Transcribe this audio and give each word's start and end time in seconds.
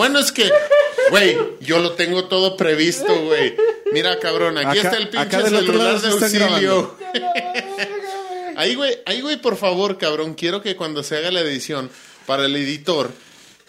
bueno 0.00 0.18
es 0.18 0.32
que, 0.32 0.50
güey, 1.10 1.36
yo 1.60 1.78
lo 1.78 1.92
tengo 1.92 2.24
todo 2.24 2.56
previsto, 2.56 3.14
güey. 3.24 3.54
Mira, 3.92 4.18
cabrón, 4.18 4.56
aquí 4.56 4.78
Acá- 4.78 4.88
está 4.88 4.96
el 4.96 5.08
pinche 5.10 5.26
acá 5.26 5.42
del 5.42 5.56
otro 5.56 5.66
celular 5.74 5.94
lado 5.94 6.18
de 6.18 6.24
auxilio. 6.24 6.96
Ahí, 8.56 8.74
güey, 8.76 8.98
ahí, 9.04 9.20
güey, 9.20 9.36
por 9.36 9.58
favor, 9.58 9.98
cabrón, 9.98 10.32
quiero 10.32 10.62
que 10.62 10.74
cuando 10.74 11.02
se 11.02 11.18
haga 11.18 11.30
la 11.30 11.40
edición 11.40 11.90
para 12.24 12.46
el 12.46 12.56
editor, 12.56 13.10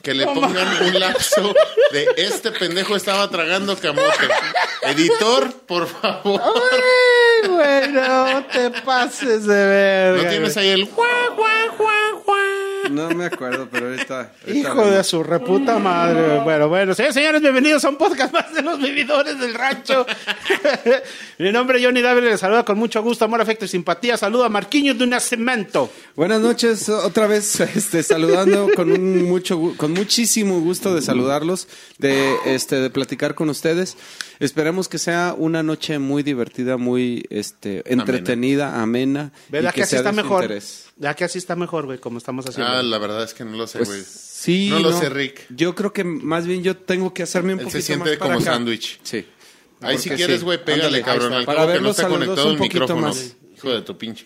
que 0.02 0.14
le 0.14 0.26
pongan 0.26 0.84
un 0.86 1.00
lapso 1.00 1.54
de 1.92 2.08
este 2.16 2.52
pendejo 2.54 2.96
estaba 2.96 3.30
tragando 3.30 3.78
camote. 3.78 4.30
Editor, 4.84 5.52
por 5.68 5.86
favor. 5.88 6.42
Ay, 6.42 7.50
güey, 7.50 7.88
no 7.90 8.46
te 8.46 8.70
pases 8.82 9.46
de 9.46 9.66
verga. 9.66 10.24
¿No 10.24 10.30
tienes 10.30 10.56
ahí 10.56 10.70
el 10.70 10.86
guau, 10.86 11.36
guau, 11.36 11.78
guau, 11.78 12.24
guau? 12.26 12.61
No 12.92 13.10
me 13.12 13.26
acuerdo, 13.26 13.70
pero 13.72 13.88
ahorita. 13.88 14.34
ahorita 14.46 14.60
Hijo 14.60 14.76
vemos. 14.76 14.92
de 14.92 15.04
su 15.04 15.24
reputa 15.24 15.80
madre. 15.80 16.40
Bueno, 16.44 16.68
bueno, 16.68 16.94
señores, 16.94 17.14
señores, 17.16 17.42
bienvenidos 17.42 17.86
a 17.86 17.90
un 17.90 17.98
podcast 17.98 18.34
más 18.34 18.54
de 18.54 18.62
los 18.62 18.80
vividores 18.80 19.40
del 19.40 19.54
rancho. 19.54 20.06
Mi 21.38 21.52
nombre 21.52 21.80
es 21.80 21.86
Johnny 21.86 22.02
David, 22.02 22.24
les 22.24 22.40
saluda 22.40 22.66
con 22.66 22.78
mucho 22.78 23.02
gusto, 23.02 23.24
amor, 23.26 23.40
afecto 23.42 23.64
y 23.66 23.70
simpatía. 23.70 24.18
Saludo 24.18 24.44
a 24.44 24.50
Marquinhos 24.50 24.98
de 24.98 25.06
un 25.06 25.12
Nacimiento. 25.12 25.90
Buenas 26.16 26.42
noches, 26.42 26.90
otra 26.90 27.28
vez 27.28 27.60
este, 27.62 28.04
saludando 28.04 28.70
con 28.76 28.92
un 28.92 29.24
mucho 29.24 29.74
con 29.78 29.92
muchísimo 29.94 30.60
gusto 30.60 30.94
de 30.94 31.02
saludarlos, 31.02 31.68
de 31.98 32.36
este 32.46 32.76
de 32.76 32.90
platicar 32.90 33.36
con 33.36 33.50
ustedes. 33.50 33.96
Esperemos 34.42 34.90
que 34.90 34.98
sea 34.98 35.36
una 35.38 35.64
noche 35.64 36.00
muy 36.00 36.24
divertida, 36.24 36.76
muy 36.78 37.24
este 37.30 37.84
entretenida, 37.92 38.82
amena, 38.82 39.32
¿Verdad 39.50 39.72
y 39.72 39.76
que, 39.76 39.84
así 39.84 39.90
sea 39.92 40.00
está 40.00 40.12
de 40.12 40.22
su 40.22 40.34
interés. 40.34 40.86
¿Verdad 40.98 41.16
que 41.16 41.24
así 41.24 41.38
está 41.38 41.56
mejor, 41.56 41.86
güey, 41.86 42.00
como 42.00 42.18
estamos 42.18 42.46
haciendo? 42.48 42.72
Ah, 42.74 42.82
la 42.84 42.98
verdad 42.98 43.24
es 43.24 43.34
que 43.34 43.46
no 43.46 43.56
lo 43.56 43.68
sé, 43.68 43.78
Pues, 43.78 43.90
güey. 43.90 44.02
sí, 44.06 44.70
No 44.70 44.80
lo 44.80 44.94
sé, 44.98 45.10
Rick. 45.10 45.46
Yo 45.50 45.76
creo 45.76 45.94
que 45.94 46.04
más 46.04 46.46
bien 46.48 46.64
yo 46.64 46.76
tengo 46.76 47.14
que 47.14 47.24
hacerme 47.24 47.54
un 47.54 47.60
Él 47.62 47.66
se 47.68 47.72
poquito 47.72 47.86
siente 47.86 48.10
más 48.10 48.18
para 48.20 48.34
como 48.36 48.46
sándwich. 48.46 49.00
Sí. 49.04 49.26
Ahí 49.82 49.98
si 49.98 50.10
quieres, 50.10 50.40
sí. 50.40 50.44
güey, 50.46 50.58
pégale, 50.64 50.86
Ándale, 50.86 51.02
cabrón. 51.04 51.34
Al 51.34 51.46
Para 51.46 51.60
que 51.62 51.66
no 51.68 51.72
verlos 51.74 51.98
está 51.98 52.10
conectado 52.10 52.46
un 52.48 52.52
el 52.54 52.58
poquito 52.58 52.80
micrófono. 52.82 53.08
más. 53.08 53.36
Hijo 53.58 53.70
de 53.72 53.82
tu 53.82 53.98
pinche. 53.98 54.26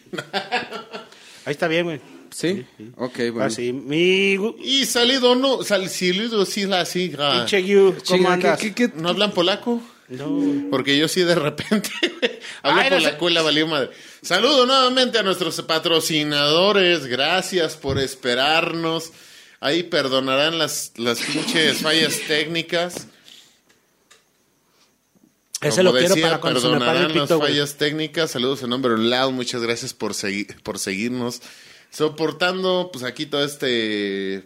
Ahí 1.46 1.52
está 1.52 1.68
bien, 1.68 1.84
güey. 1.86 2.02
Sí. 2.30 2.66
Ok, 2.98 3.18
bueno. 3.32 3.44
Así, 3.44 3.72
mi 3.72 4.34
Y 4.62 4.86
salido 4.86 5.36
no, 5.36 5.64
sal, 5.64 5.90
salido 5.90 6.46
sí 6.46 6.66
la 6.66 6.86
siga. 6.86 7.46
Yu, 7.46 7.92
¿cómo 7.92 8.02
Chinga, 8.02 8.34
andas? 8.34 8.60
¿qué- 8.60 8.74
qué- 8.74 8.92
qué- 8.92 8.98
¿No 9.02 9.10
hablan 9.10 9.32
polaco? 9.32 9.82
No. 10.08 10.70
Porque 10.70 10.98
yo 10.98 11.08
sí 11.08 11.22
de 11.24 11.34
repente 11.36 11.90
hablo 12.62 12.82
Ay, 12.82 12.90
no 12.92 13.30
y 13.30 13.34
la 13.34 13.42
valió 13.42 13.66
madre. 13.68 13.90
Saludo 14.22 14.66
nuevamente 14.66 15.18
a 15.18 15.24
nuestros 15.24 15.60
patrocinadores. 15.64 17.06
Gracias 17.08 17.76
por 17.76 17.98
esperarnos. 18.00 19.12
Ahí 19.60 19.82
perdonarán 19.84 20.60
las, 20.60 20.92
las 20.98 21.20
pinches 21.22 21.78
fallas 21.80 22.20
técnicas. 22.28 23.08
Ese 25.62 25.78
Como 25.78 25.84
lo 25.84 25.92
quiero 25.94 26.10
decía, 26.10 26.28
para 26.28 26.42
cuando 26.42 26.60
se 26.60 26.68
me 26.68 26.74
pague 26.80 27.00
el 27.00 27.08
perdonarán 27.08 27.18
las 27.30 27.38
güey. 27.40 27.52
fallas 27.54 27.76
técnicas. 27.78 28.32
Saludos 28.32 28.62
en 28.62 28.70
nombre 28.70 28.92
de 28.94 29.00
Loud. 29.00 29.32
Muchas 29.32 29.62
gracias 29.64 29.94
por, 29.94 30.12
segui- 30.14 30.54
por 30.62 30.78
seguirnos. 30.78 31.42
Soportando, 31.90 32.90
pues 32.92 33.04
aquí 33.06 33.26
todo 33.26 33.44
este 33.44 34.44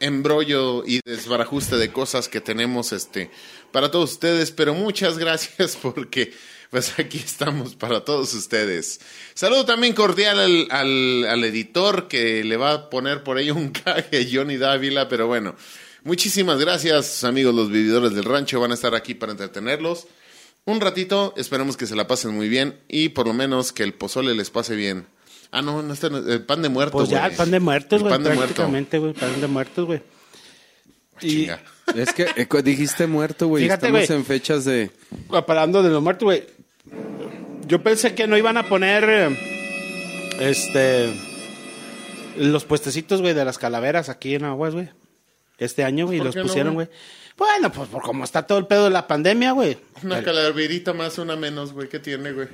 embrollo 0.00 0.84
y 0.86 1.00
desbarajuste 1.04 1.76
de 1.76 1.92
cosas 1.92 2.28
que 2.28 2.40
tenemos 2.40 2.92
este 2.92 3.30
para 3.72 3.90
todos 3.90 4.12
ustedes. 4.12 4.50
Pero 4.50 4.74
muchas 4.74 5.18
gracias 5.18 5.76
porque 5.76 6.32
pues 6.70 6.98
aquí 6.98 7.18
estamos 7.18 7.74
para 7.74 8.04
todos 8.04 8.34
ustedes. 8.34 9.00
Saludo 9.34 9.64
también 9.64 9.94
cordial 9.94 10.38
al, 10.38 10.68
al, 10.70 11.24
al 11.24 11.44
editor 11.44 12.08
que 12.08 12.44
le 12.44 12.56
va 12.56 12.72
a 12.72 12.90
poner 12.90 13.22
por 13.22 13.36
ahí 13.36 13.50
un 13.50 13.70
caje 13.84 14.28
Johnny 14.32 14.56
Dávila. 14.56 15.08
Pero 15.08 15.26
bueno, 15.26 15.56
muchísimas 16.04 16.58
gracias 16.58 17.24
amigos 17.24 17.54
los 17.54 17.70
vividores 17.70 18.14
del 18.14 18.24
rancho. 18.24 18.60
Van 18.60 18.72
a 18.72 18.74
estar 18.74 18.94
aquí 18.94 19.14
para 19.14 19.32
entretenerlos 19.32 20.06
un 20.68 20.82
ratito, 20.82 21.32
esperemos 21.38 21.78
que 21.78 21.86
se 21.86 21.96
la 21.96 22.06
pasen 22.06 22.34
muy 22.34 22.50
bien 22.50 22.78
y 22.88 23.08
por 23.08 23.26
lo 23.26 23.32
menos 23.32 23.72
que 23.72 23.82
el 23.82 23.94
pozole 23.94 24.34
les 24.34 24.50
pase 24.50 24.76
bien. 24.76 25.06
Ah, 25.50 25.62
no, 25.62 25.82
no 25.82 25.94
está 25.94 26.08
el 26.08 26.42
pan 26.44 26.60
de 26.62 26.68
muerto, 26.68 26.92
Pues 26.98 27.08
ya, 27.08 27.20
güey. 27.20 27.30
el 27.32 27.36
pan 27.36 27.50
de 27.50 27.60
muertos, 27.60 27.96
El 27.96 28.02
güey, 28.02 28.14
pan 28.14 28.22
de 28.22 28.28
muerto. 28.30 28.54
prácticamente, 28.54 28.98
güey, 28.98 29.12
pan 29.14 29.40
de 29.40 29.46
muertos, 29.46 29.86
güey. 29.86 30.02
Y 31.20 31.28
Chinga. 31.46 31.60
es 31.96 32.12
que 32.12 32.26
eh, 32.36 32.46
cu- 32.46 32.62
dijiste 32.62 33.06
muerto, 33.06 33.48
güey. 33.48 33.64
Fíjate, 33.64 33.86
Estamos 33.86 34.06
güey. 34.08 34.18
en 34.20 34.24
fechas 34.24 34.64
de. 34.64 34.90
Hablando 35.30 35.82
de 35.82 35.90
los 35.90 36.02
muertos, 36.02 36.24
güey. 36.26 36.44
Yo 37.66 37.82
pensé 37.82 38.14
que 38.14 38.26
no 38.26 38.36
iban 38.36 38.56
a 38.56 38.68
poner 38.68 39.04
eh, 39.08 39.38
este 40.40 41.12
los 42.36 42.64
puestecitos, 42.64 43.20
güey, 43.20 43.34
de 43.34 43.44
las 43.44 43.58
calaveras 43.58 44.08
aquí 44.08 44.34
en 44.34 44.44
Aguas, 44.44 44.74
güey. 44.74 44.88
Este 45.58 45.82
año, 45.82 46.06
güey, 46.06 46.18
y 46.18 46.20
¿Por 46.20 46.26
los 46.26 46.34
qué 46.36 46.40
no, 46.42 46.46
pusieron, 46.46 46.74
güey? 46.74 46.86
güey. 46.86 46.98
Bueno, 47.38 47.70
pues 47.72 47.88
por 47.88 48.02
como 48.02 48.24
está 48.24 48.46
todo 48.46 48.58
el 48.58 48.66
pedo 48.66 48.84
de 48.84 48.90
la 48.90 49.06
pandemia, 49.06 49.52
güey. 49.52 49.78
Una 50.02 50.22
calaverita 50.24 50.92
más, 50.92 51.18
una 51.18 51.36
menos, 51.36 51.72
güey. 51.72 51.88
¿Qué 51.88 52.00
tiene, 52.00 52.32
güey? 52.32 52.48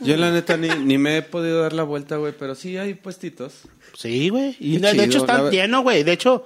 Yo 0.00 0.16
la 0.16 0.32
neta 0.32 0.56
ni, 0.56 0.68
ni 0.68 0.98
me 0.98 1.18
he 1.18 1.22
podido 1.22 1.62
dar 1.62 1.72
la 1.72 1.84
vuelta, 1.84 2.16
güey, 2.16 2.34
pero 2.36 2.56
sí 2.56 2.76
hay 2.76 2.94
puestitos. 2.94 3.62
Sí, 3.96 4.28
güey. 4.30 4.56
Y 4.58 4.78
de, 4.78 5.04
hecho 5.04 5.24
ver- 5.24 5.52
llenos, 5.52 5.84
güey. 5.84 6.02
De 6.02 6.12
hecho, 6.12 6.44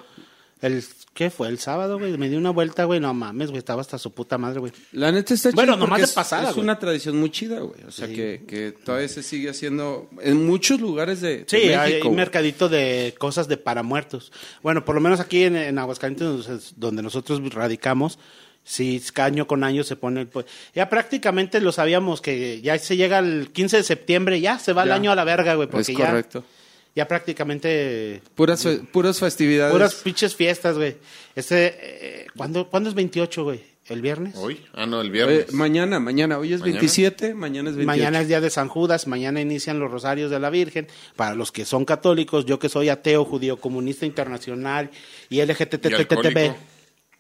el 0.61 0.85
¿qué 1.19 1.31
fue? 1.31 1.49
El 1.49 1.59
sábado, 1.59 1.99
güey. 1.99 2.17
Me 2.17 2.29
di 2.29 2.37
una 2.37 2.51
vuelta, 2.51 2.85
güey. 2.85 3.01
No 3.01 3.13
mames, 3.13 3.49
güey. 3.49 3.59
Estaba 3.59 3.81
hasta 3.81 3.99
su 3.99 4.13
puta 4.13 4.39
madre, 4.39 4.61
güey. 4.61 4.73
La 4.93 5.11
neta 5.11 5.35
está 5.35 5.51
Bueno, 5.51 5.75
nomás 5.75 5.99
de 5.99 6.05
es- 6.05 6.13
pasada, 6.13 6.51
Es 6.51 6.55
güey. 6.55 6.63
una 6.63 6.79
tradición 6.79 7.19
muy 7.19 7.31
chida, 7.31 7.59
güey. 7.59 7.83
O 7.83 7.91
sea, 7.91 8.07
que, 8.07 8.45
que 8.47 8.71
todavía 8.71 9.09
se 9.09 9.25
sigue 9.25 9.51
haciendo 9.51 10.09
en 10.23 10.47
muchos 10.47 10.81
lugares 10.81 11.21
de, 11.21 11.39
de 11.39 11.45
Sí, 11.49 11.57
hay, 11.73 12.01
un 12.03 12.15
mercadito 12.15 12.69
de 12.69 13.17
cosas 13.19 13.49
de 13.49 13.57
para 13.57 13.83
muertos. 13.83 14.31
Bueno, 14.63 14.85
por 14.85 14.95
lo 14.95 15.01
menos 15.01 15.19
aquí 15.19 15.43
en, 15.43 15.57
en 15.57 15.77
Aguascalientes, 15.81 16.75
donde- 16.77 17.03
nosotros 17.03 17.41
radicamos, 17.53 18.21
sí, 18.63 19.03
año 19.17 19.49
con 19.49 19.65
año 19.65 19.83
se 19.83 19.97
pone 19.97 20.21
el... 20.21 20.29
Ya 20.73 20.89
prácticamente 20.89 21.61
lo 21.61 21.73
sabíamos 21.73 22.21
que 22.21 22.61
ya 22.61 22.79
se 22.79 22.97
llega 22.97 23.19
el 23.19 23.51
15 23.53 23.79
de 23.79 23.83
septiembre, 23.83 24.41
ya 24.41 24.61
se 24.61 24.73
va 24.73 24.85
el 24.85 24.93
año 24.93 25.11
a 25.11 25.17
la 25.17 25.25
verga, 25.25 25.55
güey, 25.57 25.69
porque 25.69 25.91
Es 25.93 25.99
correcto. 25.99 26.45
ya 26.49 26.58
prácticamente 27.07 28.23
Puras, 28.35 28.63
fe- 28.63 28.81
puras 28.93 29.21
festividades. 29.21 29.73
puras 29.73 29.95
pinches 29.97 30.35
fiestas, 30.35 30.77
güey. 30.77 30.97
Este, 31.37 31.77
eh, 31.81 32.27
¿cuándo, 32.37 32.69
¿Cuándo 32.69 32.89
es 32.89 32.95
28, 32.95 33.45
güey? 33.45 33.61
¿El 33.87 34.03
viernes? 34.03 34.35
Hoy. 34.37 34.61
Ah, 34.75 34.85
no, 34.85 35.01
el 35.01 35.07
Oye, 35.11 35.13
viernes. 35.25 35.53
mañana, 35.55 35.99
mañana. 35.99 36.39
Hoy 36.39 36.53
es 36.53 36.61
¿Mañana? 36.61 36.79
27, 36.81 37.33
mañana 37.35 37.71
es 37.71 37.77
28. 37.77 37.87
Mañana 37.87 38.21
es 38.21 38.29
día 38.29 38.41
de 38.41 38.51
San 38.51 38.69
Judas, 38.69 39.07
mañana 39.07 39.41
inician 39.41 39.79
los 39.79 39.91
rosarios 39.91 40.31
de 40.31 40.39
la 40.39 40.51
Virgen. 40.51 40.89
Para 41.17 41.35
los 41.35 41.53
que 41.53 41.65
son 41.65 41.87
católicos, 41.87 42.45
yo 42.45 42.59
que 42.59 42.69
soy 42.69 42.91
ateo, 42.91 43.25
judío, 43.25 43.57
comunista 43.59 44.05
internacional 44.05 44.91
y 45.31 45.41
LGTTTTB 45.41 46.53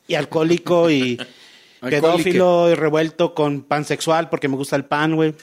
y 0.09 0.15
alcohólico 0.15 0.91
y 0.91 1.19
pedófilo 1.81 2.71
y 2.71 2.75
revuelto 2.75 3.33
con 3.35 3.63
pansexual 3.63 4.29
porque 4.29 4.49
me 4.49 4.57
gusta 4.57 4.77
el 4.77 4.85
pan, 4.85 5.17
güey. 5.17 5.35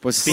Pues 0.00 0.24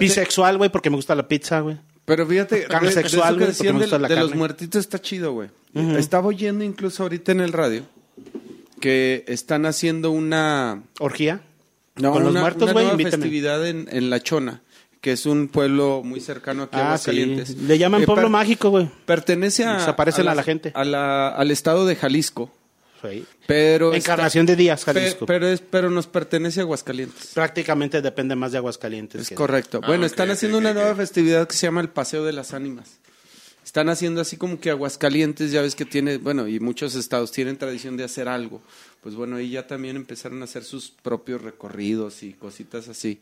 Bisexual, 0.00 0.58
güey, 0.58 0.70
porque 0.70 0.90
me 0.90 0.96
gusta 0.96 1.14
la 1.14 1.28
pizza, 1.28 1.60
güey. 1.60 1.78
Pero 2.10 2.26
fíjate, 2.26 2.64
Carne 2.64 2.88
de 2.88 2.94
sexual, 2.94 3.40
eso 3.40 3.62
que 3.62 3.70
güey, 3.70 3.88
de, 3.88 4.16
los 4.16 4.34
muertitos 4.34 4.80
está 4.80 5.00
chido, 5.00 5.32
güey. 5.32 5.48
Estaba 5.96 6.26
oyendo 6.26 6.64
incluso 6.64 7.04
ahorita 7.04 7.30
en 7.30 7.40
el 7.40 7.52
radio 7.52 7.84
que 8.80 9.24
están 9.28 9.64
haciendo 9.66 10.10
una, 10.10 10.82
Orgía. 10.98 11.42
no, 11.96 12.12
Con 12.12 12.24
los 12.24 12.32
muertos, 12.34 12.72
güey, 12.72 12.88
festividad 13.04 13.66
en, 13.66 13.88
en 13.92 14.10
La 14.10 14.20
Chona, 14.20 14.62
que 15.00 15.12
es 15.12 15.24
un 15.26 15.46
pueblo 15.48 16.02
muy 16.04 16.20
cercano 16.20 16.64
aquí 16.64 16.76
a 16.76 16.80
Ah, 16.80 16.86
Aguascalientes. 16.88 17.48
sí. 17.48 17.56
Le 17.66 17.78
llaman 17.78 18.02
Eh, 18.02 18.06
pueblo 18.06 18.28
mágico, 18.28 18.70
güey. 18.70 18.88
Pertenece 19.06 19.64
a, 19.64 19.74
Desaparecen 19.74 20.26
a 20.28 20.34
la 20.34 20.42
gente. 20.42 20.72
a 20.74 20.84
la- 20.84 21.28
al 21.28 21.50
estado 21.52 21.86
de 21.86 21.94
Jalisco, 21.94 22.50
Pero 23.46 23.92
está- 23.94 24.12
Encarnación 24.12 24.46
de 24.46 24.56
Díaz, 24.56 24.84
Jalisco. 24.84 25.26
pero, 25.26 25.46
es, 25.48 25.60
pero 25.60 25.90
nos 25.90 26.06
pertenece 26.06 26.60
a 26.60 26.62
Aguascalientes. 26.64 27.32
Prácticamente 27.34 28.02
depende 28.02 28.36
más 28.36 28.52
de 28.52 28.58
Aguascalientes. 28.58 29.22
Es 29.22 29.28
que- 29.30 29.34
correcto. 29.34 29.80
Ah, 29.82 29.86
bueno, 29.86 30.06
están 30.06 30.30
haciendo 30.30 30.58
una 30.58 30.74
nueva 30.74 30.94
festividad 30.94 31.46
que 31.48 31.54
se 31.56 31.66
llama 31.66 31.80
el 31.80 31.88
Paseo 31.88 32.24
de 32.24 32.32
las 32.32 32.52
Ánimas. 32.54 32.98
Están 33.64 33.88
haciendo 33.88 34.20
así 34.20 34.36
como 34.36 34.58
que 34.58 34.70
Aguascalientes, 34.70 35.52
ya 35.52 35.62
ves 35.62 35.74
que 35.74 35.84
tiene, 35.84 36.16
bueno, 36.16 36.48
y 36.48 36.58
muchos 36.60 36.94
estados 36.94 37.30
tienen 37.30 37.56
tradición 37.56 37.96
de 37.96 38.04
hacer 38.04 38.26
algo. 38.28 38.62
Pues 39.02 39.14
bueno, 39.14 39.36
ahí 39.36 39.50
ya 39.50 39.66
también 39.66 39.96
empezaron 39.96 40.40
a 40.40 40.44
hacer 40.44 40.64
sus 40.64 40.90
propios 40.90 41.40
recorridos 41.42 42.22
y 42.22 42.32
cositas 42.32 42.88
así. 42.88 43.20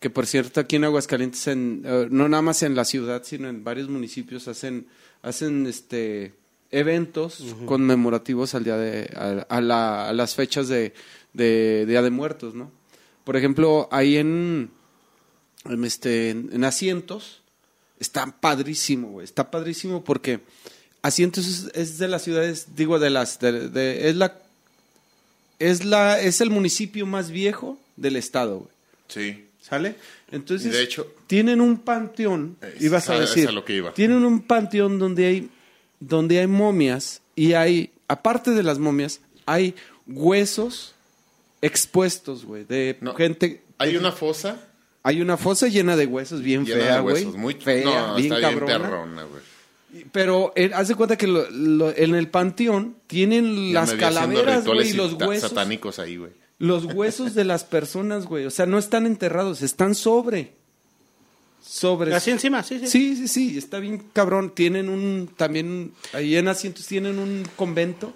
Que 0.00 0.10
por 0.10 0.26
cierto, 0.26 0.60
aquí 0.60 0.76
en 0.76 0.84
Aguascalientes, 0.84 1.46
en, 1.48 1.82
eh, 1.84 2.08
no 2.10 2.28
nada 2.28 2.42
más 2.42 2.62
en 2.62 2.74
la 2.74 2.84
ciudad, 2.84 3.22
sino 3.24 3.48
en 3.48 3.62
varios 3.64 3.88
municipios 3.88 4.48
hacen, 4.48 4.86
hacen 5.22 5.66
este 5.66 6.32
eventos 6.78 7.42
conmemorativos 7.66 8.54
al 8.54 8.64
día 8.64 8.76
de, 8.76 9.10
a, 9.16 9.46
a 9.56 9.60
la- 9.60 10.08
a 10.08 10.12
las 10.12 10.34
fechas 10.34 10.68
de, 10.68 10.92
de 11.32 11.84
Día 11.86 12.02
de 12.02 12.10
Muertos, 12.10 12.54
¿no? 12.54 12.70
Por 13.24 13.36
ejemplo, 13.36 13.88
ahí 13.90 14.16
en, 14.16 14.70
en, 15.64 15.84
este, 15.84 16.30
en, 16.30 16.50
en 16.52 16.64
Asientos, 16.64 17.40
está 17.98 18.26
padrísimo, 18.26 19.08
güey. 19.12 19.24
Está 19.24 19.50
padrísimo 19.50 20.04
porque 20.04 20.40
Asientos 21.02 21.46
es, 21.46 21.70
es 21.74 21.98
de 21.98 22.08
las 22.08 22.22
ciudades, 22.22 22.68
digo, 22.76 22.98
de 22.98 23.10
las, 23.10 23.38
de- 23.40 23.68
de- 23.70 24.08
es 24.10 24.16
la, 24.16 24.36
es 25.58 25.84
la, 25.84 26.20
es 26.20 26.40
el 26.40 26.50
municipio 26.50 27.06
más 27.06 27.30
viejo 27.30 27.78
del 27.96 28.16
estado, 28.16 28.58
güey. 28.58 28.70
Sí. 29.08 29.40
¿Sale? 29.60 29.96
Entonces, 30.30 30.66
Y 30.74 30.76
de 30.76 30.82
hecho- 30.82 31.10
tienen 31.26 31.62
un 31.62 31.78
panteón, 31.78 32.56
Es- 32.60 32.82
ibas 32.82 33.08
a 33.08 33.14
a- 33.14 33.20
decir, 33.20 33.48
a 33.48 33.52
lo 33.52 33.64
que 33.64 33.76
iba. 33.76 33.94
tienen 33.94 34.22
un 34.24 34.42
panteón 34.42 34.98
donde 34.98 35.24
hay, 35.26 35.48
donde 36.00 36.38
hay 36.40 36.46
momias 36.46 37.22
y 37.36 37.52
hay, 37.54 37.90
aparte 38.08 38.50
de 38.52 38.62
las 38.62 38.78
momias, 38.78 39.20
hay 39.46 39.74
huesos 40.06 40.94
expuestos, 41.62 42.44
güey, 42.44 42.64
de 42.64 42.98
No. 43.00 43.14
gente. 43.14 43.62
Hay 43.78 43.96
una 43.96 44.12
fosa 44.12 44.68
Hay 45.06 45.20
una 45.20 45.36
fosa 45.36 45.68
llena 45.68 45.96
de 45.96 46.06
huesos 46.06 46.40
bien 46.40 46.64
llena 46.64 46.80
fea, 46.82 47.00
güey. 47.00 47.26
Muy 47.26 47.54
fea, 47.54 47.84
no, 47.84 48.14
bien 48.16 48.32
está 48.32 48.40
cabrona. 48.48 48.66
bien 48.78 48.82
perrona, 48.90 49.22
güey. 49.24 49.42
Pero 50.12 50.52
eh, 50.56 50.70
haz 50.74 50.88
de 50.88 50.94
cuenta 50.94 51.16
que 51.18 51.26
lo- 51.26 51.48
lo- 51.50 51.94
en 51.94 52.14
el 52.14 52.28
panteón 52.28 52.96
tienen 53.06 53.68
Ya 53.72 53.80
las 53.80 53.92
calaveras, 53.92 54.64
güey, 54.64 54.88
y 54.88 54.92
los 54.94 55.12
huesos. 55.12 55.50
satánicos 55.50 55.98
ahí, 55.98 56.16
güey. 56.16 56.32
Los 56.58 56.86
huesos 56.86 57.34
de 57.34 57.44
las 57.44 57.64
personas, 57.64 58.24
güey. 58.24 58.46
O 58.46 58.50
sea, 58.50 58.64
no 58.64 58.78
están 58.78 59.04
enterrados, 59.04 59.60
están 59.60 59.94
sobre. 59.94 60.54
Sobre. 61.66 62.14
Así 62.14 62.30
encima, 62.30 62.62
sí, 62.62 62.78
sí. 62.80 62.86
Sí, 62.88 63.16
sí, 63.16 63.28
sí, 63.28 63.58
está 63.58 63.78
bien 63.78 64.02
cabrón. 64.12 64.52
Tienen 64.54 64.90
un, 64.90 65.30
también, 65.34 65.92
ahí 66.12 66.36
en 66.36 66.46
asientos 66.48 66.86
tienen 66.86 67.18
un 67.18 67.42
convento 67.56 68.12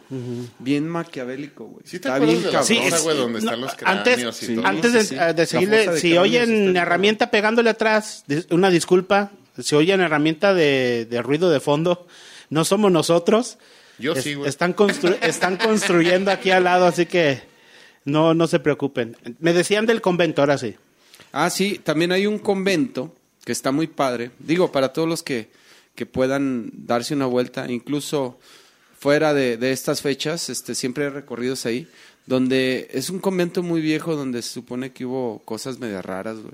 bien 0.59 0.87
maquiavélico, 0.87 1.65
güey. 1.65 1.83
¿Sí 1.87 1.97
está 1.97 2.19
bien 2.19 2.43
de 2.43 2.51
cabrón. 2.51 2.63
fosa, 2.83 2.97
es- 2.97 3.03
güey, 3.03 3.17
donde 3.17 3.33
no, 3.41 3.47
están 3.47 3.61
los 3.63 3.71
antes, 3.85 4.15
cráneos 4.17 4.43
y 4.43 4.47
sí. 4.47 4.55
todo? 4.55 4.67
Antes 4.67 4.93
de, 4.93 5.05
sí. 5.05 5.17
seguirle, 5.47 5.89
de 5.89 5.99
si 5.99 6.19
oyen 6.19 6.77
herramienta 6.77 7.31
pegándole 7.31 7.71
atrás, 7.71 8.25
una 8.51 8.69
disculpa, 8.69 9.31
si 9.59 9.75
oyen 9.75 10.03
herramienta 10.03 10.53
de, 10.53 11.07
de 11.09 11.23
ruido 11.23 11.49
de 11.49 11.61
fondo, 11.61 12.07
no 12.51 12.67
somos 12.67 12.93
nosotros. 12.93 13.57
Yo 13.99 14.13
Es- 14.13 14.25
sí, 14.25 14.35
güey. 14.35 14.47
Están, 14.49 14.77
constru- 14.77 15.17
están 15.23 15.57
construyendo 15.57 16.31
aquí 16.31 16.51
al 16.51 16.65
lado, 16.65 16.85
así 16.85 17.07
que 17.07 17.41
no, 18.05 18.35
no 18.35 18.47
se 18.47 18.59
preocupen. 18.61 19.17
Me 19.41 19.55
decían 19.55 19.87
del 19.87 20.03
convento, 20.03 20.43
ahora 20.43 20.59
sí. 20.59 20.75
Ah, 21.33 21.49
sí, 21.51 21.81
también 21.83 22.13
hay 22.13 22.27
un 22.27 22.39
convento 22.39 23.15
que 23.49 23.53
está 23.53 23.73
muy 23.73 23.87
padre. 23.87 24.31
Digo, 24.41 24.71
para 24.71 24.93
todos 24.93 25.09
los 25.09 25.23
que, 25.23 25.49
que 25.95 26.05
puedan 26.05 26.71
darse 26.87 27.15
una 27.15 27.25
vuelta, 27.25 27.65
incluso 27.73 28.39
fuera 29.01 29.33
de, 29.33 29.57
de 29.57 29.73
estas 29.73 30.03
fechas, 30.03 30.51
este, 30.51 30.75
siempre 30.75 31.05
hay 31.05 31.11
recorridos 31.13 31.65
ahí, 31.65 31.89
donde 32.27 32.89
es 32.93 33.09
un 33.09 33.21
convento 33.21 33.63
muy 33.63 33.81
viejo 33.81 34.17
donde 34.17 34.43
se 34.43 34.51
supone 34.51 34.93
que 34.93 35.07
hubo 35.07 35.39
cosas 35.47 35.79
medio 35.79 36.03
raras, 36.03 36.37
güey. 36.41 36.53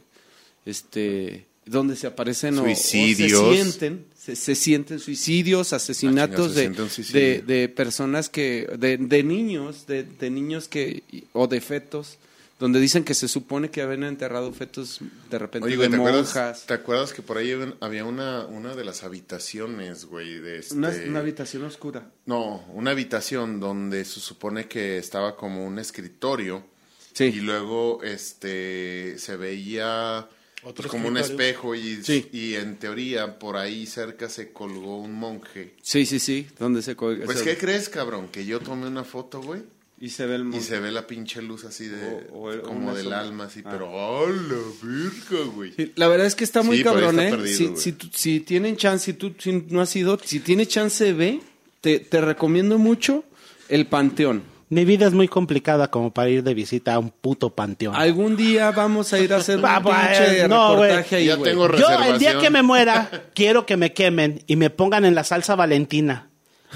Este, 0.66 1.46
donde 1.66 1.96
se 1.96 2.06
aparecen 2.06 2.56
o- 2.58 2.62
o, 2.62 2.64
Suicidios. 2.66 3.40
se 3.40 3.54
sienten, 3.62 4.04
se, 4.16 4.36
se 4.36 4.54
sienten 4.54 5.00
suicidios, 5.00 5.72
asesinatos 5.72 6.54
se 6.54 6.68
de, 6.70 6.88
suicidio. 6.88 7.20
de, 7.20 7.42
de 7.42 7.68
personas 7.70 8.28
que, 8.28 8.68
de, 8.78 8.98
de 8.98 9.22
niños, 9.24 9.88
de, 9.88 10.04
de 10.04 10.30
niños 10.30 10.68
que, 10.68 11.02
o 11.32 11.48
de 11.48 11.60
fetos, 11.60 12.18
donde 12.64 12.80
dicen 12.80 13.04
que 13.04 13.12
se 13.12 13.28
supone 13.28 13.70
que 13.70 13.82
habían 13.82 14.04
enterrado 14.04 14.50
fetos 14.54 15.00
de 15.30 15.38
repente 15.38 15.66
Oye, 15.66 15.76
güey, 15.76 15.88
de 15.90 15.96
¿te 15.96 16.00
acuerdas, 16.00 16.24
monjas. 16.34 16.64
¿te 16.66 16.72
acuerdas 16.72 17.12
que 17.12 17.20
por 17.20 17.36
ahí 17.36 17.52
había- 17.80 18.06
una, 18.06 18.46
una 18.46 18.74
de 18.74 18.84
las 18.86 19.04
habitaciones, 19.04 20.06
güey? 20.06 20.38
De 20.38 20.60
este... 20.60 20.74
Una, 20.74 20.88
una 21.06 21.18
habitación 21.18 21.64
oscura. 21.64 22.10
No, 22.24 22.64
una 22.72 22.92
habitación 22.92 23.60
donde 23.60 24.06
se 24.06 24.18
supone 24.20 24.66
que 24.66 24.96
estaba 24.96 25.36
como 25.36 25.66
un 25.66 25.78
escritorio. 25.78 26.64
Sí. 27.12 27.24
Y 27.24 27.40
luego 27.40 28.02
este 28.02 29.18
se 29.18 29.36
veía 29.36 30.26
pues, 30.62 30.88
como 30.88 31.08
un 31.08 31.18
espejo 31.18 31.74
y, 31.74 32.02
Sí. 32.02 32.30
y 32.32 32.54
en 32.54 32.76
teoría 32.78 33.38
por 33.38 33.58
ahí 33.58 33.84
cerca 33.86 34.30
se 34.30 34.52
colgó 34.52 35.00
un 35.02 35.12
monje. 35.12 35.74
Sí, 35.82 36.06
sí, 36.06 36.18
sí, 36.18 36.46
donde 36.58 36.80
se 36.80 36.96
co- 36.96 37.14
Pues, 37.26 37.42
¿qué 37.42 37.58
crees, 37.58 37.90
cabrón? 37.90 38.28
Que 38.28 38.46
yo 38.46 38.58
tomé 38.60 38.86
una 38.86 39.04
foto, 39.04 39.42
güey. 39.42 39.62
Y 40.04 40.10
se 40.10 40.26
ve 40.26 40.34
el 40.34 40.42
Y 40.42 40.44
monte. 40.44 40.60
se 40.64 40.80
ve 40.80 40.90
la 40.92 41.06
pinche 41.06 41.40
luz 41.40 41.64
así 41.64 41.86
de... 41.88 42.26
O- 42.32 42.48
o- 42.50 42.62
como 42.62 42.92
del 42.94 43.04
sombra. 43.04 43.20
alma, 43.20 43.44
así. 43.44 43.62
Ah. 43.64 43.68
Pero, 43.72 43.90
¡oh, 43.90 44.26
la 44.28 44.58
virga, 44.82 45.44
güey! 45.54 45.72
Sí, 45.72 45.92
la 45.96 46.08
verdad 46.08 46.26
es 46.26 46.34
que 46.34 46.44
está 46.44 46.62
muy 46.62 46.78
Sí, 46.78 46.84
cabrón, 46.84 47.18
está 47.18 47.28
¿eh? 47.28 47.30
perdido, 47.30 47.56
si, 47.76 47.76
si, 47.76 47.92
tú- 47.92 48.08
si 48.12 48.40
tienen 48.40 48.76
chance, 48.76 49.06
si 49.06 49.12
tú 49.14 49.34
si 49.38 49.52
no 49.68 49.80
has 49.80 49.94
ido, 49.96 50.18
si 50.22 50.40
tienes 50.40 50.68
chance, 50.68 51.12
ve. 51.12 51.40
Te, 51.80 52.00
te 52.00 52.20
recomiendo 52.20 52.78
mucho 52.78 53.24
el 53.68 53.86
Panteón. 53.86 54.42
Mi 54.70 54.86
vida 54.86 55.06
es 55.06 55.12
muy 55.12 55.28
complicada 55.28 55.90
como 55.90 56.12
para 56.12 56.30
ir 56.30 56.42
de 56.42 56.54
visita 56.54 56.94
a 56.94 56.98
un 56.98 57.10
puto 57.10 57.50
panteón. 57.54 57.94
Algún 57.94 58.34
día 58.36 58.70
vamos 58.70 59.12
a 59.12 59.20
ir 59.20 59.32
a 59.34 59.36
hacer 59.36 59.56
un 59.58 59.64
va, 59.64 59.80
pinche 59.82 60.48
no, 60.48 60.76
güey. 60.76 60.88
reportaje 60.88 61.16
ahí, 61.16 61.26
Ya 61.26 61.34
güey. 61.36 61.50
tengo 61.52 61.76
Yo 61.76 61.86
el 62.08 62.18
día 62.18 62.38
que 62.38 62.48
me 62.50 62.62
muera 62.62 63.10
quiero 63.34 63.66
que 63.66 63.76
me 63.76 63.92
quemen 63.92 64.42
y 64.46 64.56
me 64.56 64.70
pongan 64.70 65.04
en 65.04 65.14
la 65.14 65.22
salsa 65.24 65.54
Valentina. 65.54 66.30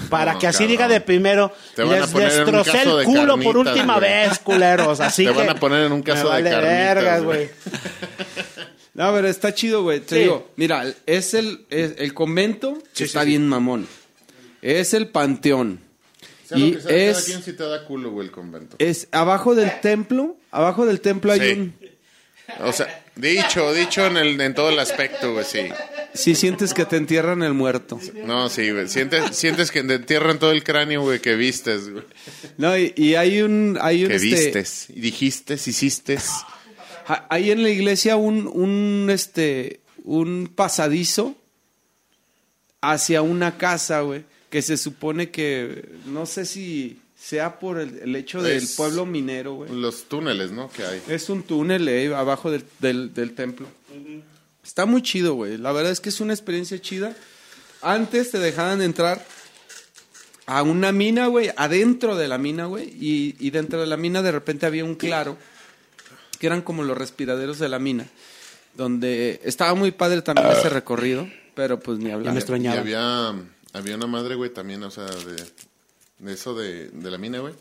Para 0.09 0.33
No, 0.33 0.39
que 0.39 0.47
así 0.47 0.57
cabrón. 0.59 0.71
diga 0.71 0.87
de 0.87 1.01
primero, 1.01 1.53
Te 1.75 1.83
van 1.83 1.97
a 1.97 1.99
les 2.01 2.09
poner 2.11 2.31
en 2.31 2.39
un 2.39 2.45
destrocé 2.45 2.71
caso 2.71 2.91
el 2.91 2.97
de 2.99 3.05
culo 3.05 3.33
por 3.37 3.55
carnitas, 3.55 3.67
última 3.73 3.97
güey. 3.97 4.09
vez, 4.09 4.39
culeros. 4.39 4.99
Así 4.99 5.25
Te 5.25 5.31
que 5.31 5.37
van 5.37 5.49
a 5.49 5.55
poner 5.55 5.83
en 5.85 5.91
un 5.91 6.01
caso 6.03 6.23
me 6.29 6.37
de 6.37 6.43
vale 6.43 6.49
carnitas, 6.49 6.95
vergas, 6.95 7.23
güey. 7.23 7.49
No, 8.93 9.13
pero 9.13 9.27
está 9.27 9.53
chido, 9.53 9.83
güey. 9.83 9.99
Te 10.01 10.15
Sí. 10.15 10.21
digo, 10.23 10.49
mira, 10.55 10.83
es 11.05 11.33
el, 11.33 11.65
es 11.69 11.93
el 11.97 12.13
convento, 12.13 12.73
que 12.75 12.89
Sí, 12.93 13.03
está 13.05 13.19
sí, 13.21 13.25
sí. 13.25 13.29
bien 13.31 13.47
mamón. 13.47 13.87
Es 14.61 14.93
el 14.93 15.07
panteón. 15.07 15.79
Sea 16.47 16.57
lo 16.57 16.65
y 16.65 16.71
que 16.73 16.81
sea, 16.81 16.89
cada 16.89 17.01
es, 17.11 17.23
quien 17.25 17.43
sí 17.43 17.53
te 17.53 17.63
da 17.63 17.85
culo, 17.85 18.11
güey, 18.11 18.27
el 18.27 18.31
convento. 18.31 18.75
es 18.79 19.07
abajo 19.11 19.53
del 19.55 19.79
templo, 19.81 20.35
abajo 20.51 20.85
del 20.85 20.99
templo 21.01 21.31
hay 21.31 21.51
un... 21.53 21.75
O 22.61 22.73
sea, 22.73 23.03
dicho, 23.21 23.73
dicho 23.73 24.05
en, 24.05 24.17
el, 24.17 24.39
en 24.41 24.53
todo 24.53 24.69
el 24.69 24.79
aspecto, 24.79 25.33
güey, 25.33 25.45
sí. 25.45 25.69
Si 26.13 26.33
sientes 26.35 26.73
que 26.73 26.85
te 26.85 26.97
entierran 26.97 27.43
el 27.43 27.53
muerto. 27.53 27.99
No, 28.25 28.49
sí, 28.49 28.71
güey. 28.71 28.87
Sientes, 28.87 29.35
sientes 29.37 29.69
que 29.71 29.83
te 29.83 29.95
entierran 29.95 30.39
todo 30.39 30.51
el 30.51 30.63
cráneo, 30.63 31.01
güey, 31.01 31.19
que 31.19 31.35
vistes, 31.35 31.89
güey. 31.89 32.03
No, 32.57 32.77
y, 32.77 32.93
y 32.95 33.15
hay 33.15 33.41
un... 33.41 33.77
Hay 33.81 34.03
un 34.03 34.09
Que 34.09 34.15
este, 34.15 34.27
vistes. 34.27 34.85
Dijiste, 34.89 35.53
hiciste. 35.53 36.17
ha- 37.07 37.27
Hay 37.29 37.51
en 37.51 37.61
la 37.63 37.69
iglesia 37.69 38.15
un, 38.15 38.47
un, 38.47 39.09
este, 39.11 39.81
un 40.03 40.51
pasadizo 40.55 41.35
hacia 42.81 43.21
una 43.21 43.57
casa, 43.57 44.01
güey, 44.01 44.23
que 44.49 44.61
se 44.61 44.77
supone 44.77 45.29
que, 45.29 45.89
no 46.05 46.25
sé 46.25 46.45
si 46.45 46.97
sea 47.19 47.59
por 47.59 47.79
el, 47.79 47.99
el 47.99 48.15
hecho 48.15 48.41
del 48.41 48.57
Es- 48.57 48.75
pueblo 48.75 49.05
minero, 49.05 49.53
güey. 49.55 49.71
Los 49.73 50.03
túneles, 50.05 50.51
¿no? 50.51 50.69
Que 50.71 50.83
hay. 50.85 51.01
Es 51.07 51.29
un 51.29 51.43
túnel 51.43 51.87
eh, 51.87 52.13
abajo 52.15 52.49
del, 52.51 52.63
del, 52.79 53.13
del 53.13 53.35
templo. 53.35 53.67
Está 54.63 54.85
muy 54.85 55.01
chido, 55.01 55.33
güey. 55.33 55.57
La 55.57 55.71
verdad 55.71 55.91
es 55.91 55.99
que 55.99 56.09
es 56.09 56.19
una 56.21 56.33
experiencia 56.33 56.79
chida. 56.81 57.15
Antes 57.81 58.31
te 58.31 58.39
dejaban 58.39 58.81
entrar 58.81 59.25
a 60.45 60.63
una 60.63 60.91
mina, 60.91 61.27
güey, 61.27 61.51
adentro 61.55 62.15
de 62.15 62.27
la 62.27 62.37
mina, 62.37 62.65
güey, 62.65 62.85
y, 62.99 63.35
y 63.39 63.51
dentro 63.51 63.79
de 63.79 63.87
la 63.87 63.97
mina 63.97 64.21
de 64.21 64.31
repente 64.31 64.65
había 64.65 64.83
un 64.83 64.95
claro, 64.95 65.37
que 66.39 66.47
eran 66.47 66.61
como 66.63 66.83
los 66.83 66.97
respiraderos 66.97 67.59
de 67.59 67.69
la 67.69 67.77
mina, 67.79 68.07
donde 68.75 69.39
estaba 69.43 69.75
muy 69.75 69.91
padre 69.91 70.21
también 70.23 70.47
ese 70.49 70.69
recorrido, 70.69 71.29
pero 71.55 71.79
pues 71.79 71.99
ni 71.99 72.07
Ya 72.07 72.15
hablar. 72.15 72.33
me 72.33 72.39
Y 72.39 72.41
extrañaba. 72.41 72.79
había, 72.79 73.29
había 73.73 73.95
una 73.95 74.07
madre, 74.07 74.35
güey, 74.35 74.49
también, 74.51 74.81
o 74.83 74.89
sea, 74.91 75.05
de, 75.05 75.43
de 76.19 76.33
eso 76.33 76.53
de, 76.53 76.89
de 76.89 77.11
la 77.11 77.17
mina, 77.17 77.39
güey, 77.39 77.53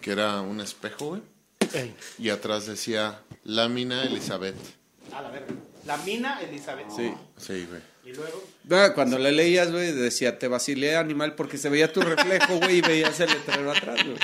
que 0.00 0.10
era 0.12 0.40
un 0.40 0.60
espejo, 0.60 1.08
güey. 1.08 1.22
Ey. 1.74 1.94
Y 2.18 2.30
atrás 2.30 2.66
decía 2.66 3.20
Lámina 3.44 4.04
Elizabeth. 4.04 4.54
A 5.12 5.22
la 5.22 5.30
verga. 5.30 5.46
La 5.86 5.96
mina 5.98 6.40
Elizabeth. 6.40 6.86
Sí. 6.94 7.12
Sí, 7.36 7.66
güey. 7.68 7.80
Y 8.04 8.14
luego. 8.16 8.42
Ah, 8.70 8.92
Cuando 8.94 9.18
le 9.18 9.32
leías, 9.32 9.70
güey, 9.70 9.92
decía, 9.92 10.38
te 10.38 10.48
vacilé 10.48 10.96
animal 10.96 11.34
porque 11.34 11.58
se 11.58 11.68
veía 11.68 11.92
tu 11.92 12.00
reflejo, 12.00 12.58
güey, 12.58 12.78
y 12.78 12.80
veías 12.80 13.18
el 13.20 13.28
letrero 13.30 13.70
atrás, 13.72 13.98
güey. 14.04 14.16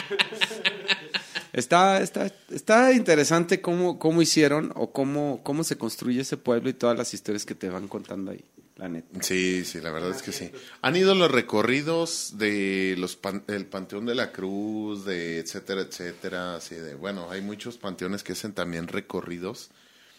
Está, 1.52 2.00
está, 2.02 2.30
está 2.50 2.92
interesante 2.92 3.60
cómo, 3.60 3.98
cómo 3.98 4.20
hicieron 4.22 4.72
o 4.74 4.90
cómo, 4.90 5.40
cómo 5.44 5.62
se 5.62 5.78
construye 5.78 6.22
ese 6.22 6.36
pueblo 6.36 6.68
y 6.68 6.74
todas 6.74 6.98
las 6.98 7.14
historias 7.14 7.46
que 7.46 7.54
te 7.54 7.68
van 7.68 7.86
contando 7.86 8.32
ahí, 8.32 8.44
la 8.76 8.88
neta. 8.88 9.22
Sí, 9.22 9.64
sí, 9.64 9.80
la 9.80 9.90
verdad 9.92 10.10
es 10.10 10.22
que 10.22 10.32
sí. 10.32 10.50
Han 10.82 10.96
ido 10.96 11.14
los 11.14 11.30
recorridos 11.30 12.32
de 12.38 12.94
los 12.98 13.16
pan- 13.16 13.44
el 13.46 13.66
Panteón 13.66 14.06
de 14.06 14.14
la 14.14 14.32
Cruz, 14.32 15.04
de 15.04 15.38
etcétera, 15.38 15.82
etcétera, 15.82 16.56
así 16.56 16.74
de, 16.74 16.94
bueno, 16.94 17.30
hay 17.30 17.40
muchos 17.40 17.78
panteones 17.78 18.22
que 18.24 18.32
hacen 18.32 18.52
también 18.52 18.88
recorridos 18.88 19.70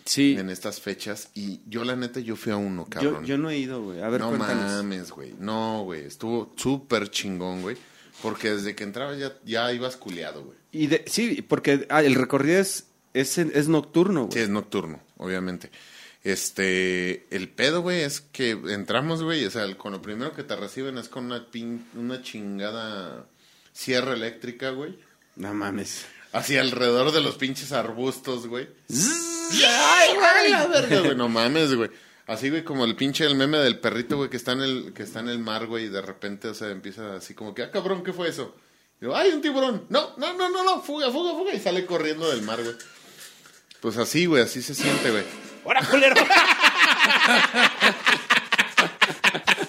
Sí, 0.06 0.36
en 0.38 0.50
estas 0.52 0.80
fechas 0.80 1.30
y 1.34 1.62
yo 1.68 1.84
la 1.84 1.96
neta 1.96 2.20
yo 2.20 2.36
fui 2.36 2.52
a 2.52 2.58
uno, 2.58 2.86
cabrón. 2.86 3.26
yo 3.26 3.38
no 3.40 3.50
he 3.50 3.58
ido, 3.58 3.82
güey. 3.84 4.02
A 4.02 4.10
ver, 4.10 4.22
no 4.22 4.30
cuéntanos. 4.30 4.72
mames, 4.72 5.12
güey. 5.12 5.34
No, 5.40 5.82
güey, 5.84 6.06
estuvo 6.06 6.54
súper 6.58 7.10
chingón, 7.10 7.62
güey, 7.64 7.76
porque 8.22 8.52
desde 8.52 8.76
que 8.76 8.84
entraba 8.84 9.16
ya 9.16 9.34
ya 9.44 9.74
ibas 9.74 9.98
culeado, 9.98 10.44
güey. 10.44 10.58
Y 10.72 10.88
de- 10.88 11.04
sí, 11.08 11.42
porque 11.42 11.88
ah, 11.90 12.04
el 12.04 12.14
recorrido 12.16 12.60
es, 12.60 12.86
es, 13.16 13.38
es 13.40 13.68
nocturno, 13.68 14.26
Sí, 14.26 14.36
güey. 14.36 14.44
es 14.44 14.50
nocturno, 14.50 15.02
obviamente. 15.18 15.72
Este, 16.26 17.28
el 17.30 17.50
pedo, 17.50 17.82
güey, 17.82 18.02
es 18.02 18.20
que 18.20 18.50
entramos, 18.70 19.22
güey, 19.22 19.46
o 19.46 19.52
sea, 19.52 19.64
el- 19.64 19.78
con 19.78 19.92
lo 19.94 20.02
primero 20.02 20.34
que 20.34 20.42
te 20.44 20.56
reciben 20.56 20.98
es 20.98 21.08
con 21.08 21.26
una 21.26 21.46
pin, 21.52 21.86
una 21.94 22.24
chingada 22.24 23.28
sierra 23.72 24.14
eléctrica, 24.16 24.72
güey. 24.72 24.98
No 25.36 25.54
mames. 25.54 26.08
Así 26.32 26.58
alrededor 26.58 27.12
de 27.12 27.22
los 27.22 27.36
pinches 27.36 27.72
arbustos, 27.72 28.48
güey. 28.48 28.68
¡Ay, 28.90 30.16
güey! 30.16 30.70
verga, 30.72 31.00
güey! 31.02 31.16
No 31.16 31.30
mames, 31.30 31.76
güey. 31.76 31.92
Así, 32.26 32.50
güey, 32.50 32.64
como 32.64 32.86
el 32.86 32.96
pinche 32.96 33.24
el 33.24 33.36
meme 33.36 33.60
del 33.60 33.78
perrito, 33.80 34.18
güey, 34.18 34.32
que 34.32 34.38
está 34.38 34.54
en 34.54 34.62
el, 34.62 34.94
que 34.96 35.04
está 35.04 35.20
en 35.20 35.30
el 35.30 35.38
mar, 35.38 35.68
güey, 35.68 35.86
y 35.86 35.90
de 35.90 36.02
repente, 36.02 36.48
o 36.48 36.56
sea, 36.56 36.72
empieza 36.72 37.18
así 37.18 37.36
como 37.36 37.54
que, 37.54 37.62
ah, 37.62 37.70
cabrón, 37.70 38.04
¿qué 38.04 38.14
fue 38.14 38.30
eso? 38.30 38.56
Y 39.00 39.06
yo, 39.06 39.16
¡ay, 39.16 39.30
un 39.32 39.42
tiburón! 39.44 39.86
No, 39.90 40.16
no, 40.18 40.34
no, 40.34 40.50
no, 40.50 40.64
no, 40.64 40.82
fuga, 40.82 41.12
fuga, 41.12 41.34
fuga, 41.38 41.54
y 41.54 41.60
sale 41.60 41.86
corriendo 41.86 42.28
del 42.32 42.42
mar, 42.42 42.64
güey. 42.64 42.76
Pues 43.80 43.98
así, 43.98 44.26
güey, 44.26 44.42
así 44.42 44.64
se 44.64 44.74
siente, 44.74 45.12
güey. 45.12 45.24
¡Hora, 45.66 45.82
culero! 45.82 46.16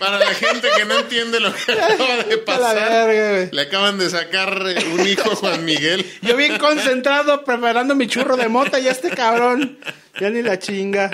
Para 0.00 0.18
la 0.18 0.34
gente 0.34 0.66
que 0.76 0.84
no 0.84 0.98
entiende 0.98 1.38
lo 1.38 1.52
que 1.54 1.72
acaba 1.72 2.16
de 2.24 2.34
A 2.34 2.36
la 2.38 2.44
pasar, 2.44 2.74
verga, 3.06 3.30
güey. 3.36 3.50
le 3.52 3.60
acaban 3.62 3.98
de 3.98 4.10
sacar 4.10 4.62
eh, 4.66 4.84
un 4.92 5.06
hijo 5.06 5.30
a 5.30 5.36
Juan 5.36 5.64
Miguel. 5.64 6.04
Yo 6.22 6.36
bien 6.36 6.58
concentrado 6.58 7.44
preparando 7.44 7.94
mi 7.94 8.06
churro 8.08 8.36
de 8.36 8.48
mota 8.48 8.80
y 8.80 8.88
este 8.88 9.10
cabrón. 9.10 9.78
Ya 10.20 10.28
ni 10.28 10.42
la 10.42 10.58
chinga. 10.58 11.08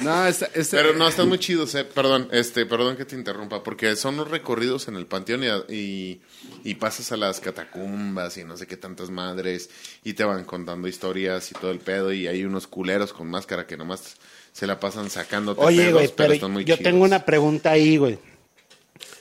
No, 0.00 0.26
esta- 0.26 0.50
esta- 0.52 0.76
Pero 0.78 0.94
no, 0.94 1.06
están 1.08 1.28
muy 1.28 1.38
chidos, 1.38 1.74
eh. 1.76 1.84
Perdón, 1.84 2.28
este, 2.32 2.66
perdón 2.66 2.96
que 2.96 3.04
te 3.04 3.14
interrumpa, 3.14 3.62
porque 3.62 3.94
son 3.96 4.16
los 4.16 4.28
recorridos 4.28 4.88
en 4.88 4.96
el 4.96 5.06
panteón 5.06 5.44
y, 5.44 5.72
y, 5.74 6.20
y 6.64 6.74
pasas 6.74 7.12
a 7.12 7.16
las 7.16 7.38
catacumbas 7.40 8.36
y 8.36 8.44
no 8.44 8.56
sé 8.56 8.66
qué 8.66 8.76
tantas 8.76 9.10
madres 9.10 9.70
y 10.02 10.14
te 10.14 10.24
van 10.24 10.44
contando 10.44 10.88
historias 10.88 11.50
y 11.52 11.54
todo 11.54 11.70
el 11.70 11.78
pedo 11.78 12.12
y 12.12 12.26
hay 12.26 12.44
unos 12.44 12.66
culeros 12.66 13.12
con 13.12 13.28
máscara 13.30 13.66
que 13.66 13.76
nomás 13.76 14.16
se 14.56 14.66
la 14.66 14.80
pasan 14.80 15.10
sacando 15.10 15.54
Oye, 15.58 15.76
pedos, 15.78 15.92
güey, 15.92 16.06
pero 16.06 16.16
pero 16.16 16.32
están 16.32 16.50
muy 16.52 16.64
yo 16.64 16.76
chidos. 16.76 16.90
tengo 16.90 17.04
una 17.04 17.26
pregunta 17.26 17.72
ahí, 17.72 17.98
güey. 17.98 18.18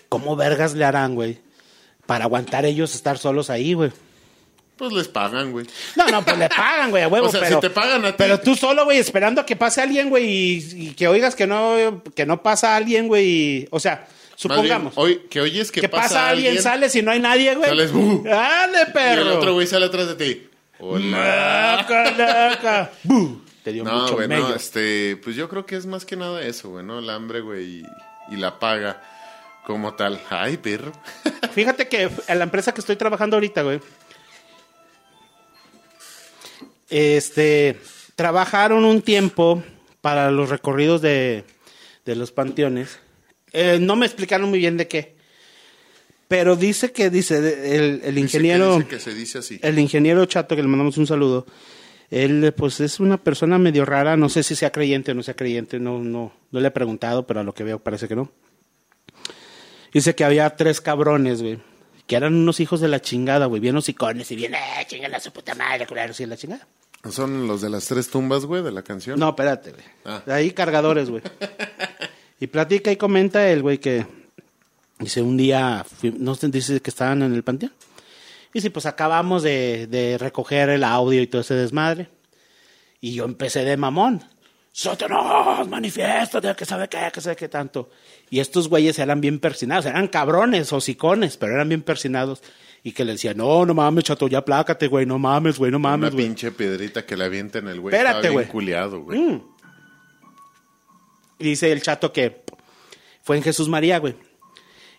¿Cómo 0.08 0.38
vergas 0.38 0.74
le 0.76 0.86
harán, 0.86 1.14
güey? 1.14 1.40
Para 2.06 2.24
aguantar 2.24 2.64
ellos 2.66 2.96
estar 2.96 3.18
solos 3.18 3.50
ahí, 3.50 3.74
güey. 3.74 3.92
Pues 4.78 4.94
les 4.94 5.10
pagan, 5.10 5.52
güey. 5.52 5.66
No, 5.98 6.08
no, 6.08 6.24
pues 6.24 6.38
le 6.38 6.48
pagan, 6.48 6.90
güey, 6.90 7.04
a 7.04 7.10
huevo. 7.10 7.28
O 7.28 7.32
sea, 7.32 7.42
pero, 7.42 7.56
si 7.56 7.62
te 7.68 7.70
pagan 7.70 8.06
a 8.06 8.12
ti- 8.12 8.16
Pero 8.18 8.40
tú 8.40 8.56
solo, 8.56 8.86
güey, 8.86 8.98
esperando 8.98 9.42
a 9.42 9.46
que 9.46 9.58
pase 9.58 9.82
alguien, 9.82 10.10
güey, 10.10 10.26
y, 10.26 10.58
y 10.88 10.94
que 10.94 11.08
oigas 11.10 11.36
que 11.36 11.48
no, 11.48 12.02
que 12.16 12.26
no 12.26 12.42
pasa 12.42 12.76
alguien, 12.78 13.08
güey. 13.10 13.26
y- 13.28 13.68
O 13.72 13.80
sea, 13.82 14.08
supongamos. 14.38 14.96
bien, 14.96 15.06
hoy, 15.06 15.22
que 15.30 15.42
oyes 15.42 15.70
que, 15.70 15.82
que 15.82 15.90
pasa 15.90 16.30
alguien, 16.30 16.62
sale 16.62 16.90
si 16.90 17.02
no 17.02 17.12
hay 17.12 17.20
nadie, 17.20 17.56
güey. 17.56 17.68
Sales, 17.70 17.92
"Bu". 17.92 18.24
¡Ande, 18.30 18.78
y 18.78 18.82
el 18.88 18.92
perro! 18.94 19.38
otro 19.38 19.54
güey 19.54 19.68
sale 19.68 19.86
atrás 19.88 20.08
de 20.08 20.16
ti. 20.16 20.48
Hola. 20.80 21.78
¡Laca, 21.78 22.12
laca! 22.12 22.92
¡Bu! 23.04 23.42
Te 23.66 23.74
dio 23.74 23.84
No, 23.84 24.04
mucho 24.04 24.14
güey, 24.14 24.28
no, 24.28 24.36
mello. 24.36 24.56
este, 24.56 25.18
pues 25.24 25.36
yo 25.36 25.50
creo 25.50 25.66
que 25.66 25.76
es 25.76 25.86
más 25.88 26.06
que 26.06 26.16
nada 26.16 26.42
eso, 26.44 26.70
güey, 26.70 26.86
¿no? 26.86 27.00
El 27.00 27.10
hambre, 27.10 27.42
güey, 27.42 27.80
y, 27.80 27.86
y 28.32 28.36
la 28.38 28.60
paga 28.60 29.02
como 29.66 29.96
tal. 29.96 30.22
Ay, 30.30 30.58
perro. 30.58 30.92
Fíjate 31.54 31.88
que 31.88 32.10
en 32.28 32.38
la 32.38 32.44
empresa 32.44 32.74
que 32.74 32.80
estoy 32.82 32.96
trabajando 32.96 33.36
ahorita, 33.38 33.64
güey. 33.64 33.80
Este. 36.90 37.80
Trabajaron 38.16 38.86
un 38.86 39.02
tiempo 39.02 39.62
para 40.00 40.32
los 40.32 40.50
recorridos 40.50 41.02
de, 41.02 41.44
de 42.06 42.16
los 42.16 42.32
panteones. 42.32 43.00
Eh, 43.52 43.78
no 43.82 43.96
me 43.96 44.06
explicaron 44.06 44.50
muy 44.50 44.60
bien 44.60 44.78
de 44.78 44.88
qué. 44.88 45.16
Pero 46.28 46.56
dice 46.56 46.92
que, 46.92 47.10
dice, 47.10 47.38
el, 47.76 48.02
el 48.04 48.18
ingeniero. 48.18 48.78
Dice 48.78 48.88
que, 48.88 48.96
dice 48.96 49.06
que 49.06 49.12
se 49.12 49.18
dice 49.18 49.38
así. 49.40 49.60
El 49.62 49.80
ingeniero 49.80 50.26
Chato, 50.28 50.56
que 50.56 50.62
le 50.62 50.68
mandamos 50.68 50.98
un 50.98 51.08
saludo. 51.08 51.46
Él, 52.12 52.54
pues, 52.56 52.80
es 52.80 53.00
una 53.00 53.18
persona 53.18 53.58
medio 53.58 53.86
rara. 53.86 54.16
No 54.18 54.30
sé 54.30 54.44
si 54.44 54.56
sea 54.56 54.72
creyente 54.72 55.12
o 55.12 55.16
no 55.16 55.24
sea 55.24 55.36
creyente. 55.36 55.80
No, 55.80 56.00
no, 56.00 56.34
no 56.52 56.60
le 56.60 56.68
he 56.68 56.72
preguntado, 56.72 57.26
pero 57.26 57.40
a 57.40 57.44
lo 57.44 57.54
que 57.54 57.64
veo 57.64 57.80
parece 57.80 58.08
que 58.08 58.16
no. 58.16 58.32
Dice 59.94 60.14
que 60.16 60.24
había 60.24 60.56
tres 60.56 60.82
cabrones, 60.82 61.42
güey. 61.42 61.60
Que 62.08 62.16
eran 62.16 62.36
unos 62.36 62.60
hijos 62.60 62.82
de 62.82 62.88
la 62.88 63.02
chingada, 63.02 63.46
güey. 63.48 63.62
Bien 63.62 63.76
hocicones 63.76 64.30
y 64.32 64.36
bien, 64.36 64.54
eh, 64.54 64.60
chingada 64.88 65.20
su 65.20 65.32
puta 65.32 65.56
madre, 65.56 65.86
claro, 65.88 66.14
sí, 66.14 66.26
la 66.26 66.38
chingada. 66.38 66.68
Son 67.10 67.48
los 67.48 67.62
de 67.62 67.70
las 67.70 67.86
tres 67.88 68.10
tumbas, 68.10 68.46
güey, 68.46 68.62
de 68.64 68.72
la 68.72 68.82
canción. 68.84 69.20
No, 69.20 69.30
espérate, 69.30 69.72
güey. 69.72 69.84
Ah. 70.06 70.22
Ahí 70.28 70.52
cargadores, 70.52 71.10
güey. 71.10 71.24
y 72.40 72.48
platica 72.48 72.92
y 72.92 72.98
comenta 72.98 73.48
el 73.50 73.62
güey 73.62 73.78
que 73.80 74.06
dice 75.00 75.22
un 75.22 75.38
día, 75.38 75.84
fui- 75.88 76.16
no 76.18 76.36
dice 76.36 76.80
que 76.82 76.90
estaban 76.90 77.22
en 77.24 77.34
el 77.34 77.44
panteón. 77.44 77.72
Y 78.56 78.62
sí, 78.62 78.70
pues 78.70 78.86
acabamos 78.86 79.44
de, 79.44 79.86
de 79.88 80.18
recoger 80.18 80.70
el 80.70 80.86
audio 80.86 81.22
y 81.22 81.28
todo 81.28 81.42
ese 81.42 81.56
desmadre. 81.56 82.08
Y 83.02 83.14
yo 83.14 83.26
empecé 83.26 83.66
de 83.66 83.76
mamón. 83.76 84.24
Satanás, 84.72 85.68
manifiéstate, 85.68 86.56
que 86.56 86.64
sabe 86.64 86.88
qué, 86.88 87.00
que 87.14 87.20
sabe 87.20 87.36
qué 87.36 87.50
tanto. 87.50 87.90
Y 88.30 88.40
estos 88.40 88.70
güeyes 88.70 88.98
eran 88.98 89.20
bien 89.20 89.40
persinados, 89.40 89.86
eran 89.86 90.08
cabrones, 90.08 90.72
hocicones, 90.72 91.36
pero 91.36 91.54
eran 91.54 91.68
bien 91.68 91.82
persinados. 91.82 92.42
Y 92.82 92.94
que 92.94 93.04
le 93.04 93.12
decían, 93.12 93.36
no, 93.36 93.66
no 93.66 93.74
mames, 93.74 94.06
chato, 94.06 94.30
ya 94.30 94.46
plácate, 94.46 94.88
güey, 94.88 95.06
no 95.06 95.20
mames, 95.20 95.58
güey, 95.58 95.70
no 95.70 95.78
Una 95.78 95.90
mames, 95.90 96.14
güey. 96.14 96.26
pinche 96.26 96.50
piedrita 96.54 97.06
que 97.06 97.18
le 97.18 97.26
avienten 97.26 97.68
el 97.68 97.82
güey. 97.82 97.94
Espérate, 97.94 98.30
güey. 98.30 98.48
culiado, 98.48 99.02
güey. 99.02 99.20
Mm. 99.20 99.42
Y 101.40 101.44
dice 101.44 101.74
el 101.74 101.82
chato 101.82 102.14
que 102.14 102.46
fue 103.22 103.36
en 103.36 103.44
Jesús 103.44 103.68
María, 103.68 103.98
güey. 103.98 104.16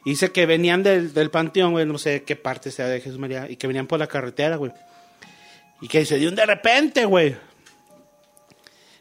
Dice 0.06 0.30
que 0.30 0.46
venían 0.46 0.84
del, 0.84 1.12
del 1.12 1.30
panteón, 1.30 1.72
güey, 1.72 1.84
no 1.84 1.98
sé 1.98 2.22
qué 2.22 2.36
parte 2.36 2.70
sea 2.70 2.86
de 2.86 3.00
Jesús 3.00 3.18
María, 3.18 3.50
y 3.50 3.56
que 3.56 3.66
venían 3.66 3.88
por 3.88 3.98
la 3.98 4.06
carretera, 4.06 4.54
güey. 4.54 4.70
Y 5.80 5.88
que 5.88 6.04
se 6.04 6.16
dio 6.16 6.28
un 6.28 6.36
de 6.36 6.46
repente, 6.46 7.04
güey. 7.06 7.34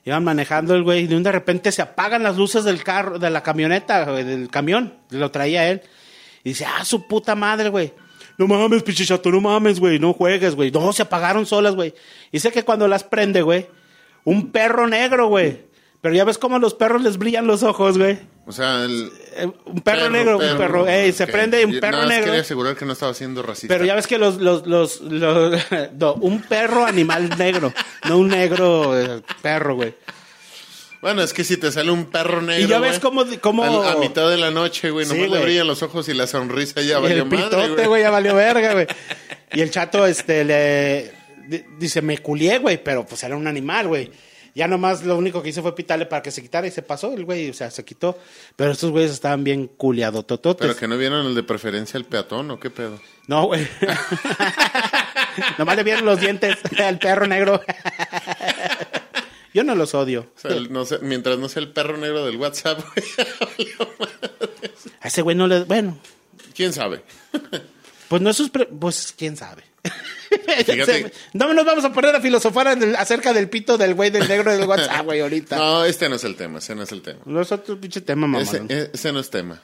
Iban 0.04 0.24
manejando 0.24 0.74
el 0.74 0.82
güey, 0.82 1.04
y 1.04 1.08
de 1.08 1.16
un 1.16 1.22
de 1.22 1.32
repente 1.32 1.72
se 1.72 1.84
apagan 1.84 2.24
las 2.24 2.38
luces 2.38 2.64
del 2.64 2.84
carro, 2.84 3.20
de 3.20 3.30
la 3.30 3.44
camioneta, 3.44 4.04
güey, 4.06 4.24
del 4.24 4.50
camión, 4.50 4.96
lo 5.12 5.30
traía 5.30 5.70
él. 5.70 5.84
Y 6.44 6.50
dice, 6.50 6.66
ah, 6.66 6.84
su 6.84 7.08
puta 7.08 7.36
madre, 7.36 7.70
güey. 7.70 7.94
No 8.40 8.48
mames, 8.48 8.82
pinche 8.82 9.06
chato, 9.06 9.30
no 9.30 9.40
mames, 9.42 9.80
güey, 9.80 10.00
no 10.00 10.12
juegues, 10.12 10.56
güey. 10.56 10.72
No, 10.72 10.92
se 10.92 11.04
apagaron 11.04 11.46
solas, 11.46 11.76
güey. 11.76 11.94
Dice 12.32 12.52
que 12.52 12.64
cuando 12.64 12.88
las 12.88 13.04
prende, 13.04 13.44
güey, 13.44 13.68
un 14.24 14.52
perro 14.52 14.88
negro, 14.88 15.28
güey. 15.28 15.66
Pero 16.06 16.14
ya 16.18 16.24
ves 16.24 16.38
cómo 16.38 16.58
a 16.58 16.60
los 16.60 16.76
perros 16.76 17.02
les 17.02 17.18
brillan 17.18 17.48
los 17.48 17.64
ojos, 17.64 17.98
güey. 17.98 18.20
O 18.46 18.52
sea, 18.52 18.84
el. 18.84 19.12
Eh, 19.38 19.48
Un 19.66 19.82
perro, 19.82 20.08
negro, 20.12 20.38
un 20.38 20.56
perro, 20.56 20.88
ey, 20.88 21.12
se 21.12 21.26
prende 21.26 21.66
un 21.66 21.80
perro 21.80 21.98
nada 21.98 22.10
negro. 22.10 22.26
quería 22.26 22.42
asegurar 22.42 22.76
que 22.76 22.86
no 22.86 22.94
estaba 22.94 23.12
siendo 23.16 23.42
racista. 23.42 23.74
Pero 23.74 23.86
ya 23.86 23.96
ves 23.96 24.06
que 24.06 24.20
los, 24.20 24.38
los, 24.38 24.68
los, 24.68 25.02
los- 25.02 25.60
no, 25.98 26.14
un 26.14 26.44
perro 26.44 26.86
animal 26.86 27.28
negro, 27.40 27.74
no 28.08 28.20
un 28.20 28.28
negro 28.28 28.96
eh, 29.00 29.24
perro, 29.42 29.74
güey. 29.78 29.96
Bueno, 31.02 31.24
es 31.24 31.34
que 31.34 31.44
si 31.44 31.58
te 31.58 31.72
sale 31.72 31.90
un 31.90 32.06
perro 32.06 32.40
negro. 32.44 32.64
Y 32.64 32.68
ya 32.68 32.80
ves 32.80 33.00
cómo- 33.00 33.26
cómo- 33.42 33.82
A 33.82 33.96
mitad 33.98 34.30
de 34.30 34.38
la 34.38 34.52
noche, 34.52 34.92
güey. 34.92 35.08
Sí, 35.08 35.14
Nomás 35.16 35.32
le 35.40 35.44
brillan 35.44 35.66
los 35.66 35.82
ojos 35.82 36.08
y 36.08 36.14
la 36.14 36.28
sonrisa 36.28 36.82
ya 36.82 37.00
Y 37.00 37.02
valió 37.02 37.24
el 37.24 37.30
pitote, 37.30 37.68
güey. 37.70 37.88
güey, 37.88 38.02
ya 38.04 38.12
valió 38.12 38.36
verga, 38.36 38.74
güey. 38.74 38.86
Y 39.54 39.62
el 39.62 39.72
chato, 39.72 40.06
este, 40.06 40.44
le 40.46 41.12
di- 41.48 41.64
dice, 41.80 42.04
me 42.04 42.20
culié, 42.20 42.60
güey, 42.60 42.84
pero 42.84 43.08
pues 43.08 43.24
era 43.24 43.36
un 43.36 43.48
animal, 43.48 43.88
güey. 43.88 44.12
Ya 44.56 44.68
nomás 44.70 45.04
lo 45.04 45.18
único 45.18 45.44
que 45.44 45.50
hice 45.50 45.62
fue 45.62 45.76
pitarle 45.76 46.06
para 46.06 46.24
que 46.24 46.32
se 46.32 46.42
quitara 46.42 46.66
y 46.66 46.72
se 46.72 46.82
pasó 46.82 47.14
el 47.14 47.26
güey, 47.26 47.50
o 47.50 47.54
sea, 47.54 47.70
se 47.70 47.84
quitó. 47.84 48.18
Pero 48.56 48.72
estos 48.72 48.90
güeyes 48.90 49.12
estaban 49.12 49.44
bien 49.44 49.68
culiadotototes. 49.68 50.66
Pero 50.66 50.80
que 50.80 50.88
no 50.88 50.98
vieron 50.98 51.26
el 51.26 51.36
de 51.36 51.44
preferencia 51.44 51.98
el 51.98 52.06
peatón, 52.06 52.50
¿o 52.52 52.60
qué 52.60 52.70
pedo? 52.70 52.98
No, 53.28 53.48
güey. 53.48 53.68
nomás 55.58 55.76
le 55.76 55.84
vieron 55.84 56.06
los 56.06 56.20
dientes 56.22 56.58
al 56.80 56.98
perro 57.00 57.28
negro. 57.28 57.62
Yo 59.54 59.64
no 59.64 59.76
los 59.76 59.94
odio. 59.94 60.28
O 60.36 60.40
sea, 60.40 60.52
el- 60.52 60.72
no 60.72 60.86
sé, 60.86 61.00
mientras 61.00 61.38
no 61.38 61.48
sea 61.50 61.62
el 61.62 61.72
perro 61.72 61.98
negro 61.98 62.26
del 62.26 62.38
WhatsApp, 62.38 62.80
güey. 62.94 63.68
A 65.02 65.08
ese 65.08 65.22
güey 65.22 65.36
no 65.36 65.48
le... 65.48 65.64
Bueno, 65.66 65.98
¿Quién 66.56 66.74
sabe? 66.74 67.04
pues 68.08 68.22
no 68.22 68.30
es 68.30 68.38
sus... 68.38 68.50
pre- 68.50 68.66
Pues 68.68 69.14
quién 69.18 69.36
sabe. 69.38 69.64
Fíjate. 70.66 71.12
No 71.34 71.54
nos 71.54 71.66
vamos 71.66 71.86
a 71.86 71.92
poner 71.94 72.16
a 72.16 72.22
filosofar 72.22 72.68
el- 72.68 72.96
acerca 72.96 73.34
del 73.34 73.50
pito 73.50 73.78
del 73.78 73.94
güey 73.94 74.10
del 74.10 74.28
negro 74.28 74.52
del 74.56 74.68
WhatsApp, 74.68 75.06
güey, 75.06 75.22
ahorita. 75.22 75.56
No, 75.58 75.86
este 75.86 76.10
no 76.10 76.16
es 76.16 76.24
el 76.24 76.36
tema, 76.36 76.60
ese 76.60 76.76
no 76.76 76.84
es 76.84 76.92
el 76.92 77.02
tema. 77.02 77.20
No 77.26 77.42
es 77.42 77.52
otro 77.52 77.80
pinche 77.80 78.02
tema, 78.02 78.28
mamá. 78.28 78.44
Ese, 78.44 78.90
ese 78.94 79.12
no 79.12 79.20
es 79.20 79.30
tema. 79.30 79.60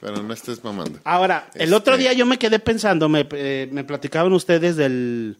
Pero 0.00 0.22
no 0.22 0.32
estés 0.32 0.64
mamando. 0.64 0.98
Ahora, 1.04 1.50
el 1.54 1.62
Este- 1.62 1.74
otro 1.74 1.96
día 1.98 2.12
yo 2.14 2.24
me 2.26 2.38
quedé 2.38 2.58
pensando, 2.58 3.08
me, 3.08 3.26
eh, 3.32 3.68
me 3.70 3.84
platicaban 3.84 4.32
ustedes 4.32 4.76
del... 4.76 5.36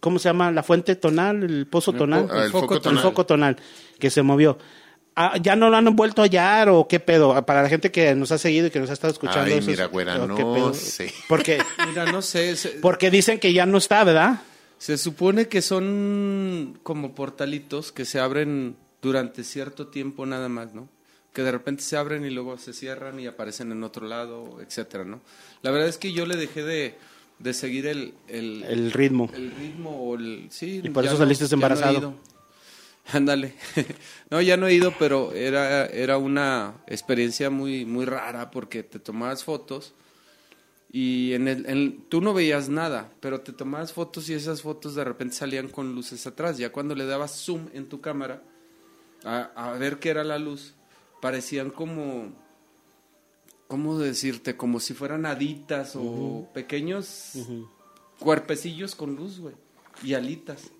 ¿Cómo 0.00 0.18
se 0.18 0.28
llama? 0.28 0.52
La 0.52 0.62
fuente 0.62 0.94
tonal, 0.94 1.42
el 1.42 1.66
pozo 1.66 1.92
tonal. 1.94 2.28
Ah, 2.30 2.44
el 2.44 2.50
foco 2.50 2.74
El 2.76 2.82
tonal. 2.82 3.02
foco 3.02 3.24
tonal, 3.26 3.56
que 3.98 4.10
se 4.10 4.22
movió. 4.22 4.58
Ah, 5.18 5.38
¿Ya 5.42 5.56
no 5.56 5.70
lo 5.70 5.76
han 5.78 5.96
vuelto 5.96 6.20
a 6.20 6.26
hallar 6.26 6.68
o 6.68 6.86
qué 6.86 7.00
pedo? 7.00 7.44
Para 7.46 7.62
la 7.62 7.68
gente 7.70 7.90
que 7.90 8.14
nos 8.14 8.32
ha 8.32 8.38
seguido 8.38 8.66
y 8.66 8.70
que 8.70 8.78
nos 8.80 8.90
ha 8.90 8.92
estado 8.92 9.12
escuchando. 9.14 9.54
Ay, 9.54 9.62
mira, 9.66 9.86
güera, 9.86 10.16
¿o 10.22 10.34
qué 10.36 10.42
no 10.44 10.52
pedo? 10.54 10.74
sé. 10.74 11.10
Porque, 11.28 11.58
Mira, 11.88 12.12
no 12.12 12.20
sé. 12.20 12.54
Se, 12.56 12.68
porque 12.80 13.10
dicen 13.10 13.38
que 13.40 13.52
ya 13.54 13.64
no 13.66 13.78
está, 13.78 14.04
¿verdad? 14.04 14.42
se 14.78 14.98
supone 14.98 15.48
que 15.48 15.62
son 15.62 16.78
como 16.82 17.14
portalitos 17.14 17.92
que 17.92 18.04
se 18.04 18.20
abren 18.20 18.76
durante 19.00 19.42
cierto 19.42 19.86
tiempo 19.88 20.26
nada 20.26 20.50
más, 20.50 20.74
¿no? 20.74 20.86
Que 21.32 21.42
de 21.42 21.50
repente 21.52 21.82
se 21.82 21.96
abren 21.96 22.24
y 22.26 22.30
luego 22.30 22.58
se 22.58 22.74
cierran 22.74 23.18
y 23.18 23.26
aparecen 23.26 23.72
en 23.72 23.82
otro 23.84 24.06
lado, 24.06 24.58
etcétera, 24.60 25.04
¿no? 25.04 25.20
La 25.62 25.70
verdad 25.70 25.88
es 25.88 25.96
que 25.96 26.12
yo 26.12 26.26
le 26.26 26.36
dejé 26.36 26.62
de, 26.62 26.94
de 27.38 27.54
seguir 27.54 27.86
el, 27.86 28.12
el, 28.28 28.64
El 28.64 28.92
ritmo. 28.92 29.30
el 29.34 29.50
ritmo 29.52 29.90
o 29.90 30.14
el 30.16 30.48
sí 30.50 30.82
Y 30.84 30.90
por 30.90 31.04
eso 31.04 31.14
no- 31.14 31.20
saliste 31.20 31.44
no 31.46 31.54
embarazado. 31.54 32.14
ándale 33.12 33.54
no 34.30 34.40
ya 34.40 34.56
no 34.56 34.66
he 34.66 34.74
ido 34.74 34.92
pero 34.98 35.32
era 35.32 35.86
era 35.86 36.18
una 36.18 36.82
experiencia 36.86 37.50
muy 37.50 37.84
muy 37.84 38.04
rara 38.04 38.50
porque 38.50 38.82
te 38.82 38.98
tomabas 38.98 39.44
fotos 39.44 39.94
y 40.90 41.32
en 41.34 41.48
el 41.48 41.66
en- 41.66 42.04
tú 42.08 42.20
no 42.20 42.32
veías 42.34 42.68
nada 42.68 43.12
pero 43.20 43.40
te 43.40 43.52
tomabas 43.52 43.92
fotos 43.92 44.28
y 44.28 44.34
esas 44.34 44.62
fotos 44.62 44.94
de 44.94 45.04
repente 45.04 45.34
salían 45.36 45.68
con 45.68 45.94
luces 45.94 46.26
atrás 46.26 46.58
ya 46.58 46.70
cuando 46.72 46.94
le 46.94 47.06
dabas 47.06 47.32
zoom 47.44 47.68
en 47.74 47.88
tu 47.88 48.00
cámara 48.00 48.42
a, 49.24 49.50
a 49.54 49.72
ver 49.78 49.98
qué 49.98 50.10
era 50.10 50.24
la 50.24 50.38
luz 50.38 50.74
parecían 51.20 51.70
como 51.70 52.32
cómo 53.68 53.98
decirte 53.98 54.56
como 54.56 54.78
si 54.80 54.94
fueran 54.94 55.26
haditas 55.26 55.96
o 55.96 56.48
pequeños 56.54 57.32
cuerpecillos 58.20 58.94
con 58.94 59.16
luz, 59.16 59.40
güey. 59.40 59.54
Y 60.04 60.14
alitas. 60.14 60.70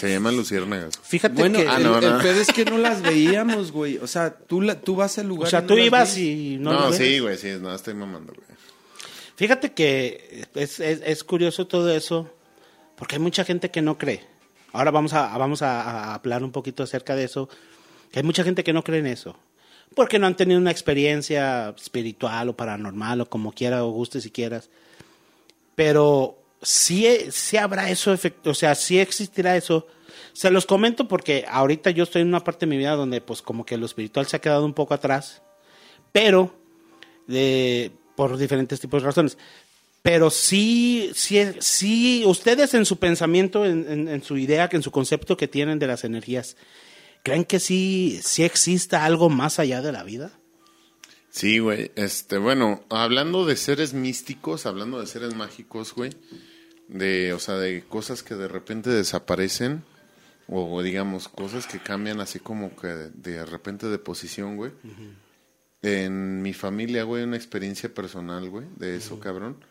Se 0.00 0.10
llaman 0.10 0.34
luciérnagas. 0.36 0.98
Fíjate 1.02 1.34
Bueno, 1.34 1.58
que... 1.58 1.68
Ah, 1.68 1.76
el, 1.76 1.82
no, 1.84 1.98
el 1.98 2.10
no. 2.10 2.18
pedo 2.18 2.40
es 2.40 2.48
que 2.48 2.64
no 2.64 2.78
las 2.78 3.02
veíamos, 3.02 3.70
güey. 3.70 3.98
O 3.98 4.06
sea, 4.06 4.34
tú, 4.34 4.62
la, 4.62 4.80
tú 4.80 4.96
vas 4.96 5.18
al 5.18 5.28
lugar. 5.28 5.48
o 5.48 5.50
sea, 5.50 5.58
y 5.58 5.62
no 5.62 5.68
tú 5.68 5.76
las 5.76 5.86
ibas 5.86 6.08
ves. 6.14 6.18
y 6.18 6.56
no, 6.58 6.72
No, 6.72 6.92
sí, 6.92 7.18
güey, 7.18 7.36
sí, 7.36 7.48
no, 7.60 7.74
estoy 7.74 7.92
mamando, 7.94 8.32
güey. 8.32 8.46
Fíjate 9.36 9.72
que 9.72 10.46
es, 10.54 10.80
es, 10.80 11.02
es 11.04 11.24
curioso 11.24 11.66
todo 11.66 11.90
eso, 11.94 12.30
porque 12.96 13.16
hay 13.16 13.20
mucha 13.20 13.44
gente 13.44 13.70
que 13.70 13.82
no 13.82 13.98
cree. 13.98 14.22
Ahora 14.72 14.90
vamos 14.90 15.12
a, 15.12 15.36
vamos 15.36 15.62
a, 15.62 15.82
a 15.82 16.14
hablar 16.14 16.44
un 16.44 16.52
poquito 16.52 16.82
acerca 16.82 17.14
de 17.14 17.24
eso. 17.24 17.48
Que 18.10 18.20
hay 18.20 18.24
mucha 18.24 18.42
gente 18.42 18.64
que 18.64 18.72
no 18.72 18.82
cree 18.82 19.00
en 19.00 19.06
eso. 19.06 19.36
Porque 19.94 20.18
no 20.18 20.26
han 20.26 20.36
tenido 20.36 20.58
una 20.60 20.70
experiencia 20.70 21.74
espiritual 21.76 22.48
o 22.48 22.56
paranormal 22.56 23.20
o 23.22 23.28
como 23.28 23.52
quiera 23.52 23.84
o 23.84 23.90
guste 23.90 24.20
si 24.20 24.30
quieras. 24.30 24.70
Pero 25.74 26.39
sí, 26.62 27.06
habrá 27.58 27.90
eso, 27.90 28.12
efecto, 28.12 28.50
o 28.50 28.54
sea, 28.54 28.74
sí 28.74 28.98
existirá 28.98 29.56
eso. 29.56 29.86
Se 30.32 30.50
los 30.50 30.66
comento 30.66 31.08
porque 31.08 31.44
ahorita 31.48 31.90
yo 31.90 32.04
estoy 32.04 32.22
en 32.22 32.28
una 32.28 32.44
parte 32.44 32.66
de 32.66 32.70
mi 32.70 32.76
vida 32.78 32.94
donde 32.94 33.20
pues 33.20 33.42
como 33.42 33.64
que 33.66 33.76
lo 33.76 33.86
espiritual 33.86 34.26
se 34.26 34.36
ha 34.36 34.40
quedado 34.40 34.64
un 34.64 34.74
poco 34.74 34.94
atrás. 34.94 35.42
Pero 36.12 36.54
de, 37.26 37.90
por 38.16 38.36
diferentes 38.36 38.80
tipos 38.80 39.02
de 39.02 39.06
razones. 39.06 39.38
Pero 40.02 40.30
sí, 40.30 41.10
sí, 41.14 41.38
sí, 41.58 42.22
ustedes 42.26 42.72
en 42.74 42.86
su 42.86 42.96
pensamiento, 42.98 43.66
en, 43.66 43.86
en- 43.90 44.08
en 44.08 44.22
su 44.22 44.36
idea, 44.38 44.68
en 44.72 44.82
su 44.82 44.90
concepto 44.90 45.36
que 45.36 45.46
tienen 45.48 45.78
de 45.78 45.86
las 45.86 46.04
energías, 46.04 46.56
¿creen 47.22 47.44
que 47.44 47.60
sí, 47.60 48.18
sí 48.22 48.42
exista 48.44 49.04
algo 49.04 49.28
más 49.28 49.58
allá 49.58 49.82
de 49.82 49.92
la 49.92 50.02
vida? 50.04 50.32
Sí, 51.30 51.58
güey. 51.58 51.92
Este, 51.96 52.38
bueno, 52.38 52.82
hablando 52.88 53.44
de 53.46 53.56
seres 53.56 53.92
místicos, 53.94 54.64
hablando 54.66 55.00
de 55.00 55.06
seres 55.06 55.34
mágicos, 55.34 55.94
güey, 55.94 56.10
de, 56.90 57.32
o 57.32 57.38
sea, 57.38 57.56
de 57.56 57.82
cosas 57.82 58.22
que 58.22 58.34
de 58.34 58.48
repente 58.48 58.90
desaparecen 58.90 59.84
o 60.48 60.82
digamos 60.82 61.28
cosas 61.28 61.66
que 61.66 61.78
cambian 61.78 62.20
así 62.20 62.40
como 62.40 62.74
que 62.74 62.88
de, 62.88 63.46
repente 63.46 63.86
de 63.86 63.98
posición, 63.98 64.56
güey. 64.56 64.72
En 65.82 66.42
mi 66.42 66.52
familia, 66.52 67.04
güey, 67.04 67.22
una 67.22 67.36
experiencia 67.36 67.92
personal, 67.94 68.50
güey, 68.50 68.66
de 68.76 68.96
eso, 68.96 69.20
cabrón. 69.20 69.64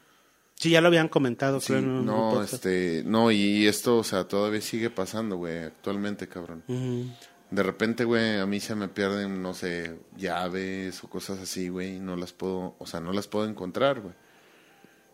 Sí, 0.56 0.72
ya 0.72 0.82
lo 0.82 0.88
habían 0.88 1.10
comentado, 1.10 1.60
Sí, 1.60 1.68
creo, 1.68 1.80
en 1.80 1.90
un 1.90 2.06
no, 2.06 2.42
este, 2.42 3.04
no, 3.06 3.32
y 3.32 3.68
esto, 3.68 3.98
o 3.98 4.04
sea, 4.04 4.28
todavía 4.28 4.62
sigue 4.62 4.90
pasando, 4.90 5.36
güey, 5.36 5.60
actualmente, 5.60 6.28
cabrón. 6.28 6.64
De 7.52 7.64
repente, 7.64 8.06
güey, 8.06 8.40
a 8.40 8.46
mí 8.46 8.60
se 8.60 8.76
me 8.76 8.88
pierden, 8.88 9.42
no 9.42 9.54
sé, 9.54 9.98
llaves 10.16 11.04
o 11.04 11.10
cosas 11.10 11.40
así, 11.40 11.70
güey, 11.70 11.98
y 11.98 12.00
no 12.00 12.16
las 12.16 12.34
puedo, 12.34 12.76
o 12.80 12.86
sea, 12.86 13.00
no 13.02 13.12
las 13.12 13.28
puedo 13.28 13.48
encontrar, 13.48 14.00
güey. 14.00 14.14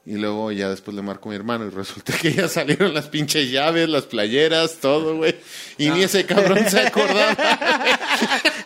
Y 0.08 0.18
luego 0.18 0.52
ya 0.52 0.70
después 0.70 0.94
le 0.96 1.02
marco 1.02 1.30
a 1.30 1.32
mi 1.32 1.36
hermano 1.36 1.66
y 1.66 1.70
resulta 1.72 2.14
que 2.16 2.32
ya 2.32 2.48
salieron 2.50 2.94
las 2.94 3.08
pinches 3.08 3.50
llaves, 3.50 3.90
las 3.90 4.04
playeras, 4.04 4.76
todo, 4.80 5.16
güey. 5.18 5.36
Y 5.80 5.90
ni 5.90 6.04
ese 6.04 6.26
cabrón 6.26 6.70
se 6.70 6.80
acordaba. 6.82 7.36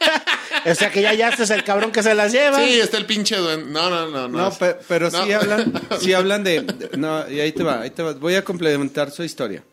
O 0.65 0.75
sea 0.75 0.91
que 0.91 1.01
ya 1.01 1.13
ya 1.13 1.29
este 1.29 1.43
es 1.43 1.51
el 1.51 1.63
cabrón 1.63 1.89
que 1.91 2.03
se 2.03 2.13
las 2.13 2.33
lleva. 2.33 2.59
sí, 2.63 2.79
está 2.81 2.97
el 2.97 3.05
pinche 3.05 3.37
duende. 3.37 3.71
No, 3.71 3.89
no, 3.89 4.09
no, 4.09 4.27
no. 4.27 4.37
No, 4.37 4.51
pe- 4.51 4.75
pero 4.89 5.09
No. 5.09 5.23
sí 5.23 5.31
hablan, 5.31 5.73
sí 6.01 6.11
hablan 6.13 6.43
de, 6.43 6.61
de- 6.61 6.97
no, 6.97 7.29
y 7.31 7.39
ahí 7.39 7.53
te 7.53 7.63
va, 7.63 7.79
ahí 7.81 7.91
te 7.91 8.03
va. 8.03 8.11
Voy 8.13 8.35
a 8.35 8.43
complementar 8.43 9.09
su 9.09 9.23
historia. 9.23 9.63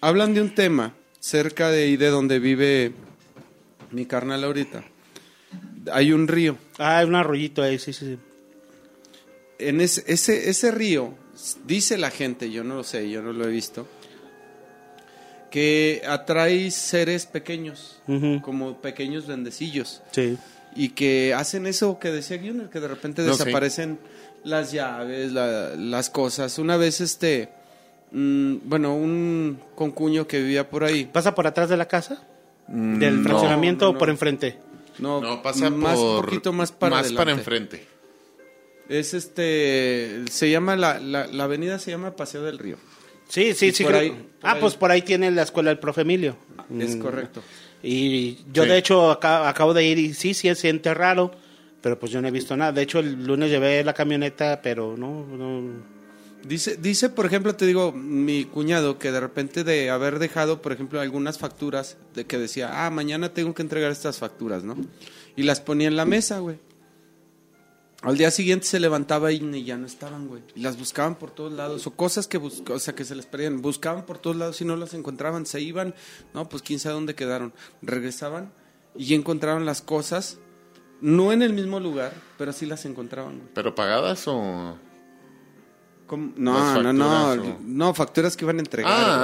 Hablan 0.00 0.32
de 0.32 0.40
un 0.42 0.54
tema 0.54 0.94
cerca 1.18 1.70
de 1.70 1.82
ahí 1.82 1.96
de 1.96 2.08
donde 2.08 2.38
vive 2.38 2.92
mi 3.90 4.06
carnal 4.06 4.44
ahorita. 4.44 4.84
Hay 5.92 6.12
un 6.12 6.28
río. 6.28 6.56
Ah, 6.78 6.98
hay 6.98 7.06
un 7.06 7.16
arroyito 7.16 7.62
ahí, 7.64 7.78
sí, 7.80 7.92
sí, 7.92 8.06
sí. 8.14 8.18
En 9.68 9.80
ese, 9.80 10.02
ese, 10.06 10.48
ese 10.50 10.70
río, 10.70 11.14
dice 11.66 11.98
la 11.98 12.10
gente, 12.10 12.50
yo 12.50 12.64
no 12.64 12.76
lo 12.76 12.84
sé, 12.84 13.08
yo 13.10 13.22
no 13.22 13.32
lo 13.32 13.44
he 13.44 13.50
visto, 13.50 13.86
que 15.50 16.02
atrae 16.06 16.70
seres 16.70 17.26
pequeños, 17.26 18.00
como 18.42 18.80
pequeños 18.80 19.26
bendecillos. 19.26 20.02
Sí. 20.12 20.36
y 20.76 20.90
que 20.90 21.34
hacen 21.34 21.66
eso 21.66 21.98
que 21.98 22.10
decía 22.12 22.36
Gunner, 22.38 22.68
que 22.70 22.78
de 22.78 22.86
repente 22.86 23.22
No, 23.22 23.32
sí. 23.34 23.40
desaparecen 23.40 23.98
las 24.44 24.70
llaves, 24.70 25.32
la- 25.32 25.74
las 25.74 26.10
cosas. 26.10 26.60
Una 26.60 26.76
vez, 26.76 27.00
este, 27.00 27.48
mm, 28.12 28.58
bueno, 28.66 28.94
un 28.94 29.58
concuño 29.74 30.28
que 30.28 30.38
vivía 30.40 30.70
por 30.70 30.84
ahí, 30.84 31.06
¿Pasa 31.06 31.34
por 31.34 31.48
atrás 31.48 31.68
de 31.70 31.76
la 31.76 31.88
casa? 31.88 32.22
Mm, 32.68 32.98
¿Del 33.00 33.16
no. 33.20 33.28
fraccionamiento 33.28 33.86
no, 33.86 33.90
o 33.90 33.98
por 33.98 34.10
enfrente? 34.10 34.58
no, 35.00 35.20
No, 35.20 35.42
pasa 35.42 35.70
más, 35.70 35.98
por... 35.98 36.26
poquito 36.26 36.52
más 36.52 36.70
para 36.70 36.96
Más 36.98 37.12
para 37.14 37.32
enfrente. 37.32 37.84
Es 38.90 39.14
este, 39.14 40.24
se 40.30 40.50
llama, 40.50 40.76
la, 40.76 40.98
la, 40.98 41.26
la 41.28 41.44
avenida 41.44 41.78
se 41.78 41.90
llama 41.92 42.16
Paseo 42.16 42.42
del 42.42 42.58
Río. 42.58 42.76
Sí, 43.28 43.54
sí, 43.54 43.66
Y 43.66 43.72
sí. 43.72 43.84
por 43.84 43.92
creo- 43.92 44.02
ahí- 44.02 44.10
por 44.10 44.50
ah, 44.50 44.52
ahí. 44.54 44.60
pues 44.60 44.74
por 44.74 44.90
ahí 44.90 45.02
tiene 45.02 45.30
la 45.30 45.42
escuela 45.42 45.70
del 45.70 45.78
profe 45.78 46.00
Emilio. 46.02 46.36
Es 46.78 46.96
Mm. 46.96 46.98
correcto. 47.00 47.42
Y 47.82 48.38
yo 48.52 48.64
Sí. 48.64 48.68
de 48.68 48.76
hecho 48.78 49.10
acá- 49.12 49.48
acabo 49.48 49.72
de 49.72 49.84
ir 49.86 49.98
y 49.98 50.12
sí, 50.12 50.34
sí, 50.34 50.48
se 50.48 50.54
siente 50.56 50.92
raro, 50.92 51.30
pero 51.80 51.98
pues 51.98 52.10
yo 52.12 52.20
no 52.20 52.28
he 52.28 52.30
visto 52.32 52.56
nada. 52.56 52.72
De 52.72 52.82
hecho 52.82 52.98
el 52.98 53.24
lunes 53.24 53.48
llevé 53.50 53.82
la 53.84 53.94
camioneta, 53.94 54.60
pero 54.60 54.96
no, 54.96 55.24
no. 55.24 56.00
Dice, 56.42 56.76
dice, 56.76 57.10
por 57.10 57.26
ejemplo, 57.26 57.54
te 57.54 57.66
digo, 57.66 57.92
mi 57.92 58.44
cuñado, 58.46 58.98
que 58.98 59.12
de 59.12 59.20
repente 59.20 59.62
de 59.62 59.90
haber 59.90 60.18
dejado, 60.18 60.60
por 60.62 60.72
ejemplo, 60.72 61.00
algunas 61.00 61.38
facturas, 61.38 61.96
de 62.14 62.24
que 62.24 62.38
decía, 62.38 62.86
ah, 62.86 62.90
mañana 62.90 63.28
tengo 63.28 63.54
que 63.54 63.62
entregar 63.62 63.92
estas 63.92 64.18
facturas, 64.18 64.64
¿no? 64.64 64.76
Y 65.36 65.42
las 65.44 65.60
ponía 65.60 65.86
en 65.86 65.96
la 65.96 66.06
mesa, 66.06 66.38
güey. 66.40 66.56
Al 68.02 68.16
día 68.16 68.30
siguiente 68.30 68.66
se 68.66 68.80
levantaba 68.80 69.30
y 69.30 69.64
ya 69.64 69.76
no 69.76 69.86
estaban, 69.86 70.26
güey. 70.26 70.42
Y 70.54 70.60
las 70.60 70.78
buscaban 70.78 71.16
por 71.16 71.30
todos 71.32 71.52
lados. 71.52 71.86
O 71.86 71.90
cosas 71.90 72.26
que 72.26 72.38
o 72.38 72.78
sea, 72.78 72.94
que 72.94 73.04
se 73.04 73.14
les 73.14 73.26
perdían. 73.26 73.60
Buscaban 73.60 74.06
por 74.06 74.16
todos 74.16 74.36
lados 74.36 74.60
y 74.62 74.64
no 74.64 74.74
las 74.76 74.94
encontraban. 74.94 75.44
Se 75.44 75.60
iban. 75.60 75.94
No, 76.32 76.48
pues 76.48 76.62
quién 76.62 76.78
sabe 76.78 76.94
dónde 76.94 77.14
quedaron. 77.14 77.52
Regresaban 77.82 78.52
y 78.96 79.14
encontraron 79.14 79.66
las 79.66 79.82
cosas. 79.82 80.38
No 81.02 81.32
en 81.32 81.42
el 81.42 81.52
mismo 81.52 81.78
lugar, 81.80 82.12
pero 82.38 82.52
sí 82.52 82.64
las 82.66 82.84
encontraban, 82.86 83.36
güey. 83.38 83.48
¿Pero 83.54 83.74
pagadas 83.74 84.26
o...? 84.28 84.76
No, 86.36 86.82
no, 86.82 86.92
no, 86.92 87.30
o- 87.32 87.58
no, 87.62 87.94
facturas 87.94 88.36
que 88.36 88.44
iban 88.44 88.56
a 88.56 88.60
entregar. 88.60 88.92
Ah, 88.92 89.06
ah, 89.06 89.20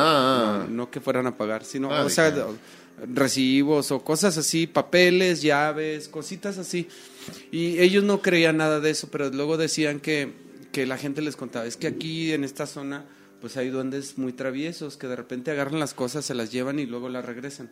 ah. 0.62 0.64
No, 0.68 0.74
no 0.84 0.90
que 0.90 1.00
fueran 1.00 1.26
a 1.26 1.36
pagar, 1.36 1.64
sino, 1.64 1.88
o 1.88 2.08
sea, 2.08 2.32
recibos 3.12 3.90
o 3.90 4.04
cosas 4.04 4.38
así, 4.38 4.66
papeles, 4.68 5.42
llaves, 5.42 6.08
cositas 6.08 6.58
así. 6.58 6.88
Y 7.50 7.78
ellos 7.78 8.04
no 8.04 8.22
creían 8.22 8.56
nada 8.56 8.80
de 8.80 8.90
eso, 8.90 9.08
pero 9.10 9.30
luego 9.30 9.56
decían 9.56 10.00
que, 10.00 10.32
que 10.72 10.86
la 10.86 10.98
gente 10.98 11.22
les 11.22 11.36
contaba, 11.36 11.66
es 11.66 11.76
que 11.76 11.86
aquí 11.86 12.32
en 12.32 12.44
esta 12.44 12.66
zona, 12.66 13.04
pues 13.40 13.56
hay 13.56 13.68
duendes 13.70 14.18
muy 14.18 14.32
traviesos 14.32 14.96
que 14.96 15.06
de 15.06 15.16
repente 15.16 15.50
agarran 15.50 15.80
las 15.80 15.94
cosas, 15.94 16.24
se 16.24 16.34
las 16.34 16.52
llevan 16.52 16.78
y 16.78 16.86
luego 16.86 17.08
las 17.08 17.24
regresan. 17.24 17.70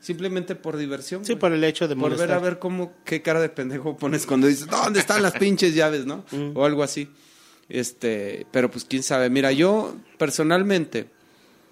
Simplemente 0.00 0.54
por 0.54 0.76
diversión. 0.76 1.24
Sí, 1.24 1.34
por 1.34 1.52
el 1.52 1.64
hecho 1.64 1.88
de 1.88 1.96
Por 1.96 2.14
ver 2.18 2.32
a 2.32 2.38
ver 2.38 2.58
cómo, 2.58 2.92
qué 3.06 3.22
cara 3.22 3.40
de 3.40 3.48
pendejo 3.48 3.96
pones 3.96 4.26
cuando 4.26 4.46
dices, 4.46 4.66
¿dónde 4.66 5.00
están 5.00 5.22
las 5.22 5.32
pinches 5.32 5.74
llaves, 5.74 6.04
no? 6.04 6.26
O 6.54 6.66
algo 6.66 6.82
así. 6.82 7.08
Este, 7.70 8.46
pero 8.50 8.70
pues 8.70 8.84
quién 8.84 9.02
sabe. 9.02 9.30
Mira, 9.30 9.50
yo 9.50 9.96
personalmente 10.18 11.08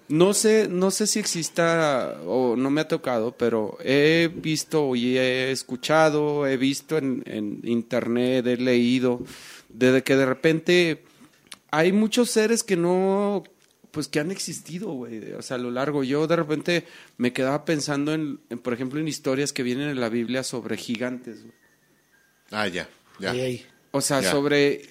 no 0.09 0.33
sé, 0.33 0.67
no 0.69 0.91
sé 0.91 1.07
si 1.07 1.19
exista 1.19 2.19
o 2.25 2.55
no 2.55 2.69
me 2.69 2.81
ha 2.81 2.87
tocado, 2.87 3.35
pero 3.37 3.77
he 3.83 4.29
visto 4.33 4.95
y 4.95 5.17
he 5.17 5.51
escuchado, 5.51 6.45
he 6.47 6.57
visto 6.57 6.97
en, 6.97 7.23
en 7.25 7.61
internet, 7.63 8.45
he 8.47 8.57
leído, 8.57 9.21
de 9.69 10.03
que 10.03 10.15
de 10.15 10.25
repente 10.25 11.03
hay 11.71 11.91
muchos 11.91 12.29
seres 12.29 12.63
que 12.63 12.75
no, 12.77 13.43
pues 13.91 14.07
que 14.07 14.19
han 14.19 14.31
existido, 14.31 14.91
güey, 14.91 15.33
o 15.33 15.41
sea, 15.41 15.55
a 15.55 15.59
lo 15.59 15.71
largo. 15.71 16.03
Yo 16.03 16.27
de 16.27 16.35
repente 16.35 16.85
me 17.17 17.33
quedaba 17.33 17.65
pensando 17.65 18.13
en, 18.13 18.39
en, 18.49 18.59
por 18.59 18.73
ejemplo, 18.73 18.99
en 18.99 19.07
historias 19.07 19.53
que 19.53 19.63
vienen 19.63 19.89
en 19.89 19.99
la 19.99 20.09
Biblia 20.09 20.43
sobre 20.43 20.77
gigantes, 20.77 21.41
güey. 21.41 21.53
Ah, 22.51 22.67
ya, 22.67 22.87
ya. 23.19 23.33
O 23.91 24.01
sea, 24.01 24.21
Ya. 24.21 24.31
sobre. 24.31 24.81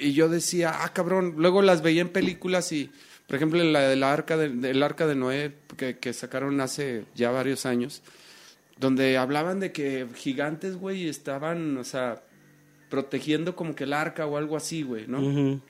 Y 0.00 0.12
yo 0.12 0.28
decía, 0.28 0.84
ah, 0.84 0.92
cabrón. 0.92 1.34
Luego 1.36 1.62
las 1.62 1.82
veía 1.82 2.00
en 2.00 2.08
películas 2.08 2.72
y, 2.72 2.90
por 3.32 3.38
ejemplo, 3.38 3.64
la 3.64 3.88
del 3.88 4.02
arca 4.02 4.36
de, 4.36 4.84
arca 4.84 5.06
de 5.06 5.14
Noé, 5.14 5.54
que, 5.78 6.12
sacaron 6.12 6.60
hace 6.60 7.06
ya 7.14 7.30
varios 7.30 7.64
años, 7.64 8.02
donde 8.76 9.16
hablaban 9.16 9.58
de 9.58 9.72
que 9.72 10.06
gigantes, 10.14 10.76
güey, 10.76 11.08
estaban, 11.08 11.78
o 11.78 11.84
sea, 11.84 12.22
protegiendo 12.90 13.56
como 13.56 13.74
que 13.74 13.84
el 13.84 13.94
arca 13.94 14.26
o 14.26 14.36
algo 14.36 14.54
así, 14.54 14.82
güey, 14.82 15.06
¿no? 15.06 15.62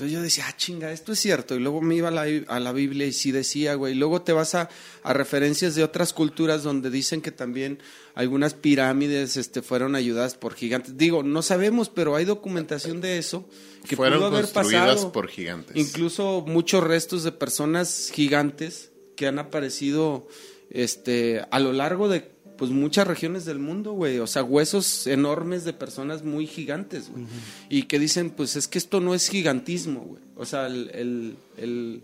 Entonces 0.00 0.16
yo 0.16 0.22
decía, 0.22 0.46
ah, 0.48 0.56
chinga, 0.56 0.92
esto 0.92 1.12
es 1.12 1.18
cierto. 1.18 1.54
Y 1.54 1.58
luego 1.58 1.82
me 1.82 1.94
iba 1.94 2.08
a 2.08 2.10
la, 2.10 2.24
a 2.48 2.58
la 2.58 2.72
Biblia 2.72 3.06
y 3.06 3.12
sí 3.12 3.32
decía, 3.32 3.74
güey. 3.74 3.92
Y 3.92 3.96
luego 3.96 4.22
te 4.22 4.32
vas 4.32 4.54
a, 4.54 4.70
a 5.02 5.12
referencias 5.12 5.74
de 5.74 5.84
otras 5.84 6.14
culturas 6.14 6.62
donde 6.62 6.88
dicen 6.88 7.20
que 7.20 7.30
también 7.32 7.78
algunas 8.14 8.54
pirámides 8.54 9.36
este, 9.36 9.60
fueron 9.60 9.94
ayudadas 9.94 10.36
por 10.36 10.54
gigantes. 10.54 10.96
Digo, 10.96 11.22
no 11.22 11.42
sabemos, 11.42 11.90
pero 11.90 12.16
hay 12.16 12.24
documentación 12.24 13.02
de 13.02 13.18
eso 13.18 13.46
que 13.86 13.96
Fueron 13.96 14.20
pudo 14.20 14.26
haber 14.28 14.50
construidas 14.50 14.88
pasado. 14.94 15.12
por 15.12 15.28
gigantes. 15.28 15.76
Incluso 15.76 16.44
muchos 16.46 16.82
restos 16.82 17.22
de 17.22 17.32
personas 17.32 18.10
gigantes 18.12 18.90
que 19.16 19.26
han 19.26 19.38
aparecido 19.38 20.26
este, 20.70 21.44
a 21.50 21.60
lo 21.60 21.72
largo 21.74 22.08
de 22.08 22.30
pues 22.60 22.70
muchas 22.70 23.06
regiones 23.08 23.46
del 23.46 23.58
mundo, 23.58 23.92
güey. 23.92 24.18
O 24.18 24.26
sea, 24.28 24.44
huesos 24.44 25.06
enormes 25.06 25.64
de 25.64 25.72
personas 25.72 26.22
muy 26.22 26.46
gigantes, 26.46 27.10
güey. 27.10 27.24
Y 27.70 27.84
que 27.84 27.98
dicen, 27.98 28.28
pues 28.28 28.54
es 28.54 28.68
que 28.68 28.76
esto 28.76 29.00
no 29.00 29.14
es 29.14 29.28
gigantismo, 29.30 30.00
güey. 30.02 30.22
O 30.36 30.44
sea, 30.44 30.66
el, 30.66 30.90
el, 30.92 31.36
el- 31.56 32.02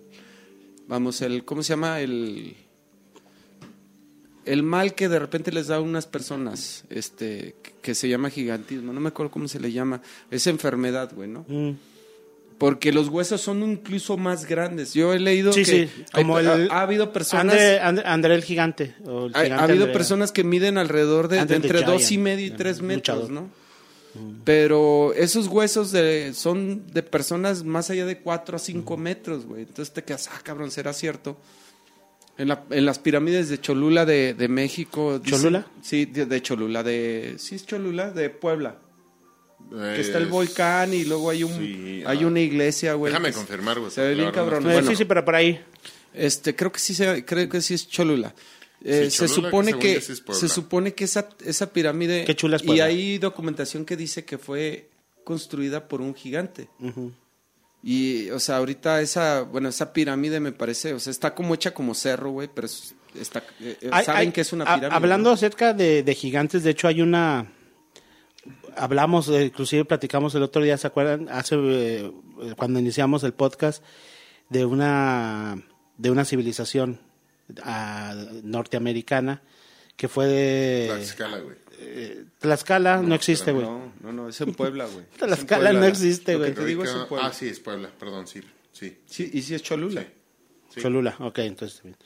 vamos, 0.88 1.21
el, 1.21 1.45
¿cómo 1.45 1.62
se 1.62 1.75
llama? 1.75 2.01
El, 2.01 2.57
el 4.47 4.62
mal 4.62 4.95
que 4.95 5.09
de 5.09 5.19
repente 5.19 5.53
les 5.53 5.66
da 5.66 5.77
a 5.77 5.81
unas 5.81 6.07
personas, 6.07 6.85
este, 6.88 7.55
que 7.83 7.95
se 7.95 8.09
llama 8.09 8.31
gigantismo, 8.31 8.92
no 8.92 9.01
me 9.01 9.09
acuerdo 9.09 9.31
cómo 9.33 9.49
se 9.49 9.61
le 9.61 9.73
llama, 9.73 10.01
esa 10.31 10.51
enfermedad, 10.51 11.12
güey, 11.14 11.29
¿no? 11.29 11.45
Mm. 11.49 11.73
Porque 12.59 12.90
los 12.90 13.09
huesos 13.09 13.42
son 13.42 13.62
incluso 13.62 14.16
más 14.16 14.47
grandes. 14.47 14.95
Yo 14.95 15.12
he 15.12 15.19
leído 15.19 15.53
Sí, 15.53 15.64
que 15.64 15.88
sí, 15.88 15.90
como 16.12 16.38
ha, 16.38 16.40
el- 16.40 16.71
ha 16.71 16.81
habido 16.81 17.12
personas... 17.12 17.53
André, 17.55 17.81
André, 17.81 18.05
André 18.07 18.35
el 18.35 18.42
gigante. 18.45 18.95
o 19.05 19.27
el 19.27 19.35
Ha, 19.37 19.40
ha 19.40 19.42
gigante 19.45 19.62
habido 19.64 19.85
André. 19.85 19.92
personas 19.92 20.33
que 20.33 20.42
miden 20.42 20.79
alrededor 20.79 21.29
de, 21.29 21.38
entre 21.40 21.83
dos 21.83 22.11
y 22.11 22.16
medio 22.19 22.47
y 22.47 22.51
tres 22.51 22.81
metros, 22.81 23.29
luchador. 23.29 23.31
¿no? 23.31 23.51
Pero 24.45 25.12
esos 25.14 25.47
huesos 25.49 25.92
de, 25.92 26.33
son 26.33 26.87
de 26.92 27.03
personas 27.03 27.64
más 27.64 27.90
allá 27.90 28.07
de 28.07 28.19
cuatro 28.21 28.57
a 28.57 28.59
cinco 28.59 28.97
metros, 28.97 29.45
güey. 29.45 29.62
Entonces 29.62 29.92
te 29.92 30.03
quedas, 30.05 30.31
ah, 30.33 30.40
cabrón, 30.42 30.71
¿será 30.71 30.95
cierto? 30.95 31.37
En, 32.38 32.49
la- 32.49 32.64
en 32.71 32.87
las 32.87 32.99
pirámides 32.99 33.51
de 33.51 33.61
Cholula 33.61 34.07
de, 34.07 34.33
de 34.33 34.49
México. 34.49 35.21
¿Cholula? 35.23 35.66
Sí, 35.83 36.07
de, 36.07 36.25
de 36.25 36.40
Cholula, 36.42 36.83
de... 36.83 37.35
Sí, 37.38 37.57
es 37.57 37.66
Cholula, 37.66 38.11
de 38.11 38.31
Puebla. 38.31 38.77
Que 39.71 40.01
está 40.01 40.19
el 40.19 40.27
volcán 40.27 40.95
y 40.95 41.05
luego 41.05 41.31
hay 41.31 41.42
un 41.42 41.53
sí, 41.53 42.03
hay 42.07 42.23
ah. 42.23 42.27
una 42.27 42.40
iglesia, 42.40 42.95
güey. 42.95 43.12
Déjame 43.12 43.33
confirmar, 43.33 43.79
güey. 43.81 43.90
Se 43.90 44.01
ve 44.01 44.14
bien 44.14 44.27
no 44.27 44.33
cabrón. 44.33 44.62
Eh, 44.69 44.73
Bueno, 44.75 44.88
sí, 44.90 44.97
sí, 44.97 45.05
pero 45.05 45.25
por 45.25 45.35
ahí. 45.35 45.61
este, 46.14 46.55
creo 46.55 46.71
que 46.71 46.79
sí 46.79 46.95
se, 46.95 47.25
creo 47.25 47.49
que 47.49 47.61
sí 47.61 47.75
es 47.75 47.88
Cholula. 47.88 48.35
Eh, 48.85 49.09
Sí, 49.11 49.19
se 49.19 49.29
supone 49.29 49.79
que 49.79 50.01
sí 50.01 50.14
se 50.33 50.49
supone 50.49 50.95
que 50.95 51.05
esa 51.05 51.29
esa 51.45 51.73
pirámide 51.73 52.25
Qué 52.25 52.37
chula 52.37 52.57
es 52.57 52.64
y 52.64 52.81
hay 52.81 53.19
documentación 53.19 53.85
que 53.85 53.97
dice 53.97 54.25
que 54.25 54.38
fue 54.38 54.88
construida 55.25 55.88
por 55.88 56.01
un 56.01 56.14
gigante. 56.14 56.69
Y 57.83 58.31
o 58.31 58.38
sea, 58.40 58.57
ahorita 58.59 59.01
esa, 59.01 59.42
bueno, 59.42 59.69
esa 59.69 59.92
pirámide 59.92 60.40
me 60.40 60.53
parece, 60.53 60.92
o 60.95 60.99
sea, 61.01 61.11
está 61.11 61.35
como 61.35 61.55
hecha 61.55 61.73
como 61.73 61.95
cerro, 61.95 62.31
güey, 62.31 62.49
pero 62.53 62.66
es- 62.66 62.95
está 63.19 63.40
eh, 63.61 63.77
eh, 63.81 63.88
Hay- 63.92 64.05
saben 64.05 64.21
hay- 64.29 64.33
que 64.33 64.40
es 64.40 64.53
una 64.53 64.64
pirámide. 64.64 64.88
Hablando 64.92 65.31
¿no? 65.31 65.35
acerca 65.35 65.73
de, 65.73 66.03
de 66.03 66.14
gigantes, 66.14 66.62
de 66.62 66.71
hecho 66.71 66.88
hay 66.88 67.01
una... 67.01 67.47
Hablamos, 68.77 69.29
eh, 69.29 69.45
inclusive 69.47 69.85
platicamos 69.85 70.35
el 70.35 70.43
otro 70.43 70.63
día, 70.63 70.77
¿se 70.77 70.87
acuerdan? 70.87 71.29
Hace, 71.31 71.57
eh, 71.59 72.13
cuando 72.57 72.79
iniciamos 72.79 73.25
el 73.25 73.33
podcast, 73.33 73.83
de 74.51 74.65
una, 74.65 75.63
de 75.97 76.11
una 76.11 76.25
civilización 76.25 77.01
ah, 77.63 78.15
norteamericana 78.43 79.43
que 79.97 80.09
fue 80.09 80.27
de... 80.27 80.87
Tlaxcala, 80.89 81.39
güey. 81.39 81.57
eh, 81.79 82.25
Tlaxcala 82.39 83.01
no, 83.03 83.15
existe, 83.15 83.53
güey. 83.53 83.65
No, 83.65 83.93
no, 84.03 84.13
no, 84.13 84.29
es 84.29 84.41
en 84.43 84.53
Puebla, 84.55 84.85
güey. 84.87 85.07
Tlaxcala 85.19 85.71
Puebla. 85.71 85.81
no 85.81 85.87
existe, 85.87 86.33
que 86.33 86.39
güey. 86.39 86.55
te 86.55 86.65
digo 86.67 86.85
es 86.85 86.91
en 86.91 86.97
Ubica- 86.99 87.09
Puebla. 87.09 87.27
Ah, 87.29 87.33
sí, 87.33 87.49
es 87.49 87.61
Puebla, 87.61 87.91
perdón, 87.99 88.27
sí. 88.27 88.41
Sí. 88.73 88.99
Sí, 89.07 89.31
y 89.33 89.41
sí 89.43 89.55
es 89.55 89.63
Cholula. 89.63 90.03
Sí. 90.03 90.09
Sí. 90.75 90.81
Cholula, 90.83 91.17
ok, 91.21 91.39
entonces 91.39 91.83
bien. 91.83 91.97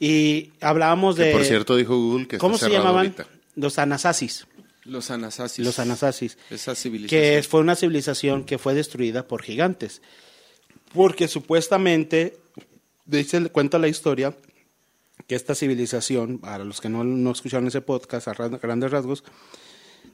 Y 0.00 0.52
hablábamos 0.62 1.16
Que 1.16 1.24
de... 1.24 1.32
por 1.32 1.44
cierto 1.44 1.76
dijo 1.76 1.94
Google 1.96 2.26
que 2.26 2.38
¿Cómo 2.38 2.54
está 2.54 2.66
se 2.68 2.72
llamaban? 2.72 2.96
ahorita. 2.96 3.26
Los 3.54 3.78
anasasis. 3.78 4.46
Los 4.86 5.10
anasasis. 5.10 5.64
Los 5.64 5.78
anasasis. 5.78 6.38
Esa 6.50 6.74
civilización. 6.74 7.20
que 7.20 7.42
fue 7.42 7.60
una 7.60 7.74
civilización 7.76 8.44
que 8.44 8.58
fue 8.58 8.74
destruida 8.74 9.26
por 9.26 9.42
gigantes. 9.42 10.00
Porque 10.94 11.28
supuestamente, 11.28 12.38
dice, 13.04 13.48
cuenta 13.50 13.78
la 13.78 13.88
historia, 13.88 14.34
que 15.26 15.34
esta 15.34 15.54
civilización, 15.54 16.38
para 16.38 16.64
los 16.64 16.80
que 16.80 16.88
no, 16.88 17.02
no 17.04 17.32
escucharon 17.32 17.66
ese 17.66 17.80
podcast 17.80 18.28
a 18.28 18.32
ra- 18.34 18.48
grandes 18.48 18.90
rasgos, 18.92 19.24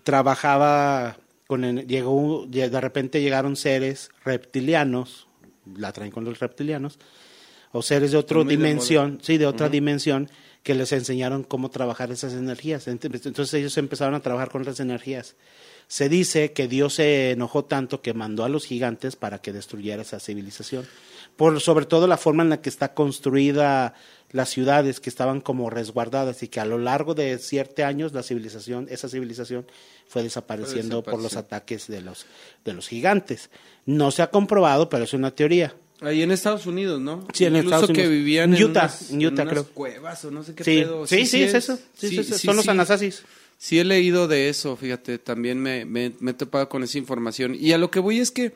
trabajaba 0.02 1.18
con, 1.46 1.64
en- 1.64 1.86
llegó, 1.86 2.46
lle- 2.46 2.70
de 2.70 2.80
repente 2.80 3.20
llegaron 3.20 3.56
seres 3.56 4.10
reptilianos, 4.24 5.28
la 5.76 5.92
traen 5.92 6.10
con 6.10 6.24
los 6.24 6.38
reptilianos, 6.40 6.98
o 7.72 7.82
seres 7.82 8.10
de 8.12 8.18
otra 8.18 8.38
dimensión, 8.56 9.18
sí, 9.22 9.38
de 9.38 9.46
otra 9.46 9.68
dimensión, 9.72 10.30
que 10.62 10.74
les 10.74 10.92
enseñaron 10.92 11.42
cómo 11.42 11.70
trabajar 11.70 12.12
esas 12.12 12.34
energías. 12.34 12.86
Ent- 12.86 13.04
Entonces 13.04 13.52
ellos 13.54 13.76
empezaron 13.78 14.14
a 14.14 14.20
trabajar 14.20 14.50
con 14.50 14.64
las 14.64 14.78
energías. 14.78 15.34
Se 15.88 16.08
dice 16.08 16.52
que 16.52 16.68
Dios 16.68 16.94
se 16.94 17.32
enojó 17.32 17.64
tanto 17.64 18.00
que 18.00 18.14
mandó 18.14 18.44
a 18.44 18.48
los 18.48 18.64
gigantes 18.64 19.16
para 19.16 19.40
que 19.42 19.52
destruyera 19.52 20.02
esa 20.02 20.20
civilización. 20.20 20.86
Por 21.36 21.60
sobre 21.60 21.86
todo 21.86 22.06
la 22.06 22.16
forma 22.16 22.42
en 22.44 22.50
la 22.50 22.60
que 22.62 22.68
está 22.68 22.94
construida 22.94 23.94
las 24.30 24.48
ciudades 24.48 25.00
que 25.00 25.10
estaban 25.10 25.40
como 25.40 25.68
resguardadas 25.68 26.42
y 26.42 26.48
que 26.48 26.60
a 26.60 26.64
lo 26.64 26.78
largo 26.78 27.14
de 27.14 27.36
siete 27.38 27.84
años 27.84 28.12
la 28.12 28.22
civilización, 28.22 28.86
esa 28.90 29.08
civilización 29.08 29.66
fue 30.06 30.22
desapareciendo 30.22 31.02
por 31.02 31.20
los 31.22 31.36
ataques 31.36 31.88
de 31.88 32.00
los, 32.00 32.26
de 32.64 32.72
los 32.72 32.88
gigantes. 32.88 33.50
No 33.84 34.10
se 34.10 34.22
ha 34.22 34.30
comprobado, 34.30 34.88
pero 34.88 35.04
es 35.04 35.12
una 35.12 35.32
teoría. 35.32 35.74
Ahí 36.02 36.22
en 36.22 36.30
Estados 36.32 36.66
Unidos, 36.66 37.00
¿no? 37.00 37.26
Sí, 37.32 37.44
en 37.44 37.54
Incluso 37.56 37.76
Estados 37.76 37.90
Unidos. 37.90 38.08
que 38.08 38.14
vivían 38.14 38.54
en 38.54 38.62
Utah, 38.64 38.80
unas, 38.84 39.10
en 39.10 39.16
Utah, 39.26 39.42
en 39.42 39.48
unas 39.48 39.52
creo. 39.52 39.66
cuevas 39.74 40.24
o 40.24 40.30
no 40.30 40.42
sé 40.42 40.54
qué 40.54 40.64
Sí, 40.64 40.80
pedo. 40.82 41.06
sí, 41.06 41.26
sí, 41.26 41.42
es 41.42 41.54
eso. 41.54 41.78
Sí, 41.96 42.22
son 42.24 42.56
los 42.56 42.68
anasasis. 42.68 43.22
Sí 43.58 43.78
he 43.78 43.84
leído 43.84 44.26
de 44.26 44.48
eso, 44.48 44.76
fíjate, 44.76 45.18
también 45.18 45.60
me, 45.60 45.84
me, 45.84 46.12
me 46.18 46.32
he 46.32 46.34
topado 46.34 46.68
con 46.68 46.82
esa 46.82 46.98
información. 46.98 47.54
Y 47.58 47.72
a 47.72 47.78
lo 47.78 47.90
que 47.92 48.00
voy 48.00 48.18
es 48.18 48.32
que 48.32 48.52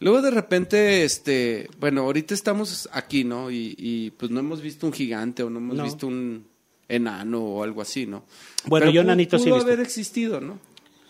luego 0.00 0.22
de 0.22 0.30
repente, 0.30 1.04
este, 1.04 1.68
bueno, 1.78 2.00
ahorita 2.02 2.32
estamos 2.32 2.88
aquí, 2.92 3.24
¿no? 3.24 3.50
Y, 3.50 3.74
y 3.76 4.10
pues 4.12 4.30
no 4.30 4.40
hemos 4.40 4.62
visto 4.62 4.86
un 4.86 4.94
gigante 4.94 5.42
o 5.42 5.50
no 5.50 5.58
hemos 5.58 5.76
No. 5.76 5.84
visto 5.84 6.06
un 6.06 6.46
enano 6.88 7.40
o 7.42 7.62
algo 7.62 7.82
así, 7.82 8.06
¿no? 8.06 8.24
Bueno, 8.64 8.84
Pero 8.86 8.94
yo 8.94 9.00
enanitos 9.02 9.42
sí 9.42 9.50
pudo 9.50 9.60
haber 9.60 9.80
existido, 9.80 10.40
¿no? 10.40 10.58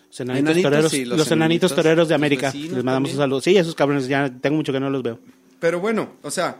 Los 0.09 0.19
enanitos 0.21 0.49
Enanitos, 0.49 0.71
toreros, 0.71 0.91
sí, 0.91 1.05
los 1.05 1.17
los 1.19 1.31
enanitos 1.31 1.71
enanitos, 1.71 1.75
toreros 1.75 2.07
de 2.07 2.15
América. 2.15 2.51
Les 2.53 2.83
mandamos 2.83 3.11
un 3.11 3.17
saludo. 3.17 3.41
Sí, 3.41 3.55
esos 3.57 3.75
cabrones 3.75 4.07
ya 4.07 4.29
tengo 4.29 4.55
mucho 4.55 4.71
que 4.73 4.79
no 4.79 4.89
los 4.89 5.03
veo. 5.03 5.19
Pero 5.59 5.79
bueno, 5.79 6.11
o 6.23 6.31
sea, 6.31 6.57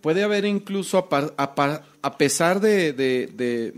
puede 0.00 0.22
haber 0.22 0.44
incluso, 0.44 0.98
a, 0.98 1.08
par- 1.08 1.34
a 1.36 1.54
par- 1.54 1.84
a 2.02 2.16
pesar 2.18 2.60
de, 2.60 2.92
de- 2.92 3.26
de, 3.26 3.74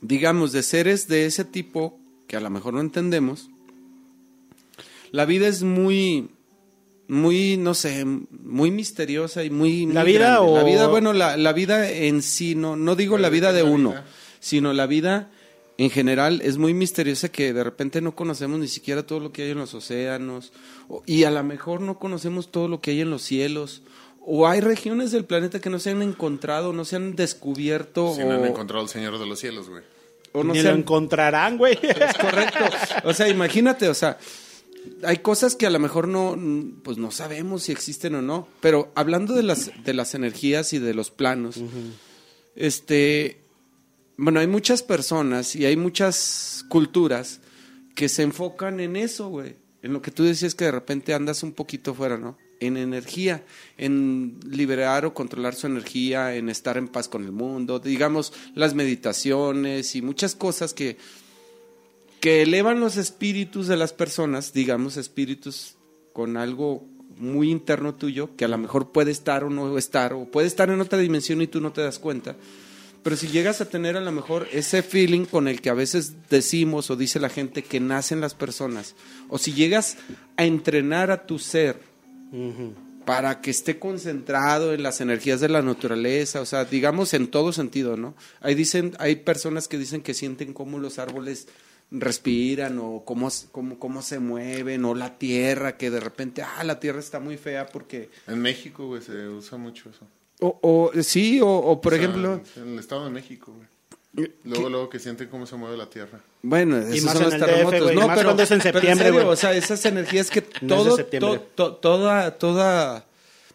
digamos, 0.00 0.52
de 0.52 0.62
seres 0.62 1.08
de 1.08 1.26
ese 1.26 1.44
tipo, 1.44 1.98
que 2.26 2.36
a 2.36 2.40
lo 2.40 2.50
mejor 2.50 2.74
no 2.74 2.80
entendemos, 2.80 3.48
la 5.10 5.24
vida 5.24 5.46
es 5.48 5.62
muy, 5.62 6.28
muy, 7.08 7.56
no 7.56 7.74
sé, 7.74 8.04
muy 8.04 8.70
misteriosa 8.70 9.44
y 9.44 9.50
muy... 9.50 9.86
¿La 9.86 10.02
muy 10.02 10.12
vida 10.12 10.30
grande. 10.32 10.50
o- 10.50 10.56
La 10.56 10.64
vida, 10.64 10.86
bueno, 10.88 11.12
la, 11.12 11.36
la 11.36 11.52
vida 11.52 11.88
en 11.90 12.20
sí, 12.22 12.54
no, 12.54 12.76
no 12.76 12.94
digo 12.96 13.16
la 13.18 13.30
vida 13.30 13.52
de 13.52 13.62
la 13.62 13.70
uno, 13.70 13.90
vida. 13.90 14.04
sino 14.40 14.72
la 14.72 14.86
vida 14.86 15.30
en 15.78 15.90
general 15.90 16.40
es 16.42 16.56
muy 16.58 16.72
misteriosa 16.74 17.30
que 17.30 17.52
de 17.52 17.64
repente 17.64 18.00
no 18.00 18.14
conocemos 18.14 18.58
ni 18.60 18.68
siquiera 18.68 19.04
todo 19.06 19.18
lo 19.20 19.32
que 19.32 19.42
hay 19.42 19.50
en 19.50 19.58
los 19.58 19.74
océanos 19.74 20.52
y 21.06 21.24
a 21.24 21.30
lo 21.30 21.42
mejor 21.42 21.80
no 21.80 21.98
conocemos 21.98 22.50
todo 22.52 22.68
lo 22.68 22.80
que 22.80 22.92
hay 22.92 23.00
en 23.00 23.10
los 23.10 23.22
cielos 23.22 23.82
o 24.26 24.46
hay 24.48 24.60
regiones 24.60 25.10
del 25.12 25.24
planeta 25.24 25.60
que 25.60 25.70
no 25.70 25.78
se 25.78 25.90
han 25.90 26.00
encontrado, 26.02 26.72
no 26.72 26.84
se 26.84 26.96
han 26.96 27.16
descubierto 27.16 28.14
Si 28.14 28.22
o, 28.22 28.26
no 28.26 28.32
han 28.34 28.44
encontrado 28.46 28.82
el 28.84 28.88
Señor 28.88 29.18
de 29.18 29.26
los 29.26 29.38
Cielos, 29.40 29.68
güey. 29.68 29.82
o 30.32 30.44
no 30.44 30.52
Ni 30.52 30.60
se 30.60 30.64
lo 30.66 30.70
han- 30.70 30.78
encontrarán, 30.78 31.58
güey. 31.58 31.78
es 31.82 32.16
correcto. 32.18 32.64
O 33.04 33.12
sea, 33.12 33.28
imagínate, 33.28 33.88
o 33.88 33.94
sea, 33.94 34.16
hay 35.02 35.18
cosas 35.18 35.56
que 35.56 35.66
a 35.66 35.70
lo 35.70 35.78
mejor 35.78 36.08
no, 36.08 36.36
pues 36.82 36.96
no 36.98 37.10
sabemos 37.10 37.64
si 37.64 37.72
existen 37.72 38.14
o 38.14 38.22
no. 38.22 38.48
Pero 38.60 38.92
hablando 38.94 39.34
de 39.34 39.42
las, 39.42 39.70
de 39.84 39.92
las 39.94 40.14
energías 40.14 40.72
y 40.72 40.78
de 40.78 40.94
los 40.94 41.10
planos, 41.10 41.56
este, 42.56 43.40
bueno, 44.16 44.40
hay 44.40 44.46
muchas 44.46 44.82
personas 44.82 45.56
y 45.56 45.64
hay 45.64 45.76
muchas 45.76 46.64
culturas 46.68 47.40
que 47.94 48.08
se 48.08 48.22
enfocan 48.22 48.80
en 48.80 48.96
eso, 48.96 49.28
güey. 49.28 49.56
En 49.82 49.92
lo 49.92 50.00
que 50.00 50.10
tú 50.10 50.24
decías 50.24 50.54
que 50.54 50.64
de 50.64 50.72
repente 50.72 51.14
andas 51.14 51.42
un 51.42 51.52
poquito 51.52 51.94
fuera, 51.94 52.16
¿no? 52.16 52.38
En 52.60 52.76
energía, 52.76 53.44
en 53.76 54.38
liberar 54.48 55.04
o 55.04 55.12
controlar 55.12 55.54
su 55.54 55.66
energía, 55.66 56.34
en 56.34 56.48
estar 56.48 56.78
en 56.78 56.88
paz 56.88 57.08
con 57.08 57.24
el 57.24 57.32
mundo, 57.32 57.80
digamos, 57.80 58.32
las 58.54 58.74
meditaciones 58.74 59.94
y 59.94 60.00
muchas 60.00 60.34
cosas 60.34 60.72
que, 60.72 60.96
que 62.20 62.42
elevan 62.42 62.80
los 62.80 62.96
espíritus 62.96 63.66
de 63.66 63.76
las 63.76 63.92
personas, 63.92 64.52
digamos, 64.54 64.96
espíritus 64.96 65.76
con 66.12 66.36
algo 66.36 66.86
muy 67.16 67.50
interno 67.50 67.94
tuyo, 67.94 68.34
que 68.36 68.44
a 68.44 68.48
lo 68.48 68.58
mejor 68.58 68.92
puede 68.92 69.10
estar 69.10 69.44
o 69.44 69.50
no 69.50 69.76
estar, 69.76 70.14
o 70.14 70.30
puede 70.30 70.46
estar 70.46 70.70
en 70.70 70.80
otra 70.80 70.98
dimensión 70.98 71.42
y 71.42 71.46
tú 71.46 71.60
no 71.60 71.72
te 71.72 71.82
das 71.82 71.98
cuenta. 71.98 72.36
Pero 73.04 73.16
si 73.16 73.28
llegas 73.28 73.60
a 73.60 73.68
tener 73.68 73.98
a 73.98 74.00
lo 74.00 74.10
mejor 74.12 74.48
ese 74.50 74.82
feeling 74.82 75.26
con 75.26 75.46
el 75.46 75.60
que 75.60 75.68
a 75.68 75.74
veces 75.74 76.14
decimos 76.30 76.90
o 76.90 76.96
dice 76.96 77.20
la 77.20 77.28
gente 77.28 77.62
que 77.62 77.78
nacen 77.78 78.22
las 78.22 78.34
personas, 78.34 78.96
o 79.28 79.36
si 79.36 79.52
llegas 79.52 79.98
a 80.38 80.44
entrenar 80.46 81.10
a 81.10 81.26
tu 81.26 81.38
ser 81.38 81.78
para 83.04 83.42
que 83.42 83.50
esté 83.50 83.78
concentrado 83.78 84.72
en 84.72 84.82
las 84.82 85.02
energías 85.02 85.40
de 85.40 85.50
la 85.50 85.60
naturaleza, 85.60 86.40
o 86.40 86.46
sea, 86.46 86.64
digamos 86.64 87.12
en 87.12 87.28
todo 87.28 87.52
sentido, 87.52 87.98
¿no? 87.98 88.14
Ahí 88.40 88.54
dicen, 88.54 88.96
hay 88.98 89.16
personas 89.16 89.68
que 89.68 89.76
dicen 89.76 90.00
que 90.00 90.14
sienten 90.14 90.54
cómo 90.54 90.78
los 90.78 90.98
árboles 90.98 91.46
respiran 91.90 92.78
o 92.78 93.04
cómo, 93.04 93.28
cómo, 93.52 93.78
cómo 93.78 94.00
se 94.00 94.18
mueven 94.18 94.82
o 94.86 94.94
la 94.94 95.18
tierra, 95.18 95.76
que 95.76 95.90
de 95.90 96.00
repente, 96.00 96.40
ah, 96.40 96.64
la 96.64 96.80
tierra 96.80 97.00
está 97.00 97.20
muy 97.20 97.36
fea 97.36 97.66
porque... 97.66 98.08
En 98.26 98.40
México, 98.40 98.86
güey, 98.86 99.02
se 99.02 99.28
usa 99.28 99.58
mucho 99.58 99.90
eso. 99.90 100.08
O, 100.40 100.58
o 100.94 101.02
sí, 101.02 101.40
o, 101.40 101.48
o 101.48 101.80
por 101.80 101.94
O 101.94 101.96
sea, 101.96 102.04
ejemplo... 102.06 102.40
En 102.56 102.72
el 102.74 102.78
Estado 102.78 103.04
de 103.04 103.10
México, 103.10 103.52
güey. 103.54 103.68
Luego, 104.44 104.68
luego 104.68 104.88
que 104.88 105.00
sienten 105.00 105.28
cómo 105.28 105.44
se 105.46 105.56
mueve 105.56 105.76
la 105.76 105.90
tierra. 105.90 106.20
Bueno, 106.42 106.78
esos 106.78 107.02
más 107.04 107.14
son 107.14 107.22
los 107.24 107.32
DF, 107.32 107.40
terremotos. 107.40 107.94
no, 107.94 108.06
más 108.06 108.18
pero, 108.18 108.30
es 108.30 108.50
en 108.52 108.58
pero 108.60 108.62
septiembre, 108.72 109.06
serio, 109.06 109.20
güey. 109.22 109.32
o 109.32 109.36
sea, 109.36 109.52
esas 109.54 109.84
energías 109.86 110.30
que 110.30 110.44
No 110.60 110.76
todo, 110.76 110.96
to- 110.98 111.40
to- 111.56 111.72
toda, 111.76 112.38
toda, 112.38 113.06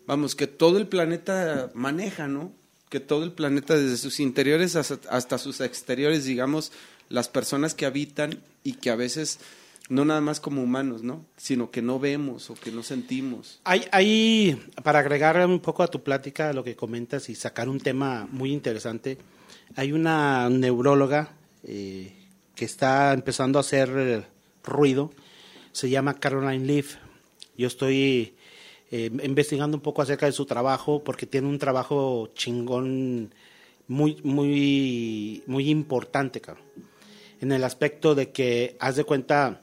vamos, 0.05 0.35
que 0.35 0.47
todo 0.47 0.77
el 0.77 0.87
planeta 0.87 1.71
maneja, 1.73 2.27
¿no? 2.27 2.51
Que 2.89 2.99
todo 2.99 3.23
el 3.23 3.31
planeta, 3.31 3.77
desde 3.77 3.95
sus 3.97 4.19
interiores 4.19 4.75
hasta, 4.75 4.99
hasta 5.09 5.37
sus 5.37 5.61
exteriores, 5.61 6.25
digamos, 6.25 6.73
las 7.07 7.29
personas 7.29 7.73
que 7.73 7.85
habitan 7.85 8.41
y 8.63 8.73
que 8.73 8.89
a 8.89 8.95
veces 8.95 9.39
no 9.89 10.05
nada 10.05 10.21
más 10.21 10.39
como 10.39 10.61
humanos, 10.63 11.03
¿no? 11.03 11.25
Sino 11.35 11.71
que 11.71 11.81
no 11.81 11.99
vemos 11.99 12.49
o 12.51 12.53
que 12.53 12.71
no 12.71 12.83
sentimos. 12.83 13.59
Hay, 13.63 14.61
para 14.83 14.99
agregar 14.99 15.45
un 15.45 15.59
poco 15.59 15.81
a 15.81 15.87
tu 15.87 16.03
plática, 16.03 16.53
lo 16.53 16.63
que 16.63 16.75
comentas 16.75 17.27
y 17.29 17.35
sacar 17.35 17.67
un 17.67 17.79
tema 17.79 18.27
muy 18.31 18.53
interesante, 18.53 19.17
hay 19.75 19.91
una 19.91 20.47
neuróloga 20.49 21.31
eh, 21.63 22.13
que 22.55 22.65
está 22.65 23.13
empezando 23.13 23.57
a 23.57 23.61
hacer 23.61 24.27
ruido, 24.63 25.11
se 25.71 25.89
llama 25.89 26.19
Caroline 26.19 26.65
Leaf. 26.65 26.97
Yo 27.57 27.67
estoy 27.67 28.35
eh, 28.91 29.09
investigando 29.23 29.75
un 29.75 29.81
poco 29.81 30.03
acerca 30.03 30.27
de 30.27 30.31
su 30.31 30.45
trabajo 30.45 31.03
porque 31.03 31.25
tiene 31.25 31.47
un 31.47 31.57
trabajo 31.57 32.29
chingón 32.35 33.33
muy, 33.87 34.21
muy, 34.23 35.43
muy 35.47 35.69
importante, 35.69 36.41
cabrón. 36.41 36.65
En 37.41 37.51
el 37.51 37.63
aspecto 37.63 38.13
de 38.13 38.31
que, 38.31 38.77
haz 38.79 38.95
de 38.95 39.03
cuenta, 39.03 39.61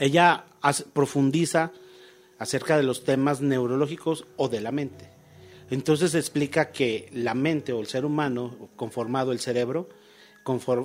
ella 0.00 0.44
profundiza 0.92 1.72
acerca 2.38 2.76
de 2.76 2.82
los 2.82 3.04
temas 3.04 3.40
neurológicos 3.40 4.26
o 4.36 4.48
de 4.48 4.60
la 4.60 4.72
mente. 4.72 5.08
Entonces 5.70 6.14
explica 6.16 6.72
que 6.72 7.08
la 7.12 7.34
mente 7.34 7.72
o 7.72 7.80
el 7.80 7.86
ser 7.86 8.04
humano, 8.04 8.70
conformado 8.74 9.30
el 9.30 9.38
cerebro, 9.38 9.88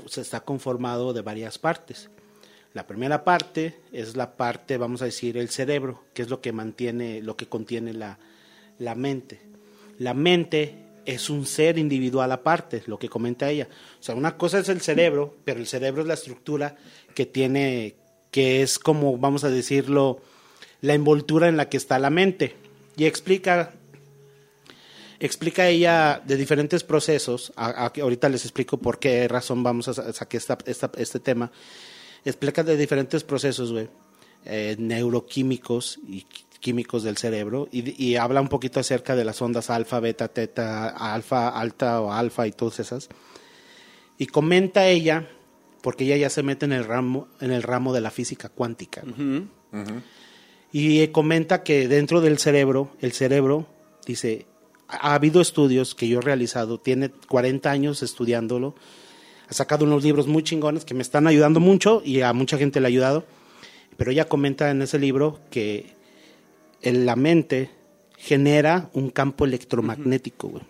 se 0.05 0.21
está 0.21 0.41
conformado 0.41 1.13
de 1.13 1.21
varias 1.21 1.57
partes. 1.57 2.09
La 2.73 2.85
primera 2.85 3.23
parte 3.23 3.79
es 3.91 4.15
la 4.15 4.35
parte, 4.35 4.77
vamos 4.77 5.01
a 5.01 5.05
decir, 5.05 5.37
el 5.37 5.49
cerebro, 5.49 6.03
que 6.13 6.21
es 6.21 6.29
lo 6.29 6.41
que 6.41 6.51
mantiene, 6.51 7.21
lo 7.21 7.37
que 7.37 7.47
contiene 7.47 7.93
la, 7.93 8.19
la 8.77 8.95
mente. 8.95 9.39
La 9.97 10.13
mente 10.13 10.75
es 11.05 11.29
un 11.29 11.45
ser 11.45 11.77
individual 11.77 12.31
aparte, 12.31 12.83
lo 12.87 12.99
que 12.99 13.09
comenta 13.09 13.49
ella. 13.49 13.69
O 13.99 14.03
sea, 14.03 14.15
una 14.15 14.37
cosa 14.37 14.59
es 14.59 14.69
el 14.69 14.81
cerebro, 14.81 15.37
pero 15.45 15.59
el 15.59 15.67
cerebro 15.67 16.01
es 16.01 16.07
la 16.07 16.15
estructura 16.15 16.75
que 17.13 17.25
tiene, 17.25 17.95
que 18.35 18.61
es 18.61 18.79
como, 18.79 19.17
vamos 19.17 19.45
a 19.45 19.49
decirlo, 19.49 20.19
la 20.81 20.93
envoltura 20.93 21.47
en 21.47 21.55
la 21.55 21.69
que 21.69 21.77
está 21.77 21.99
la 21.99 22.09
mente. 22.09 22.53
Y 22.97 23.05
explica 23.05 23.71
explica 25.21 25.69
ella 25.69 26.21
de 26.25 26.35
diferentes 26.35 26.83
procesos, 26.83 27.53
a- 27.55 27.85
a- 27.85 27.93
ahorita 28.01 28.27
les 28.27 28.43
explico 28.43 28.77
por 28.77 28.99
qué 28.99 29.25
razón 29.29 29.63
vamos 29.63 29.87
a 29.87 29.93
sa- 29.93 30.11
sacar 30.11 30.35
esta, 30.35 30.57
esta- 30.65 30.91
este 30.97 31.21
tema, 31.21 31.49
explica 32.25 32.61
de 32.61 32.75
diferentes 32.75 33.23
procesos, 33.23 33.71
güey, 33.71 33.87
eh, 34.43 34.75
neuroquímicos 34.77 35.99
y 36.05 36.25
químicos 36.59 37.03
del 37.03 37.15
cerebro 37.15 37.69
y, 37.71 38.03
y 38.03 38.17
habla 38.17 38.41
un 38.41 38.49
poquito 38.49 38.81
acerca 38.81 39.15
de 39.15 39.23
las 39.23 39.41
ondas 39.41 39.69
alfa, 39.69 40.01
beta, 40.01 40.27
teta, 40.27 40.89
alfa, 40.89 41.47
alta 41.57 42.01
o 42.01 42.11
alfa 42.11 42.47
y 42.47 42.51
todas 42.51 42.81
esas. 42.81 43.07
Y 44.17 44.25
comenta 44.27 44.87
ella, 44.87 45.29
porque 45.85 46.05
ella 46.05 46.17
ya 46.17 46.31
se 46.31 46.41
mete 46.41 46.65
en 46.65 46.71
el 46.71 46.83
ramo, 46.83 47.27
en 47.39 47.51
el 47.51 47.61
ramo 47.61 47.93
de 47.93 48.01
la 48.01 48.09
física 48.09 48.49
cuántica. 48.49 49.03
Y 50.71 51.01
eh, 51.01 51.11
comenta 51.11 51.61
que 51.61 51.87
dentro 51.87 52.21
del 52.21 52.39
cerebro, 52.39 52.89
el 53.01 53.11
cerebro, 53.11 53.67
dice, 54.03 54.47
ha 54.87 55.11
ha 55.11 55.13
habido 55.13 55.41
estudios 55.41 55.93
que 55.93 56.07
yo 56.07 56.17
he 56.17 56.21
realizado, 56.23 56.79
tiene 56.79 57.11
40 57.27 57.69
años 57.69 58.01
estudiándolo, 58.01 58.73
ha 59.47 59.53
sacado 59.53 59.85
unos 59.85 60.03
libros 60.03 60.25
muy 60.25 60.41
chingones 60.41 60.85
que 60.85 60.95
me 60.95 61.03
están 61.03 61.27
ayudando 61.27 61.59
mucho 61.59 62.01
y 62.03 62.21
a 62.21 62.33
mucha 62.33 62.57
gente 62.57 62.79
le 62.79 62.87
ha 62.87 62.89
ayudado, 62.89 63.23
pero 63.95 64.09
ella 64.09 64.27
comenta 64.27 64.71
en 64.71 64.81
ese 64.81 64.97
libro 64.97 65.39
que 65.51 65.93
en 66.81 67.05
la 67.05 67.15
mente 67.15 67.69
genera 68.17 68.89
un 68.93 69.11
campo 69.11 69.45
electromagnético, 69.45 70.47
güey. 70.47 70.63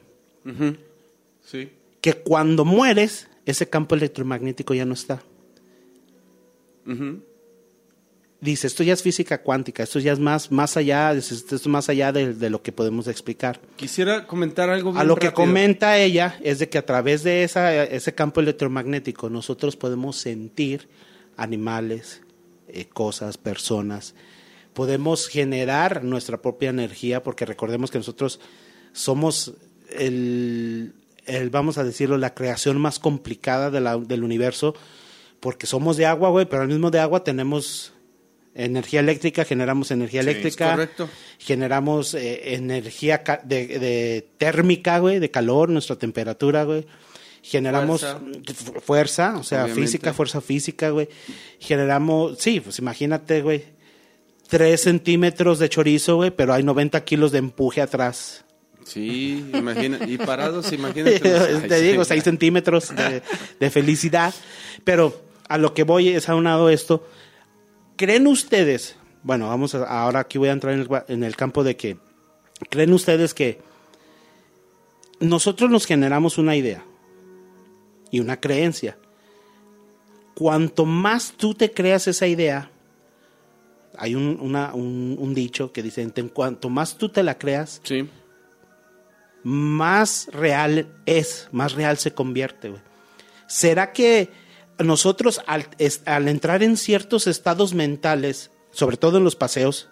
Sí. 1.42 1.70
que 2.02 2.16
cuando 2.16 2.66
mueres, 2.66 3.30
ese 3.46 3.70
campo 3.70 3.96
electromagnético 3.96 4.74
ya 4.74 4.86
no 4.86 4.94
está. 4.94 5.24
Dice, 8.42 8.68
esto 8.68 8.84
ya 8.84 8.94
es 8.94 9.02
física 9.02 9.42
cuántica, 9.42 9.82
esto 9.84 9.98
ya 10.00 10.14
es 10.14 10.20
más, 10.20 10.52
más 10.52 10.78
allá, 10.78 11.14
esto 11.14 11.56
es 11.56 11.68
más 11.68 11.90
allá 11.90 12.12
de, 12.12 12.34
de 12.34 12.50
lo 12.50 12.62
que 12.62 12.72
podemos 12.72 13.08
explicar. 13.08 13.60
Quisiera 13.76 14.28
comentar 14.28 14.70
algo 14.70 14.92
bien 14.92 15.02
A 15.02 15.04
lo 15.04 15.16
que 15.16 15.32
comenta 15.32 15.98
ella 15.98 16.38
es 16.44 16.60
de 16.60 16.70
que 16.70 16.78
a 16.78 16.86
través 16.86 17.24
de 17.24 17.44
esa, 17.44 17.84
ese 17.84 18.14
campo 18.14 18.42
electromagnético 18.42 19.30
nosotros 19.30 19.76
podemos 19.76 20.18
sentir 20.18 20.88
animales, 21.38 22.22
eh, 22.68 22.86
cosas, 22.86 23.38
personas. 23.38 24.14
Podemos 24.74 25.28
generar 25.28 26.04
nuestra 26.04 26.42
propia 26.42 26.70
energía 26.70 27.24
porque 27.24 27.46
recordemos 27.46 27.90
que 27.90 27.98
nosotros 27.98 28.40
somos 28.92 29.54
el, 29.90 30.94
el, 31.26 31.50
vamos 31.50 31.78
a 31.78 31.84
decirlo, 31.84 32.18
la 32.18 32.34
creación 32.34 32.80
más 32.80 33.00
complicada 33.00 33.72
de 33.72 33.82
la- 33.82 33.98
del 33.98 34.24
universo 34.24 34.76
porque 35.40 35.68
somos 35.68 35.98
de 35.98 36.06
agua, 36.06 36.30
güey, 36.30 36.46
pero 36.46 36.62
al 36.64 36.68
mismo 36.70 36.90
de 36.92 37.00
agua 37.00 37.24
tenemos 37.24 37.94
energía 38.56 39.02
eléctrica, 39.02 39.44
generamos 39.44 39.92
energía 39.92 40.24
Sí, 40.24 40.30
eléctrica 40.30 40.72
correcto. 40.72 41.10
generamos 41.38 42.14
eh, 42.14 42.56
energía 42.56 43.22
de, 43.44 43.68
de 43.68 44.28
térmica, 44.38 44.98
güey, 45.00 45.20
de 45.20 45.30
calor, 45.30 45.70
nuestra 45.70 45.98
temperatura, 45.98 46.64
güey. 46.64 46.86
Generamos 47.44 48.02
Fuerza. 48.02 48.22
fu- 48.56 48.80
fuerza, 48.82 49.38
o 49.38 49.44
sea, 49.44 49.64
Obviamente. 49.66 49.82
física, 49.88 50.14
fuerza 50.14 50.42
física, 50.42 50.90
güey. 50.90 51.10
Generamos, 51.60 52.38
sí, 52.40 52.60
pues 52.62 52.80
imagínate, 52.80 53.42
güey, 53.42 53.66
tres 54.48 54.82
centímetros 54.82 55.60
de 55.60 55.70
chorizo, 55.70 56.16
güey, 56.16 56.32
pero 56.32 56.54
hay 56.54 56.64
90 56.64 57.04
kilos 57.04 57.32
de 57.32 57.40
empuje 57.40 57.82
atrás. 57.82 58.45
Sí, 58.86 59.50
imagina, 59.54 60.00
y 60.08 60.18
parados, 60.18 60.72
imagínate. 60.72 61.20
Te 61.68 61.82
digo, 61.82 62.06
seis 62.06 62.24
centímetros 62.24 62.96
de, 62.96 63.22
de 63.60 63.70
felicidad. 63.72 64.34
Pero 64.84 65.20
a 65.50 65.58
lo 65.58 65.74
que 65.74 65.84
voy 65.84 66.10
es 66.10 66.30
aunado 66.30 66.70
esto. 66.70 67.06
¿Creen 67.98 68.28
ustedes? 68.28 68.96
Bueno, 69.24 69.48
vamos 69.50 69.74
a- 69.76 69.84
ahora 69.86 70.20
aquí 70.22 70.38
voy 70.38 70.50
a 70.50 70.54
entrar 70.54 70.74
en 70.76 70.82
el, 70.82 70.90
en 71.08 71.24
el 71.24 71.36
campo 71.36 71.64
de 71.64 71.76
que 71.76 71.98
¿creen 72.70 72.94
ustedes 72.94 73.34
que 73.34 73.60
nosotros 75.20 75.70
nos 75.70 75.86
generamos 75.86 76.38
una 76.38 76.56
idea 76.56 76.84
y 78.12 78.20
una 78.20 78.40
creencia? 78.40 78.98
Cuanto 80.36 80.86
más 80.86 81.34
tú 81.38 81.54
te 81.56 81.72
creas 81.72 82.08
esa 82.08 82.28
idea, 82.28 82.70
hay 83.98 84.14
un, 84.16 84.38
una- 84.42 84.74
un- 84.74 85.16
un 85.18 85.34
dicho 85.34 85.72
que 85.72 85.82
dice, 85.82 86.02
en 86.02 86.30
cuanto 86.30 86.70
más 86.70 86.98
tú 86.98 87.10
te 87.10 87.24
la 87.24 87.38
creas, 87.38 87.80
Sí. 87.84 88.08
Más 89.46 90.28
real 90.32 90.88
es, 91.06 91.50
más 91.52 91.74
real 91.74 92.00
se 92.00 92.16
convierte. 92.16 92.74
¿Será 93.46 93.94
que 93.94 94.32
nosotros 94.80 95.40
al, 95.46 95.68
al 96.06 96.28
entrar 96.28 96.64
en 96.64 96.78
ciertos 96.78 97.28
estados 97.28 97.76
mentales, 97.76 98.50
sobre 98.72 98.98
todo 98.98 99.20
en 99.20 99.24
los 99.24 99.36
paseos, 99.36 99.88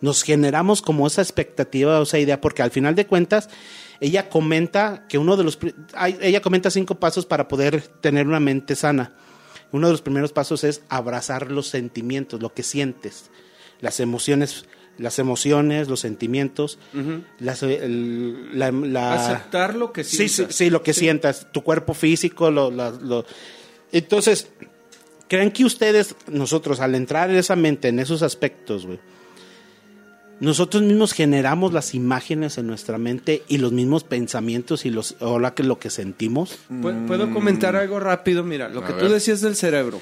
nos 0.00 0.24
generamos 0.24 0.82
como 0.82 1.06
esa 1.06 1.22
expectativa 1.22 2.00
o 2.00 2.02
esa 2.02 2.18
idea? 2.18 2.40
Porque 2.40 2.62
al 2.62 2.72
final 2.72 2.96
de 2.96 3.06
cuentas, 3.06 3.50
ella 4.00 4.28
comenta 4.28 5.06
que 5.08 5.16
uno 5.16 5.36
de 5.36 5.44
los... 5.44 5.60
Ella 6.20 6.42
comenta 6.42 6.68
cinco 6.68 6.96
pasos 6.96 7.24
para 7.24 7.46
poder 7.46 7.82
tener 7.82 8.26
una 8.26 8.40
mente 8.40 8.74
sana. 8.74 9.14
Uno 9.70 9.86
de 9.86 9.92
los 9.92 10.02
primeros 10.02 10.32
pasos 10.32 10.64
es 10.64 10.82
abrazar 10.88 11.52
los 11.52 11.68
sentimientos, 11.68 12.42
lo 12.42 12.52
que 12.52 12.64
sientes, 12.64 13.30
las 13.80 14.00
emociones, 14.00 14.64
las 14.98 15.18
emociones, 15.18 15.88
los 15.88 16.00
sentimientos, 16.00 16.78
las, 17.40 17.62
el- 17.62 18.58
la, 18.58 18.70
la- 18.70 19.14
Aceptar 19.14 19.74
lo 19.74 19.92
que 19.92 20.04
Sí, 20.04 20.16
sí, 20.16 20.28
sientas. 20.28 20.56
sí, 20.56 20.70
lo 20.70 20.82
que 20.82 20.92
sientas, 20.92 21.48
tu 21.52 21.62
cuerpo 21.62 21.94
físico, 21.94 22.50
lo, 22.50 22.70
lo- 22.70 22.90
lo- 23.00 23.24
Entonces, 23.90 24.48
¿creen 25.28 25.50
que 25.50 25.64
ustedes, 25.64 26.14
nosotros, 26.28 26.80
al 26.80 26.94
entrar 26.94 27.30
en 27.30 27.36
esa 27.36 27.56
mente, 27.56 27.88
en 27.88 27.98
esos 28.00 28.22
aspectos, 28.22 28.86
güey, 28.86 28.98
nosotros 30.40 30.82
mismos 30.82 31.12
generamos 31.12 31.72
las 31.72 31.94
imágenes 31.94 32.58
en 32.58 32.66
nuestra 32.66 32.98
mente 32.98 33.44
y 33.46 33.58
los 33.58 33.70
mismos 33.70 34.02
pensamientos 34.02 34.84
y 34.84 34.90
los, 34.90 35.14
o 35.20 35.38
la 35.38 35.54
que 35.54 35.62
lo 35.62 35.78
que 35.78 35.88
sentimos? 35.88 36.58
¿Puedo, 37.06 37.32
comentar 37.32 37.76
algo 37.76 38.00
rápido? 38.00 38.42
Mira, 38.42 38.68
lo 38.68 38.80
A 38.80 38.86
que 38.86 38.92
ver. 38.92 39.06
tú 39.06 39.12
decías 39.12 39.40
del 39.40 39.54
cerebro. 39.54 40.00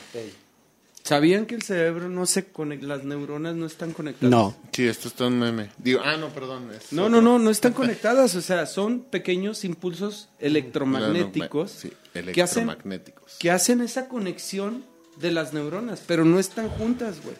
¿Sabían 1.03 1.47
que 1.47 1.55
el 1.57 1.63
cerebro 1.63 2.09
no 2.09 2.27
se 2.27 2.47
conecta, 2.47 2.87
las 2.87 3.05
neuronas 3.05 3.55
no 3.57 3.67
están 3.67 3.93
conectadas? 3.93 4.31
No. 4.31 4.55
Sí, 4.73 4.87
esto 4.87 5.09
está 5.09 5.27
un 5.27 5.39
meme. 5.39 5.71
Digo, 5.79 6.01
ah, 6.05 6.17
no, 6.17 6.29
perdón. 6.29 6.71
es 6.73 6.93
No, 6.93 7.05
otro. 7.07 7.17
no, 7.21 7.23
no, 7.23 7.39
no 7.39 7.51
están 7.51 7.73
conectadas, 7.73 8.35
o 8.37 8.41
sea, 8.43 8.67
son 8.67 9.01
pequeños 9.01 9.65
impulsos 9.65 10.29
electromagnéticos 10.39 11.71
Sí, 11.73 11.89
que 12.13 12.43
hacen 12.43 12.63
electromagnéticos. 12.69 13.37
que 13.39 13.51
hacen 13.51 13.81
esa 13.81 14.09
conexión 14.09 14.85
de 15.19 15.33
las 15.33 15.53
neuronas, 15.53 16.03
pero 16.07 16.25
no 16.25 16.39
están 16.39 16.69
juntas, 16.69 17.23
güey. 17.23 17.37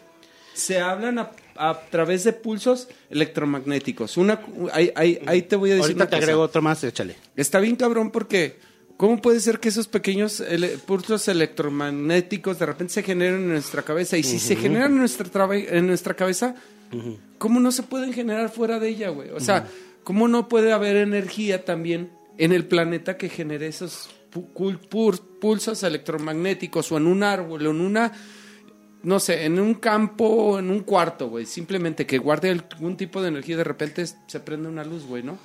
Se 0.53 0.79
hablan 0.81 1.17
a, 1.19 1.31
a 1.55 1.79
través 1.89 2.23
de 2.25 2.33
pulsos 2.33 2.89
electromagnéticos. 3.09 4.17
Una, 4.17 4.41
ahí, 4.73 4.91
ahí- 4.95 5.19
ahí 5.25 5.41
te 5.43 5.55
voy 5.55 5.71
a 5.71 5.75
decir 5.75 5.83
Ahorita 5.91 6.03
una 6.03 6.09
te 6.09 6.15
cosa. 6.17 6.23
agrego 6.25 6.41
otro 6.41 6.61
más, 6.61 6.83
échale. 6.83 7.15
Está 7.35 7.59
bien 7.59 7.75
cabrón 7.77 8.11
porque 8.11 8.59
¿cómo 9.01 9.19
puede 9.19 9.39
ser 9.39 9.59
que 9.59 9.69
esos 9.69 9.87
pequeños 9.87 10.39
ele- 10.41 10.77
pulsos 10.77 11.27
electromagnéticos 11.27 12.59
de 12.59 12.65
repente 12.67 12.93
se 12.93 13.01
generen 13.01 13.41
en 13.41 13.49
nuestra 13.49 13.81
cabeza? 13.81 14.15
Y 14.15 14.21
si 14.23 14.37
se 14.37 14.55
generan 14.55 14.91
en 14.91 14.99
nuestra, 14.99 15.27
traba- 15.27 15.57
en 15.57 15.87
nuestra 15.87 16.13
cabeza, 16.13 16.53
¿cómo 17.39 17.59
no 17.59 17.71
se 17.71 17.81
pueden 17.81 18.13
generar 18.13 18.51
fuera 18.51 18.77
de 18.79 18.89
ella, 18.89 19.09
güey? 19.09 19.31
O 19.31 19.39
sea, 19.39 19.67
¿cómo 20.03 20.27
no 20.27 20.47
puede 20.47 20.71
haber 20.71 20.97
energía 20.97 21.65
también 21.65 22.11
en 22.37 22.51
el 22.51 22.65
planeta 22.67 23.17
que 23.17 23.27
genere 23.27 23.65
esos 23.67 24.09
pu- 24.31 25.19
pulsos 25.39 25.81
electromagnéticos 25.81 26.91
o 26.91 26.97
en 26.97 27.07
un 27.07 27.23
árbol 27.23 27.65
o 27.65 27.71
en 27.71 27.81
una, 27.81 28.11
no 29.01 29.19
sé, 29.19 29.45
en 29.45 29.59
un 29.59 29.73
campo 29.73 30.25
o 30.25 30.59
en 30.59 30.69
un 30.69 30.81
cuarto, 30.81 31.27
güey? 31.29 31.47
Simplemente 31.47 32.05
que 32.05 32.19
guarde 32.19 32.51
algún 32.51 32.97
tipo 32.97 33.19
de 33.21 33.29
energía 33.29 33.55
y 33.55 33.57
de 33.57 33.63
repente 33.63 34.05
se 34.05 34.39
prende 34.39 34.69
una 34.69 34.83
luz, 34.83 35.05
güey, 35.05 35.23
¿no? 35.23 35.39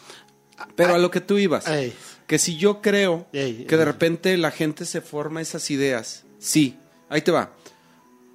Pero 0.75 0.95
a 0.95 0.99
lo 0.99 1.11
que 1.11 1.21
tú 1.21 1.37
ibas, 1.39 1.67
Ey. 1.69 1.93
Que 2.27 2.39
si 2.39 2.57
yo 2.57 2.81
creo 2.83 3.27
Ey, 3.33 3.65
que 3.69 3.77
de 3.77 3.83
ey. 3.83 3.87
repente 3.87 4.37
la 4.37 4.51
gente 4.51 4.85
se 4.85 5.01
forma 5.01 5.41
esas 5.41 5.71
ideas, 5.71 6.25
sí, 6.39 6.77
ahí 7.09 7.23
te 7.23 7.31
va. 7.31 7.53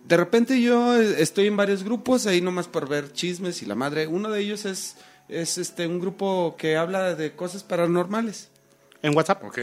De 0.08 0.18
repente 0.18 0.60
yo 0.62 1.00
eh, 1.00 1.16
estoy 1.22 1.48
en 1.48 1.56
varios 1.58 1.84
grupos 1.84 2.26
ahí 2.28 2.42
nomás 2.42 2.68
por 2.68 2.90
ver 2.90 3.12
chismes 3.14 3.62
y 3.62 3.66
la 3.66 3.76
madre. 3.76 4.08
Uno 4.08 4.30
de 4.32 4.42
ellos 4.42 4.66
es, 4.66 4.96
es 5.30 5.58
este 5.58 5.86
un 5.88 6.00
grupo 6.00 6.56
que 6.58 6.76
habla 6.78 7.16
de 7.16 7.34
cosas 7.36 7.64
paranormales. 7.64 8.50
¿En 9.04 9.16
WhatsApp? 9.16 9.44
Ok. 9.44 9.60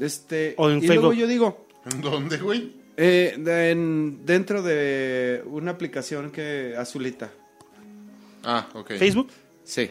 Este, 0.00 0.54
O 0.58 0.70
en 0.70 0.82
y 0.82 0.86
luego 0.86 1.12
yo 1.12 1.26
digo, 1.26 1.66
¿En 1.90 2.00
dónde, 2.00 2.38
güey? 2.38 2.74
eh, 2.96 3.34
de- 3.38 3.70
en- 3.70 4.24
dentro 4.26 4.62
de 4.62 5.42
una 5.46 5.70
aplicación 5.72 6.30
que 6.30 6.74
azulita. 6.76 7.30
Ah, 8.44 8.68
ok. 8.74 8.92
¿Facebook? 8.98 9.30
Sí. 9.64 9.90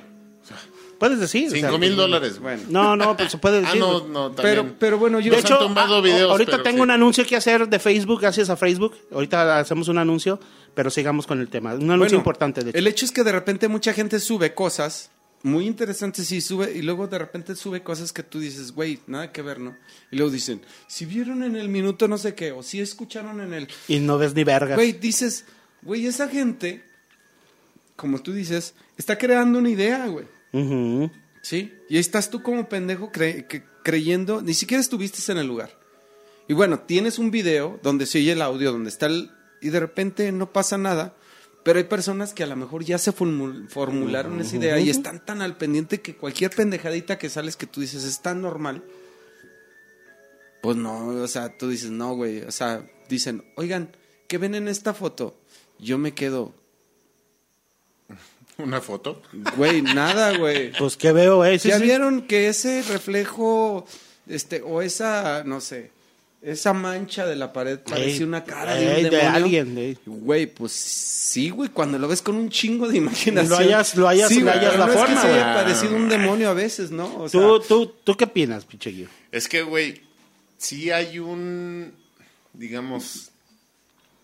Puedes 1.01 1.19
decir. 1.19 1.49
Cinco 1.51 1.77
mil 1.77 1.95
dólares. 1.95 2.39
Bueno. 2.39 2.61
No, 2.69 2.95
no, 2.95 3.17
pues 3.17 3.31
se 3.31 3.37
puede 3.39 3.57
Ah, 3.57 3.61
decir. 3.61 3.79
no, 3.81 3.99
güey. 4.01 4.11
no, 4.13 4.31
Pero, 4.35 4.55
también. 4.61 4.77
pero 4.79 4.97
bueno, 4.97 5.19
yo 5.19 5.33
de 5.33 5.39
hecho, 5.39 5.57
tomado 5.57 5.95
a- 5.97 6.01
videos, 6.01 6.31
ahorita 6.31 6.51
pero 6.51 6.63
tengo 6.63 6.77
sí. 6.77 6.81
un 6.83 6.91
anuncio 6.91 7.25
que 7.25 7.35
hacer 7.35 7.67
de 7.67 7.79
Facebook, 7.79 8.21
gracias 8.21 8.49
a 8.49 8.55
Facebook. 8.55 8.95
Ahorita 9.11 9.59
hacemos 9.59 9.87
un 9.89 9.97
anuncio, 9.97 10.39
pero 10.73 10.89
sigamos 10.89 11.27
con 11.27 11.41
el 11.41 11.49
tema. 11.49 11.73
Un 11.73 11.81
anuncio 11.89 11.97
Bueno, 11.97 12.17
importante, 12.17 12.63
de 12.63 12.69
hecho. 12.69 12.77
El 12.79 12.87
hecho 12.87 13.03
es 13.05 13.11
que 13.11 13.23
de 13.23 13.31
repente 13.31 13.67
mucha 13.67 13.91
gente 13.93 14.19
sube 14.19 14.53
cosas 14.53 15.09
muy 15.43 15.65
interesantes 15.65 16.31
y 16.31 16.39
sube, 16.39 16.71
y 16.71 16.83
luego 16.83 17.07
de 17.07 17.17
repente 17.17 17.55
sube 17.55 17.81
cosas 17.81 18.13
que 18.13 18.21
tú 18.21 18.39
dices, 18.39 18.71
güey, 18.73 18.99
nada 19.07 19.31
que 19.31 19.41
ver, 19.41 19.59
¿no? 19.59 19.75
Y 20.11 20.17
luego 20.17 20.31
dicen, 20.31 20.61
si 20.85 21.05
vieron 21.07 21.41
en 21.41 21.55
el 21.55 21.67
minuto 21.67 22.07
no 22.07 22.19
sé 22.19 22.35
qué, 22.35 22.51
o 22.51 22.61
si 22.61 22.79
escucharon 22.79 23.41
en 23.41 23.53
el. 23.55 23.67
Y 23.87 23.97
no 23.97 24.19
ves 24.19 24.35
ni 24.35 24.43
verga. 24.43 24.75
Güey, 24.75 24.91
dices, 24.91 25.45
güey, 25.81 26.05
esa 26.05 26.27
gente, 26.29 26.83
como 27.95 28.19
tú 28.21 28.33
dices, 28.33 28.75
está 28.97 29.17
creando 29.17 29.57
una 29.57 29.69
idea, 29.71 30.05
güey. 30.05 30.27
Ujú. 30.53 31.11
¿Sí? 31.41 31.73
Y 31.89 31.95
ahí 31.95 31.99
estás 32.01 32.29
tú 32.29 32.43
como 32.43 32.69
pendejo 32.69 33.11
cre- 33.11 33.63
creyendo, 33.83 34.41
ni 34.41 34.53
siquiera 34.53 34.81
estuviste 34.81 35.31
en 35.31 35.37
el 35.39 35.47
lugar. 35.47 35.79
Y 36.47 36.53
bueno, 36.53 36.79
tienes 36.81 37.17
un 37.19 37.31
video 37.31 37.79
donde 37.81 38.05
se 38.05 38.19
oye 38.19 38.33
el 38.33 38.41
audio, 38.41 38.71
donde 38.71 38.89
está 38.89 39.05
el... 39.07 39.31
Y 39.61 39.69
de 39.69 39.79
repente 39.79 40.31
no 40.31 40.51
pasa 40.51 40.77
nada, 40.77 41.15
pero 41.63 41.77
hay 41.77 41.85
personas 41.85 42.33
que 42.33 42.43
a 42.43 42.47
lo 42.47 42.55
mejor 42.55 42.83
ya 42.83 42.97
se 42.97 43.13
formu- 43.13 43.67
formularon 43.69 44.39
esa 44.41 44.55
idea 44.57 44.79
y 44.79 44.89
están 44.89 45.23
tan 45.23 45.41
al 45.41 45.55
pendiente 45.57 46.01
que 46.01 46.15
cualquier 46.17 46.51
pendejadita 46.51 47.17
que 47.17 47.29
sales 47.29 47.55
que 47.55 47.67
tú 47.67 47.79
dices 47.81 48.03
es 48.03 48.21
tan 48.21 48.41
normal. 48.41 48.83
Pues 50.61 50.77
no, 50.77 51.07
o 51.07 51.27
sea, 51.27 51.57
tú 51.57 51.69
dices, 51.69 51.89
no, 51.91 52.15
güey. 52.15 52.41
O 52.41 52.51
sea, 52.51 52.85
dicen, 53.09 53.43
oigan, 53.55 53.95
¿qué 54.27 54.37
ven 54.37 54.55
en 54.55 54.67
esta 54.67 54.93
foto? 54.93 55.39
Yo 55.79 55.97
me 55.97 56.13
quedo, 56.13 56.53
¿Una 58.57 58.81
foto? 58.81 59.21
güey, 59.57 59.81
nada, 59.81 60.37
güey. 60.37 60.71
Pues 60.73 60.97
que 60.97 61.11
veo, 61.11 61.43
eh. 61.45 61.57
Sí, 61.59 61.69
¿Ya 61.69 61.77
sí. 61.77 61.83
vieron 61.83 62.21
que 62.23 62.47
ese 62.47 62.81
reflejo, 62.83 63.85
este, 64.27 64.61
o 64.61 64.81
esa, 64.81 65.43
no 65.43 65.61
sé, 65.61 65.91
esa 66.43 66.73
mancha 66.73 67.25
de 67.25 67.35
la 67.35 67.53
pared 67.53 67.79
parecía 67.79 68.15
Ey, 68.17 68.23
una 68.23 68.43
cara 68.43 68.75
de 68.75 68.87
un 68.87 68.95
de 69.03 69.09
demonio? 69.09 69.29
alguien, 69.31 69.77
ey. 69.77 69.97
Güey, 70.05 70.47
pues 70.47 70.71
sí, 70.73 71.49
güey, 71.49 71.69
cuando 71.69 71.97
lo 71.99 72.07
ves 72.07 72.21
con 72.21 72.35
un 72.35 72.49
chingo 72.49 72.87
de 72.87 72.97
imaginación. 72.97 73.49
Lo 73.49 73.57
hayas- 73.57 73.95
lo 73.95 74.07
hayas- 74.07 74.29
Sí, 74.29 74.41
güey, 74.41 74.53
hayas 74.57 74.77
la 74.77 74.85
no 74.87 74.91
es 74.93 74.99
que 74.99 75.05
forma, 75.05 75.21
se 75.21 75.27
haya 75.27 75.53
güey. 75.53 75.63
parecido 75.63 75.95
un 75.95 76.09
demonio 76.09 76.49
a 76.49 76.53
veces, 76.53 76.91
¿no? 76.91 77.15
O 77.17 77.29
sea, 77.29 77.39
¿Tú, 77.39 77.59
tú, 77.61 77.93
¿Tú 78.03 78.15
qué 78.17 78.25
opinas, 78.25 78.65
pinche 78.65 78.91
Guido? 78.91 79.09
Es 79.31 79.47
que, 79.47 79.61
güey, 79.63 80.01
sí 80.57 80.91
hay 80.91 81.19
un, 81.19 81.93
digamos, 82.53 83.29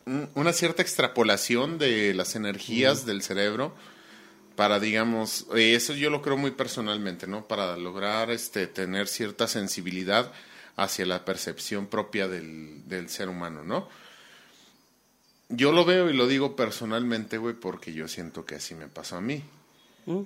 un- 0.05 0.27
una 0.35 0.53
cierta 0.53 0.81
extrapolación 0.81 1.77
de 1.77 2.13
las 2.13 2.35
energías 2.35 3.05
del 3.05 3.21
cerebro 3.21 3.73
para, 4.57 4.81
digamos, 4.81 5.45
eh, 5.55 5.75
eso 5.75 5.93
yo 5.93 6.09
lo 6.09 6.21
creo 6.21 6.35
muy 6.35 6.51
personalmente, 6.51 7.27
¿no? 7.27 7.47
Para 7.47 7.77
lograr 7.77 8.29
este, 8.31 8.67
tener 8.67 9.07
cierta 9.07 9.47
sensibilidad 9.47 10.33
hacia 10.75 11.05
la 11.05 11.23
percepción 11.23 11.87
propia 11.87 12.27
del, 12.27 12.81
del 12.89 13.07
ser 13.09 13.29
humano, 13.29 13.63
¿no? 13.63 13.87
Yo 15.49 15.71
lo 15.71 15.85
veo 15.85 16.09
y 16.09 16.13
lo 16.13 16.27
digo 16.27 16.55
personalmente, 16.57 17.37
güey, 17.37 17.55
porque 17.55 17.93
yo 17.93 18.07
siento 18.09 18.45
que 18.45 18.55
así 18.55 18.75
me 18.75 18.87
pasó 18.87 19.15
a 19.15 19.21
mí. 19.21 19.43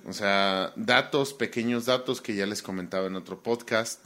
O 0.06 0.12
sea, 0.12 0.72
datos, 0.76 1.34
pequeños 1.34 1.86
datos 1.86 2.20
que 2.20 2.34
ya 2.34 2.46
les 2.46 2.62
comentaba 2.62 3.06
en 3.08 3.16
otro 3.16 3.42
podcast. 3.42 4.00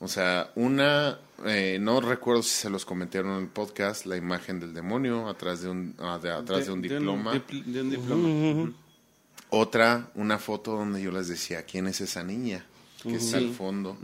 O 0.00 0.06
sea, 0.08 0.50
una, 0.54 1.18
eh, 1.44 1.78
no 1.80 2.00
recuerdo 2.00 2.42
si 2.42 2.50
se 2.50 2.70
los 2.70 2.84
comentaron 2.84 3.32
en 3.32 3.42
el 3.42 3.48
podcast, 3.48 4.06
la 4.06 4.16
imagen 4.16 4.60
del 4.60 4.72
demonio 4.74 5.28
atrás 5.28 5.60
de 5.62 5.68
un, 5.70 5.94
ah, 5.98 6.20
de, 6.22 6.30
atrás 6.30 6.66
de, 6.66 6.72
un 6.72 6.80
diploma. 6.82 7.34
dipl- 7.34 7.64
de 7.64 7.80
un 7.82 7.90
diploma. 7.90 8.72
Otra, 9.50 10.10
una 10.14 10.38
foto 10.38 10.72
donde 10.72 11.02
yo 11.02 11.10
les 11.10 11.28
decía, 11.28 11.62
¿quién 11.62 11.86
es 11.86 12.00
esa 12.00 12.22
niña? 12.22 12.66
Que 13.02 13.16
está 13.16 13.38
al 13.38 13.52
fondo. 13.54 13.96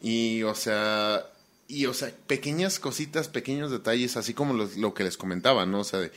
Y, 0.00 0.42
o 0.44 0.54
sea, 0.54 1.26
y, 1.66 1.86
o 1.86 1.94
sea, 1.94 2.12
pequeñas 2.26 2.78
cositas, 2.78 3.28
pequeños 3.28 3.70
detalles, 3.70 4.16
así 4.16 4.32
como 4.34 4.54
los- 4.54 4.76
lo 4.76 4.94
que 4.94 5.04
les 5.04 5.16
comentaba, 5.16 5.66
¿no? 5.66 5.80
O 5.80 5.84
sea, 5.84 5.98
de 6.00 6.12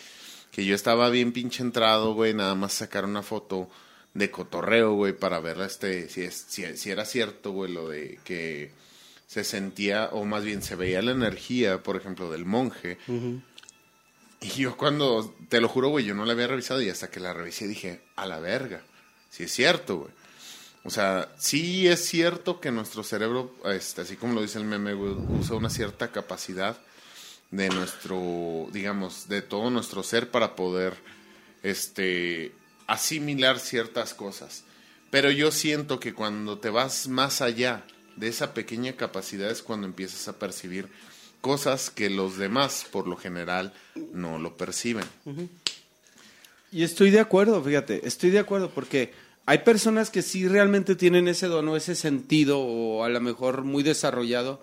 que 0.51 0.65
yo 0.65 0.75
estaba 0.75 1.09
bien 1.09 1.31
pinche 1.31 1.63
entrado, 1.63 2.13
güey, 2.13 2.33
nada 2.33 2.55
más 2.55 2.73
sacar 2.73 3.05
una 3.05 3.23
foto 3.23 3.69
de 4.13 4.29
cotorreo, 4.29 4.93
güey, 4.93 5.13
para 5.13 5.39
ver 5.39 5.59
este, 5.61 6.09
si, 6.09 6.21
es, 6.21 6.45
si, 6.47 6.77
si 6.77 6.89
era 6.91 7.05
cierto, 7.05 7.51
güey, 7.51 7.71
lo 7.71 7.87
de 7.89 8.19
que 8.23 8.71
se 9.27 9.43
sentía, 9.45 10.09
o 10.11 10.25
más 10.25 10.43
bien 10.43 10.61
se 10.61 10.75
veía 10.75 11.01
la 11.01 11.11
energía, 11.11 11.81
por 11.83 11.95
ejemplo, 11.95 12.29
del 12.29 12.43
monje. 12.45 12.97
Y 14.41 14.49
yo 14.49 14.75
cuando, 14.75 15.35
te 15.49 15.61
lo 15.61 15.69
juro, 15.69 15.89
güey, 15.89 16.03
yo 16.03 16.15
no 16.15 16.25
la 16.25 16.33
había 16.33 16.47
revisado 16.47 16.81
y 16.81 16.89
hasta 16.89 17.11
que 17.11 17.19
la 17.19 17.31
revisé 17.31 17.67
dije, 17.67 18.01
a 18.15 18.25
la 18.25 18.39
verga, 18.39 18.81
si 19.29 19.43
es 19.43 19.51
cierto, 19.51 19.97
güey. 19.97 20.11
O 20.83 20.89
sea, 20.89 21.31
sí 21.37 21.87
es 21.87 22.03
cierto 22.03 22.59
que 22.59 22.71
nuestro 22.71 23.03
cerebro, 23.03 23.53
este, 23.65 24.01
así 24.01 24.15
como 24.15 24.33
lo 24.33 24.41
dice 24.41 24.57
el 24.57 24.65
meme, 24.65 24.95
usa 24.95 25.55
una 25.55 25.69
cierta 25.69 26.11
capacidad 26.11 26.75
de 27.51 27.69
nuestro, 27.69 28.67
digamos, 28.71 29.27
de 29.27 29.43
todo 29.43 29.69
nuestro 29.69 30.01
ser 30.01 30.31
para 30.31 30.55
poder, 30.55 30.95
este, 31.61 32.51
asimilar 32.87 33.59
ciertas 33.59 34.15
cosas. 34.15 34.63
Pero 35.11 35.29
yo 35.29 35.51
siento 35.51 35.99
que 35.99 36.15
cuando 36.15 36.57
te 36.57 36.71
vas 36.71 37.07
más 37.07 37.41
allá 37.41 37.85
de 38.15 38.29
esa 38.29 38.55
pequeña 38.55 38.93
capacidad 38.93 39.51
es 39.51 39.61
cuando 39.61 39.85
empiezas 39.85 40.27
a 40.27 40.39
percibir 40.39 40.89
cosas 41.41 41.89
que 41.89 42.09
los 42.09 42.37
demás, 42.37 42.85
por 42.91 43.07
lo 43.07 43.17
general, 43.17 43.73
no 44.13 44.37
lo 44.37 44.55
perciben. 44.57 45.03
Y 46.71 46.83
estoy 46.83 47.09
de 47.11 47.19
acuerdo, 47.19 47.61
fíjate, 47.61 48.07
estoy 48.07 48.29
de 48.29 48.39
acuerdo 48.39 48.69
porque 48.69 49.11
hay 49.45 49.57
personas 49.59 50.09
que 50.09 50.21
sí 50.21 50.47
realmente 50.47 50.95
tienen 50.95 51.27
ese 51.27 51.47
don 51.47 51.67
o 51.67 51.75
ese 51.75 51.95
sentido 51.95 52.59
o 52.59 53.03
a 53.03 53.09
lo 53.09 53.19
mejor 53.19 53.63
muy 53.63 53.83
desarrollado 53.83 54.61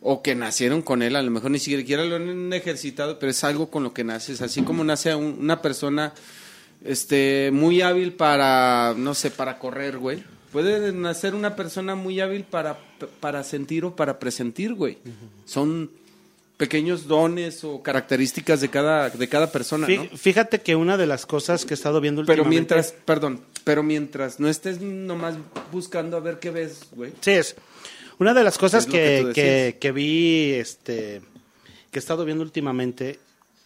o 0.00 0.22
que 0.22 0.36
nacieron 0.36 0.82
con 0.82 1.02
él, 1.02 1.16
a 1.16 1.22
lo 1.22 1.30
mejor 1.32 1.50
ni 1.50 1.58
siquiera 1.58 2.04
lo 2.04 2.14
han 2.16 2.52
ejercitado, 2.52 3.18
pero 3.18 3.30
es 3.30 3.42
algo 3.42 3.68
con 3.70 3.82
lo 3.82 3.92
que 3.92 4.04
naces, 4.04 4.40
así 4.42 4.62
como 4.62 4.84
nace 4.84 5.12
un- 5.16 5.38
una 5.40 5.60
persona 5.60 6.12
este 6.84 7.50
muy 7.52 7.82
hábil 7.82 8.12
para 8.12 8.94
no 8.96 9.14
sé, 9.14 9.30
para 9.32 9.58
correr, 9.58 9.98
güey. 9.98 10.22
Puede 10.52 10.92
nacer 10.92 11.34
una 11.34 11.56
persona 11.56 11.94
muy 11.96 12.20
hábil 12.20 12.44
para 12.44 12.78
para 13.20 13.42
sentir 13.42 13.84
o 13.84 13.96
para 13.96 14.18
presentir, 14.20 14.74
güey. 14.74 14.98
Son 15.44 15.90
pequeños 16.58 17.06
dones 17.06 17.64
o 17.64 17.82
características 17.82 18.60
de 18.60 18.68
cada 18.68 19.08
de 19.08 19.28
cada 19.28 19.50
persona, 19.50 19.86
¿no? 19.88 19.94
Fí- 20.04 20.16
Fíjate 20.16 20.60
que 20.60 20.76
una 20.76 20.96
de 20.98 21.06
las 21.06 21.24
cosas 21.24 21.64
que 21.64 21.72
he 21.72 21.76
estado 21.76 22.00
viendo 22.02 22.22
Pero 22.26 22.42
últimamente... 22.42 22.74
mientras, 22.74 22.92
perdón, 23.04 23.40
pero 23.64 23.82
mientras 23.82 24.38
no 24.40 24.48
estés 24.48 24.80
nomás 24.80 25.36
buscando 25.72 26.16
a 26.16 26.20
ver 26.20 26.38
qué 26.40 26.50
ves, 26.50 26.80
güey. 26.92 27.12
Sí, 27.20 27.30
es. 27.30 27.54
Una 28.18 28.34
de 28.34 28.42
las 28.44 28.58
cosas 28.58 28.84
que, 28.86 29.76
que 29.80 29.92
vi, 29.92 30.50
este, 30.54 31.22
que 31.92 31.98
he 31.98 32.00
estado 32.00 32.24
viendo 32.24 32.42
últimamente, 32.42 33.18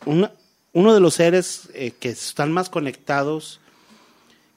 una- 0.05 0.31
uno 0.75 0.93
de 0.95 1.01
los 1.01 1.15
seres 1.15 1.69
eh, 1.75 1.93
que 1.99 2.11
están 2.11 2.53
más 2.53 2.69
conectados, 2.69 3.61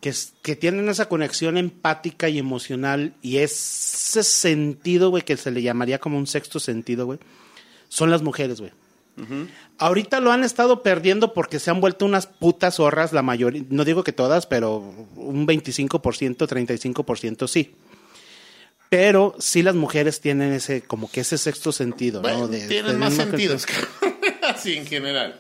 que, 0.02 0.10
es- 0.10 0.34
que 0.42 0.58
tienen 0.58 0.90
esa 0.90 1.08
conexión 1.08 1.58
empática 1.58 2.28
y 2.28 2.38
emocional 2.38 3.14
y 3.22 3.38
ese 3.38 4.24
sentido, 4.24 5.10
güey, 5.10 5.24
que 5.24 5.38
se 5.38 5.52
le 5.52 5.62
llamaría 5.62 6.00
como 6.00 6.18
un 6.18 6.28
sexto 6.28 6.60
sentido, 6.60 7.06
güey, 7.06 7.20
son 7.90 8.12
las 8.12 8.22
mujeres, 8.22 8.60
güey. 8.62 8.72
Ahorita 9.78 10.20
lo 10.20 10.32
han 10.34 10.44
estado 10.44 10.84
perdiendo 10.84 11.34
porque 11.34 11.60
se 11.60 11.72
han 11.72 11.80
vuelto 11.80 12.06
unas 12.06 12.28
putas 12.28 12.76
zorras, 12.76 13.14
la 13.14 13.22
mayoría, 13.22 13.64
no 13.70 13.86
digo 13.86 14.04
que 14.04 14.12
todas, 14.12 14.46
pero 14.46 14.78
un 15.16 15.48
25%, 15.48 16.36
35% 16.36 17.48
sí. 17.48 17.74
Pero 18.90 19.36
sí 19.40 19.64
las 19.64 19.76
mujeres 19.76 20.20
tienen 20.22 20.54
ese, 20.54 20.82
como 20.82 21.10
que 21.10 21.22
ese 21.22 21.38
sexto 21.38 21.72
sentido, 21.72 22.22
Bueno, 22.22 22.40
¿no? 22.40 22.48
De- 22.50 22.68
tienen 22.68 22.94
de 22.94 22.98
más 22.98 23.14
sentidos, 23.14 23.66
así 24.48 24.74
en 24.74 24.86
general. 24.86 25.40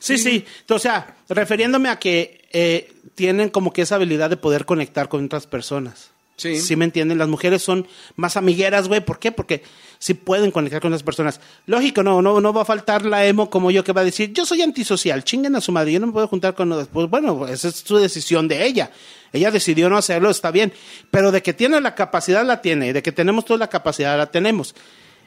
Sí, 0.00 0.16
sí. 0.16 0.44
O 0.68 0.78
sea, 0.78 1.16
refiriéndome 1.28 1.88
a 1.88 1.98
que 1.98 2.46
eh, 2.52 2.92
tienen 3.16 3.48
como 3.50 3.72
que 3.72 3.82
esa 3.82 3.96
habilidad 3.96 4.30
de 4.30 4.36
poder 4.36 4.64
conectar 4.64 5.08
con 5.08 5.24
otras 5.24 5.46
personas. 5.48 6.10
Sí. 6.38 6.60
Sí 6.60 6.76
me 6.76 6.84
entienden, 6.84 7.18
las 7.18 7.26
mujeres 7.26 7.62
son 7.62 7.88
más 8.14 8.36
amigueras, 8.36 8.86
güey. 8.86 9.04
¿Por 9.04 9.18
qué? 9.18 9.32
Porque 9.32 9.64
sí 9.98 10.14
pueden 10.14 10.52
conectar 10.52 10.80
con 10.80 10.92
otras 10.92 11.02
personas. 11.02 11.40
Lógico, 11.66 12.04
no, 12.04 12.22
no, 12.22 12.40
no 12.40 12.52
va 12.52 12.62
a 12.62 12.64
faltar 12.64 13.04
la 13.04 13.26
emo 13.26 13.50
como 13.50 13.72
yo 13.72 13.82
que 13.82 13.92
va 13.92 14.02
a 14.02 14.04
decir, 14.04 14.32
yo 14.32 14.46
soy 14.46 14.62
antisocial, 14.62 15.24
chinguen 15.24 15.56
a 15.56 15.60
su 15.60 15.72
madre, 15.72 15.92
yo 15.92 16.00
no 16.00 16.06
me 16.06 16.12
puedo 16.12 16.28
juntar 16.28 16.54
con 16.54 16.70
otras. 16.70 16.86
Pues 16.92 17.10
bueno, 17.10 17.48
esa 17.48 17.68
es 17.68 17.82
su 17.84 17.98
decisión 17.98 18.46
de 18.46 18.64
ella. 18.64 18.92
Ella 19.32 19.50
decidió 19.50 19.90
no 19.90 19.96
hacerlo, 19.96 20.30
está 20.30 20.52
bien. 20.52 20.72
Pero 21.10 21.32
de 21.32 21.42
que 21.42 21.52
tiene 21.52 21.80
la 21.80 21.96
capacidad, 21.96 22.46
la 22.46 22.62
tiene. 22.62 22.92
De 22.92 23.02
que 23.02 23.10
tenemos 23.10 23.44
toda 23.44 23.58
la 23.58 23.68
capacidad, 23.68 24.16
la 24.16 24.30
tenemos. 24.30 24.76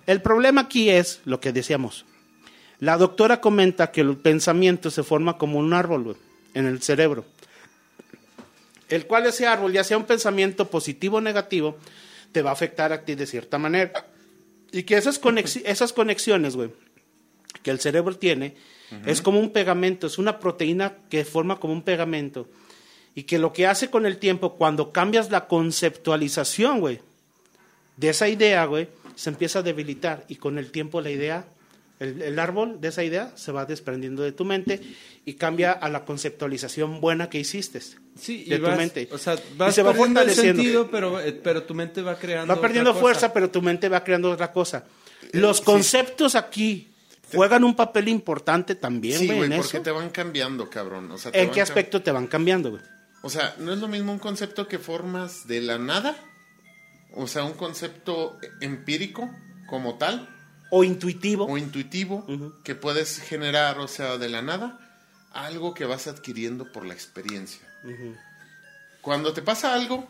El 0.08 0.22
problema 0.22 0.62
aquí 0.62 0.90
es 0.90 1.20
lo 1.26 1.42
que 1.42 1.52
decíamos. 1.52 2.06
La 2.80 2.98
doctora 2.98 3.42
comenta 3.42 3.92
que 3.92 4.00
el 4.00 4.16
pensamiento 4.16 4.90
se 4.90 5.04
forma 5.04 5.38
como 5.38 5.60
un 5.60 5.74
árbol, 5.74 6.16
en 6.54 6.66
el 6.66 6.82
cerebro 6.82 7.26
el 8.92 9.08
cual 9.08 9.26
ese 9.26 9.48
árbol, 9.48 9.74
ya 9.74 9.84
sea 9.84 9.98
un 9.98 10.06
pensamiento 10.06 10.70
positivo 10.70 11.18
o 11.18 11.22
negativo, 11.22 11.78
te 12.32 12.42
va 12.42 12.52
a 12.52 12.54
afectar 12.54 12.94
a 12.94 13.04
ti 13.04 13.16
de 13.16 13.26
cierta 13.26 13.58
manera. 13.58 14.06
Y 14.72 14.84
que 14.84 14.98
esas, 14.98 15.18
conex 15.18 15.58
esas 15.58 15.94
conexiones, 15.94 16.56
güey, 16.56 16.72
que 17.64 17.72
el 17.72 17.80
cerebro 17.80 18.16
tiene, 18.18 18.56
es 19.06 19.22
como 19.22 19.40
un 19.40 19.52
pegamento, 19.52 20.08
es 20.08 20.18
una 20.18 20.40
proteína 20.40 20.98
que 21.10 21.24
forma 21.24 21.60
como 21.60 21.74
un 21.74 21.82
pegamento. 21.82 22.50
Y 23.16 23.24
que 23.24 23.40
lo 23.40 23.54
que 23.54 23.68
hace 23.68 23.90
con 23.90 24.06
el 24.06 24.18
tiempo, 24.18 24.56
cuando 24.58 24.92
cambias 24.92 25.32
la 25.32 25.48
conceptualización, 25.48 26.82
güey, 26.82 27.00
de 27.96 28.10
esa 28.10 28.28
idea, 28.28 28.66
güey, 28.66 28.90
se 29.16 29.30
empieza 29.30 29.60
a 29.60 29.64
debilitar. 29.64 30.26
Y 30.28 30.36
con 30.36 30.58
el 30.58 30.72
tiempo 30.72 31.00
la 31.02 31.10
idea 31.10 31.46
el, 32.02 32.22
el, 32.24 32.40
árbol 32.40 32.82
de 32.82 32.88
esa 32.88 33.04
idea 33.04 33.32
se 33.36 33.52
va 33.52 33.66
desprendiendo 33.66 34.24
de 34.24 34.32
tu 34.32 34.44
mente 34.44 34.82
y 35.24 35.36
cambia 35.36 35.72
a 35.72 35.88
la 35.88 36.04
conceptualización 36.04 37.00
buena 37.00 37.30
que 37.30 37.40
hiciste 37.40 37.80
sí, 38.16 38.44
de 38.46 38.56
y 38.56 38.60
vas, 38.60 38.72
tu 38.74 38.78
mente. 38.78 39.10
O 39.12 39.20
sea, 39.20 39.38
vas 39.56 39.72
y 39.72 39.76
se 39.76 39.84
va 39.84 39.94
fortaleciendo. 39.94 40.62
sentido, 40.62 40.90
pero, 40.90 41.22
eh, 41.22 41.32
pero 41.32 41.62
tu 41.64 41.76
mente 41.76 42.02
va 42.02 42.18
creando 42.18 42.54
Va 42.56 42.60
perdiendo 42.60 42.90
otra 42.90 43.02
cosa. 43.02 43.14
fuerza, 43.14 43.34
pero 43.34 43.52
tu 43.52 43.62
mente 43.62 43.88
va 43.88 44.04
creando 44.04 44.32
otra 44.32 44.52
cosa. 44.52 44.84
Los 45.32 45.62
conceptos 45.62 46.34
aquí 46.34 46.92
juegan 47.32 47.64
un 47.64 47.76
papel 47.76 48.08
importante 48.08 48.74
también, 48.74 49.20
Sí, 49.20 49.28
güey, 49.28 49.50
porque 49.50 49.78
eso. 49.78 49.82
te 49.82 49.92
van 49.92 50.10
cambiando, 50.10 50.72
cabrón. 50.72 51.12
O 51.12 51.20
sea, 51.20 51.32
te 51.32 51.40
¿En 51.40 51.52
qué 51.52 51.62
aspecto 51.62 52.02
te 52.02 52.12
van 52.12 52.26
cambiando, 52.26 52.72
güey? 52.72 52.82
O 53.22 53.30
sea, 53.30 53.56
no 53.60 53.72
es 53.72 53.78
lo 53.78 53.88
mismo 53.88 54.12
un 54.12 54.20
concepto 54.20 54.68
que 54.68 54.80
formas 54.80 55.48
de 55.48 55.62
la 55.62 55.78
nada. 55.78 56.18
O 57.14 57.28
sea, 57.28 57.44
un 57.44 57.54
concepto 57.54 58.40
empírico 58.60 59.30
como 59.70 60.00
tal 60.00 60.28
O 60.72 60.84
intuitivo. 60.84 61.46
o 61.46 61.58
intuitivo 61.58 62.26
que 62.64 62.76
puedes 62.76 63.20
generar, 63.20 63.78
o 63.80 63.88
sea, 63.88 64.18
de 64.18 64.30
la 64.30 64.42
nada, 64.42 64.80
algo 65.34 65.74
que 65.74 65.86
vas 65.86 66.08
adquiriendo 66.08 66.72
por 66.72 66.86
la 66.86 66.94
experiencia. 66.94 67.62
Cuando 69.02 69.34
te 69.34 69.42
pasa 69.42 69.74
algo 69.74 70.10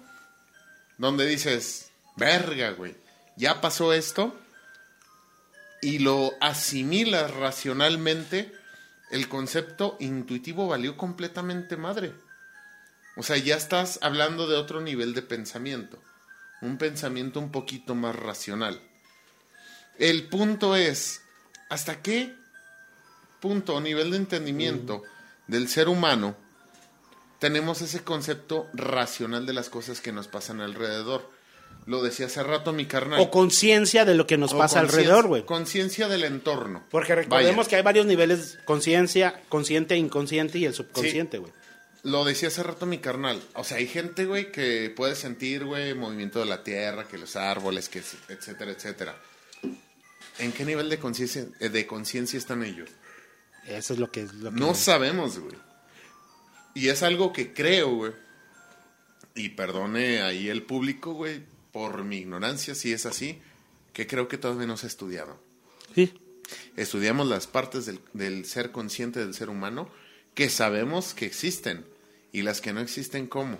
donde 0.97 1.25
dices, 1.25 1.91
verga, 2.15 2.71
güey, 2.71 2.95
ya 3.35 3.59
pasó 3.59 3.91
esto, 3.91 4.39
y 5.81 5.99
lo 5.99 6.33
asimilas 6.39 7.31
racionalmente, 7.33 8.53
el 9.09 9.27
concepto 9.27 9.97
intuitivo 9.99 10.67
valió 10.67 10.95
completamente 10.95 11.75
madre. 11.75 12.13
O 13.17 13.23
sea, 13.23 13.37
ya 13.37 13.55
estás 13.55 13.99
hablando 14.01 14.47
de 14.47 14.57
otro 14.57 14.79
nivel 14.79 15.13
de 15.13 15.23
pensamiento, 15.23 16.01
un 16.61 16.77
pensamiento 16.77 17.39
un 17.39 17.51
poquito 17.51 17.95
más 17.95 18.15
racional. 18.15 18.79
El 19.97 20.27
punto 20.27 20.75
es, 20.75 21.21
¿hasta 21.69 22.01
qué 22.01 22.33
punto 23.39 23.75
o 23.75 23.81
nivel 23.81 24.11
de 24.11 24.17
entendimiento 24.17 25.03
del 25.47 25.67
ser 25.67 25.89
humano 25.89 26.35
tenemos 27.39 27.81
ese 27.81 28.03
concepto 28.03 28.67
racional 28.73 29.45
de 29.45 29.53
las 29.53 29.69
cosas 29.69 30.01
que 30.01 30.11
nos 30.11 30.27
pasan 30.27 30.61
alrededor? 30.61 31.29
Lo 31.87 32.03
decía 32.03 32.27
hace 32.27 32.43
rato 32.43 32.73
mi 32.73 32.85
carnal. 32.85 33.19
O 33.19 33.31
conciencia 33.31 34.05
de 34.05 34.13
lo 34.13 34.27
que 34.27 34.37
nos 34.37 34.53
O 34.53 34.57
pasa 34.57 34.79
alrededor, 34.79 35.27
güey. 35.27 35.45
Conciencia 35.45 36.07
del 36.07 36.23
entorno. 36.23 36.83
Porque 36.91 37.15
recordemos 37.15 37.57
Vaya. 37.57 37.69
que 37.69 37.75
hay 37.77 37.81
varios 37.81 38.05
niveles, 38.05 38.59
conciencia, 38.65 39.41
consciente, 39.49 39.97
inconsciente 39.97 40.59
y 40.59 40.65
el 40.65 40.75
subconsciente, 40.75 41.39
güey. 41.39 41.51
Lo 42.03 42.23
decía 42.23 42.49
hace 42.49 42.63
rato 42.63 42.85
mi 42.85 42.99
carnal. 42.99 43.41
O 43.53 43.63
sea, 43.63 43.77
hay 43.77 43.87
gente, 43.87 44.25
güey, 44.25 44.51
que 44.51 44.91
puede 44.95 45.15
sentir, 45.15 45.65
güey, 45.65 45.93
movimiento 45.93 46.39
de 46.39 46.45
la 46.45 46.63
tierra, 46.63 47.07
que 47.07 47.17
los 47.17 47.35
árboles, 47.35 47.89
que 47.89 47.99
etcétera, 48.29 48.71
etcétera. 48.71 49.15
¿En 50.39 50.51
qué 50.51 50.65
nivel 50.65 50.89
de 50.89 50.99
conciencia 50.99 51.47
eh, 51.59 51.69
de 51.69 51.85
conciencia 51.85 52.37
están 52.37 52.63
ellos? 52.63 52.89
Eso 53.67 53.93
es 53.93 53.99
lo 53.99 54.11
que... 54.11 54.23
Lo 54.23 54.51
que 54.51 54.59
No 54.59 54.73
sabemos, 54.73 55.39
güey. 55.39 55.55
Y 56.73 56.89
es 56.89 57.03
algo 57.03 57.33
que 57.33 57.53
creo, 57.53 57.95
güey. 57.95 58.13
Y 59.35 59.49
perdone 59.49 60.21
ahí 60.21 60.49
el 60.49 60.63
público, 60.63 61.13
güey, 61.13 61.43
por 61.71 62.03
mi 62.03 62.17
ignorancia, 62.17 62.75
si 62.75 62.91
es 62.91 63.05
así, 63.05 63.39
que 63.93 64.07
creo 64.07 64.27
que 64.27 64.37
todavía 64.37 64.67
no 64.67 64.77
se 64.77 64.87
ha 64.87 64.89
estudiado. 64.89 65.39
Sí. 65.95 66.13
Estudiamos 66.75 67.27
las 67.27 67.47
partes 67.47 67.85
del, 67.85 67.99
del 68.13 68.45
ser 68.45 68.71
consciente 68.71 69.19
del 69.19 69.33
ser 69.33 69.49
humano 69.49 69.89
que 70.33 70.49
sabemos 70.49 71.13
que 71.13 71.25
existen 71.25 71.85
y 72.31 72.41
las 72.41 72.61
que 72.61 72.73
no 72.73 72.79
existen, 72.79 73.27
¿cómo? 73.27 73.57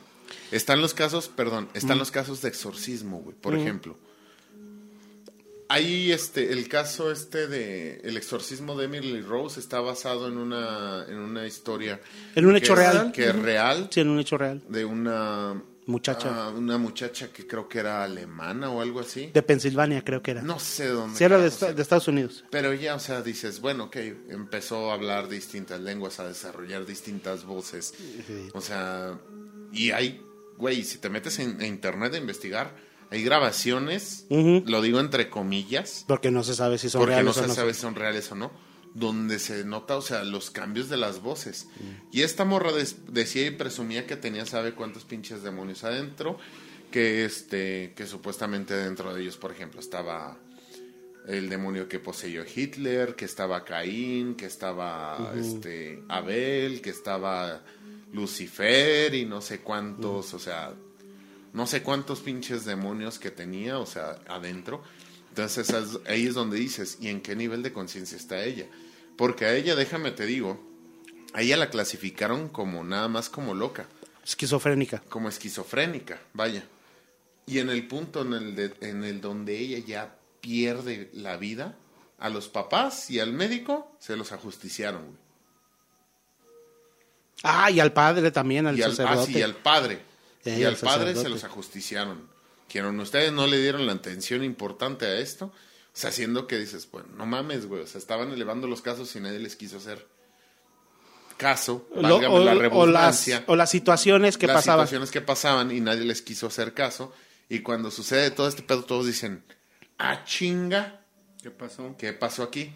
Están 0.52 0.82
los 0.82 0.94
casos, 0.94 1.28
perdón, 1.30 1.70
están 1.74 1.98
los 1.98 2.12
casos 2.12 2.42
de 2.42 2.50
exorcismo, 2.50 3.20
güey, 3.20 3.36
por 3.36 3.56
ejemplo. 3.56 3.98
Ahí 5.72 6.12
este, 6.12 6.52
el 6.52 6.68
caso 6.68 7.12
este 7.12 7.48
de 7.48 8.02
el 8.04 8.18
exorcismo 8.18 8.78
de 8.78 8.86
Emily 8.86 9.22
Rose 9.22 9.60
está 9.60 9.80
basado 9.80 10.28
en 10.28 10.38
una, 10.38 11.06
en 11.08 11.18
una 11.18 11.48
historia. 11.48 12.00
En 12.36 12.46
un 12.46 12.56
hecho 12.58 12.74
es- 12.74 12.80
real. 12.80 13.12
Que 13.12 13.30
es 13.30 13.36
real, 13.36 13.88
Sí, 13.92 14.02
en 14.02 14.10
un 14.10 14.20
hecho 14.20 14.38
real. 14.38 14.62
de 14.68 14.84
una 14.86 15.62
Muchacha. 15.88 16.30
ah, 16.46 16.50
una 16.50 16.78
muchacha 16.78 17.30
que 17.34 17.48
creo 17.48 17.68
que 17.68 17.80
era 17.80 18.04
alemana 18.04 18.70
o 18.70 18.82
algo 18.82 19.00
así. 19.00 19.32
De 19.34 19.42
Pensilvania, 19.42 20.04
creo 20.04 20.22
que 20.22 20.32
era. 20.32 20.42
No 20.42 20.60
sé 20.60 20.88
dónde. 20.88 21.18
Sí, 21.18 21.24
era 21.24 21.38
de, 21.38 21.50
de 21.74 21.82
Estados 21.82 22.08
Unidos. 22.08 22.44
Pero 22.52 22.74
ya, 22.74 22.96
o 22.96 23.00
sea, 23.00 23.22
dices, 23.22 23.60
bueno, 23.62 23.86
ok, 23.86 23.96
empezó 24.30 24.92
a 24.92 24.94
hablar 24.94 25.28
distintas 25.28 25.80
lenguas, 25.82 26.20
a 26.20 26.28
desarrollar 26.28 26.86
distintas 26.86 27.46
voces. 27.46 27.94
O 28.54 28.62
sea, 28.62 29.18
y 29.74 29.92
hay, 29.92 30.22
güey, 30.58 30.84
si 30.84 30.98
te 31.00 31.10
metes 31.10 31.40
en, 31.40 31.60
en 31.62 31.68
internet 31.68 32.14
a 32.14 32.18
investigar, 32.18 32.76
hay 33.12 33.24
grabaciones, 33.24 34.26
lo 34.30 34.82
digo 34.82 35.02
entre 35.02 35.30
comillas, 35.30 36.06
Porque 36.08 36.32
no 36.32 36.44
se 36.44 36.56
sabe 36.56 36.78
si 36.78 36.90
son 36.90 37.02
porque 37.02 37.16
no 37.16 37.18
reales 37.18 37.38
o 37.38 37.42
se 37.42 37.48
no. 37.48 37.54
sabe 37.54 37.74
si 37.74 37.82
son 37.82 37.96
reales 37.96 38.32
o 38.32 38.36
no, 38.36 38.52
donde 38.94 39.38
se 39.38 39.66
nota, 39.66 39.98
o 39.98 40.02
sea, 40.02 40.24
los 40.24 40.50
cambios 40.50 40.88
de 40.88 40.96
las 40.96 41.22
voces. 41.22 41.68
Y 42.14 42.22
esta 42.22 42.46
morra 42.46 42.72
decía 43.10 43.46
y 43.46 43.52
presumía 43.52 44.08
que 44.08 44.16
tenía, 44.16 44.46
sabe 44.46 44.74
cuántos 44.74 45.04
pinches 45.04 45.44
demonios 45.44 45.84
adentro, 45.84 46.38
que 46.90 47.26
este, 47.26 47.94
que 47.98 48.08
supuestamente 48.08 48.76
dentro 48.76 49.14
de 49.14 49.22
ellos, 49.22 49.36
por 49.36 49.52
ejemplo, 49.52 49.82
estaba 49.82 50.38
el 51.28 51.50
demonio 51.50 51.90
que 51.90 52.00
poseyó 52.00 52.44
Hitler, 52.44 53.16
que 53.16 53.26
estaba 53.26 53.66
Caín, 53.66 54.36
que 54.36 54.46
estaba 54.46 55.34
este 55.38 56.02
Abel, 56.08 56.82
que 56.82 56.90
estaba 56.92 57.62
Lucifer 58.14 59.14
y 59.16 59.26
no 59.26 59.42
sé 59.42 59.60
cuántos, 59.60 60.34
o 60.34 60.40
sea, 60.40 60.74
no 61.54 61.68
sé 61.68 61.84
cuántos 61.84 62.20
pinches 62.22 62.66
demonios 62.66 63.20
que 63.20 63.32
tenía, 63.32 63.78
o 63.80 63.86
sea, 63.86 64.20
adentro. 64.28 64.84
Entonces 65.30 65.70
es- 65.70 66.00
ahí 66.08 66.26
es 66.28 66.34
donde 66.34 66.58
dices, 66.58 66.98
¿y 67.00 67.08
en 67.10 67.22
qué 67.22 67.36
nivel 67.36 67.64
de 67.64 67.72
conciencia 67.74 68.18
está 68.18 68.44
ella? 68.44 68.66
Porque 69.18 69.46
a 69.46 69.54
ella, 69.56 69.76
déjame 69.76 70.12
te 70.12 70.26
digo, 70.26 70.60
a 71.34 71.42
ella 71.42 71.58
la 71.58 71.70
clasificaron 71.70 72.50
como 72.50 72.84
nada 72.84 73.08
más 73.08 73.30
como 73.30 73.54
loca, 73.54 73.86
Esquizofrénica. 74.26 75.02
como 75.10 75.30
esquizofrénica, 75.30 76.20
vaya. 76.34 76.64
Y 77.46 77.60
en 77.60 77.70
el 77.70 77.88
punto 77.88 78.22
en 78.22 78.34
el, 78.34 78.56
de- 78.56 78.74
en 78.82 79.04
el 79.04 79.20
donde 79.22 79.58
ella 79.58 79.80
ya 79.86 80.16
pierde 80.42 81.10
la 81.14 81.38
vida, 81.38 81.76
a 82.20 82.30
los 82.30 82.50
papás 82.50 83.10
y 83.10 83.20
al 83.20 83.34
médico 83.34 83.96
se 84.00 84.16
los 84.16 84.32
ajusticiaron. 84.32 85.04
güey. 85.06 85.18
Ah, 87.44 87.72
y 87.72 87.80
al 87.80 87.94
padre 87.94 88.30
también, 88.32 88.68
al 88.68 88.78
y, 88.78 88.84
al, 88.84 88.92
ah, 88.92 88.96
sacerdote. 88.96 89.34
sí, 89.34 89.40
y 89.40 89.42
al 89.42 89.56
padre. 89.56 90.02
Eh, 90.46 90.58
y 90.60 90.64
al 90.64 90.74
al 90.74 90.78
padre 90.78 91.16
se 91.16 91.30
los 91.30 91.44
ajusticiaron. 91.44 92.28
Quieron 92.70 93.00
ustedes 93.00 93.32
no 93.32 93.48
le 93.48 93.60
dieron 93.62 93.86
la 93.86 93.94
atención 93.94 94.44
importante 94.44 95.06
a 95.06 95.20
esto. 95.20 95.46
O 95.48 95.54
sea, 95.94 96.10
haciendo 96.10 96.48
que 96.48 96.58
dices, 96.58 96.88
bueno, 96.90 97.10
no 97.18 97.26
mames, 97.26 97.66
güey. 97.68 97.82
O 97.82 97.88
sea, 97.88 98.00
estaban 98.00 98.32
elevando 98.32 98.68
los 98.68 98.82
casos 98.82 99.14
y 99.16 99.20
nadie 99.20 99.40
les 99.40 99.56
quiso 99.58 99.78
hacer 99.78 100.08
caso. 101.38 101.88
Lo- 101.96 102.02
válgame 102.02 102.28
o, 102.28 102.40
la 102.40 102.52
o 102.52 102.56
las, 102.56 102.58
redundancia. 102.58 103.44
o 103.48 103.56
las 103.56 103.70
situaciones 103.70 104.38
que 104.38 104.48
las 104.48 104.58
pasaban. 104.58 104.86
situaciones 104.86 105.12
que 105.12 105.22
pasaban 105.22 105.72
y 105.72 105.82
nadie 105.82 106.06
les 106.06 106.22
quiso 106.22 106.48
hacer 106.48 106.74
caso. 106.74 107.14
Y 107.50 107.60
cuando 107.60 107.92
sucede 107.92 108.32
todo 108.32 108.48
este 108.48 108.64
pedo, 108.64 108.84
todos 108.86 109.06
dicen, 109.06 109.44
ah, 109.98 110.24
chinga, 110.24 110.98
¿Qué 111.42 111.50
pasó? 111.52 111.96
¿qué 111.98 112.14
pasó 112.14 112.44
aquí? 112.44 112.72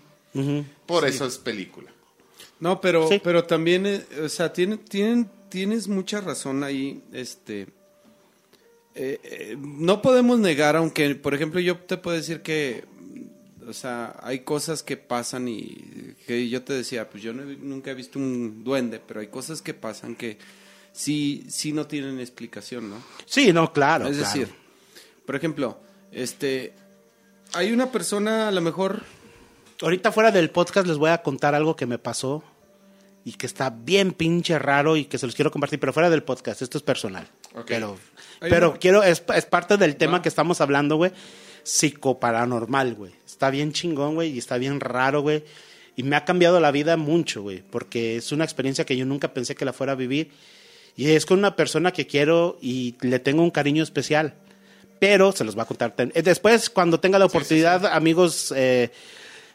Por 0.86 1.08
eso 1.08 1.26
es 1.26 1.38
película. 1.38 1.92
No, 2.60 2.82
pero, 2.82 3.08
Sí. 3.08 3.22
pero 3.24 3.44
también, 3.46 3.86
eh, 3.86 4.06
o 4.24 4.28
sea, 4.30 4.52
tiene, 4.52 4.78
tienen, 4.78 5.30
tienes 5.50 5.88
mucha 5.88 6.22
razón 6.22 6.64
ahí, 6.64 7.04
este... 7.14 7.68
eh, 8.96 9.20
eh, 9.24 9.58
no 9.60 10.02
podemos 10.02 10.40
negar, 10.40 10.76
aunque, 10.76 11.16
por 11.16 11.34
ejemplo, 11.34 11.60
yo 11.60 11.78
te 11.78 11.98
puedo 11.98 12.18
decir 12.18 12.42
que, 12.42 12.86
O 13.68 13.74
sea, 13.74 14.16
hay 14.22 14.40
cosas 14.40 14.84
que 14.84 14.96
pasan 14.98 15.48
y 15.48 16.16
que 16.28 16.48
yo 16.50 16.64
te 16.64 16.74
decía, 16.74 17.10
pues 17.10 17.24
yo 17.24 17.34
no 17.34 17.44
nunca 17.44 17.92
he 17.92 17.96
visto 17.96 18.20
un 18.20 18.64
duende, 18.64 19.02
pero 19.06 19.20
hay 19.22 19.28
cosas 19.28 19.62
que 19.62 19.74
pasan 19.74 20.16
que 20.16 20.38
sí, 20.94 21.46
sí 21.50 21.72
no 21.74 21.88
tienen 21.88 22.20
explicación, 22.20 22.90
¿no? 22.90 23.04
Sí, 23.26 23.52
no, 23.52 23.74
claro. 23.74 24.08
es 24.08 24.18
claro. 24.18 24.34
decir, 24.34 24.54
por 25.26 25.36
ejemplo, 25.36 25.80
este, 26.12 26.74
hay 27.54 27.72
una 27.72 27.92
persona 27.92 28.48
a 28.48 28.52
lo 28.52 28.62
mejor 28.62 29.04
Ahorita 29.82 30.12
fuera 30.12 30.32
del 30.32 30.52
podcast 30.52 30.88
les 30.88 30.98
voy 30.98 31.10
a 31.10 31.22
contar 31.22 31.54
algo 31.54 31.76
que 31.76 31.86
me 31.86 31.98
pasó 31.98 32.44
y 33.26 33.34
que 33.34 33.48
está 33.48 33.72
bien 33.72 34.14
pinche 34.14 34.58
raro 34.60 34.96
y 34.96 35.06
que 35.06 35.18
se 35.18 35.26
los 35.26 35.36
quiero 35.36 35.52
compartir, 35.52 35.80
pero 35.80 35.92
fuera 35.92 36.10
del 36.10 36.24
podcast, 36.24 36.62
esto 36.62 36.78
es 36.78 36.84
personal. 36.84 37.28
Pero, 37.66 37.98
pero 38.40 38.78
quiero, 38.80 39.02
es, 39.04 39.24
es 39.36 39.46
parte 39.46 39.76
del 39.78 39.96
tema 39.98 40.22
que 40.22 40.30
estamos 40.30 40.62
hablando, 40.62 40.96
güey. 40.96 41.12
Psicoparanormal, 41.64 42.94
güey. 42.96 43.12
Está 43.26 43.50
bien 43.50 43.72
chingón, 43.74 44.16
güey, 44.16 44.32
y 44.32 44.38
está 44.38 44.58
bien 44.58 44.80
raro, 44.80 45.22
güey. 45.22 45.44
Y 45.96 46.04
me 46.04 46.16
ha 46.16 46.26
cambiado 46.26 46.60
la 46.60 46.72
vida 46.72 46.98
mucho, 46.98 47.42
güey, 47.42 47.64
porque 47.70 48.18
es 48.18 48.32
una 48.32 48.44
experiencia 48.44 48.86
que 48.86 48.98
yo 48.98 49.06
nunca 49.06 49.34
pensé 49.34 49.56
que 49.56 49.66
la 49.66 49.74
fuera 49.74 49.94
a 49.94 49.96
vivir. 49.96 50.32
Y 50.98 51.10
es 51.10 51.26
con 51.26 51.40
una 51.40 51.56
persona 51.56 51.92
que 51.92 52.06
quiero 52.08 52.58
y 52.62 52.96
le 53.02 53.20
tengo 53.20 53.42
un 53.44 53.52
cariño 53.52 53.82
especial. 53.84 54.36
Pero 55.00 55.32
se 55.32 55.44
los 55.44 55.58
va 55.58 55.64
a 55.64 55.66
contar. 55.66 55.94
eh, 55.98 56.22
Después, 56.22 56.70
cuando 56.70 57.00
tenga 57.00 57.20
la 57.20 57.26
oportunidad, 57.26 57.86
amigos, 57.88 58.54
eh, 58.56 58.92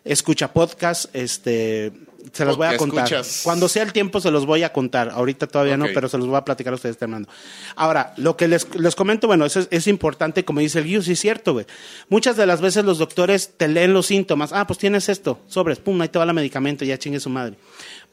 escucha 0.04 0.52
podcast, 0.52 1.14
este, 1.14 1.92
se 2.32 2.44
los 2.44 2.56
voy 2.56 2.66
a 2.66 2.76
contar. 2.76 3.04
escuchas. 3.04 3.40
Cuando 3.44 3.68
sea 3.68 3.82
el 3.82 3.92
tiempo, 3.92 4.20
se 4.20 4.30
los 4.30 4.46
voy 4.46 4.62
a 4.62 4.72
contar. 4.72 5.10
Ahorita 5.10 5.46
todavía 5.46 5.76
no, 5.76 5.86
pero 5.94 6.08
se 6.08 6.18
los 6.18 6.26
voy 6.26 6.36
a 6.36 6.44
platicar 6.44 6.72
a 6.72 6.76
ustedes 6.76 6.98
terminando. 6.98 7.28
Ahora, 7.76 8.14
lo 8.16 8.36
que 8.36 8.48
les, 8.48 8.74
les 8.74 8.94
comento, 8.94 9.26
bueno, 9.26 9.44
eso 9.44 9.60
es, 9.60 9.68
es 9.70 9.86
importante, 9.86 10.44
como 10.44 10.60
dice 10.60 10.78
el 10.78 10.84
Guido, 10.84 11.02
sí 11.02 11.12
es 11.12 11.20
cierto, 11.20 11.52
güey. 11.52 11.66
Muchas 12.08 12.36
de 12.36 12.46
las 12.46 12.60
veces 12.60 12.84
los 12.84 12.98
doctores 12.98 13.52
te 13.56 13.68
leen 13.68 13.92
los 13.92 14.06
síntomas. 14.06 14.52
Ah, 14.52 14.66
pues 14.66 14.78
tienes 14.78 15.08
esto, 15.08 15.40
sobres, 15.46 15.78
pum, 15.78 16.00
ahí 16.00 16.08
te 16.08 16.18
va 16.18 16.24
el 16.24 16.34
medicamento, 16.34 16.84
ya 16.84 16.98
chingue 16.98 17.20
su 17.20 17.30
madre. 17.30 17.56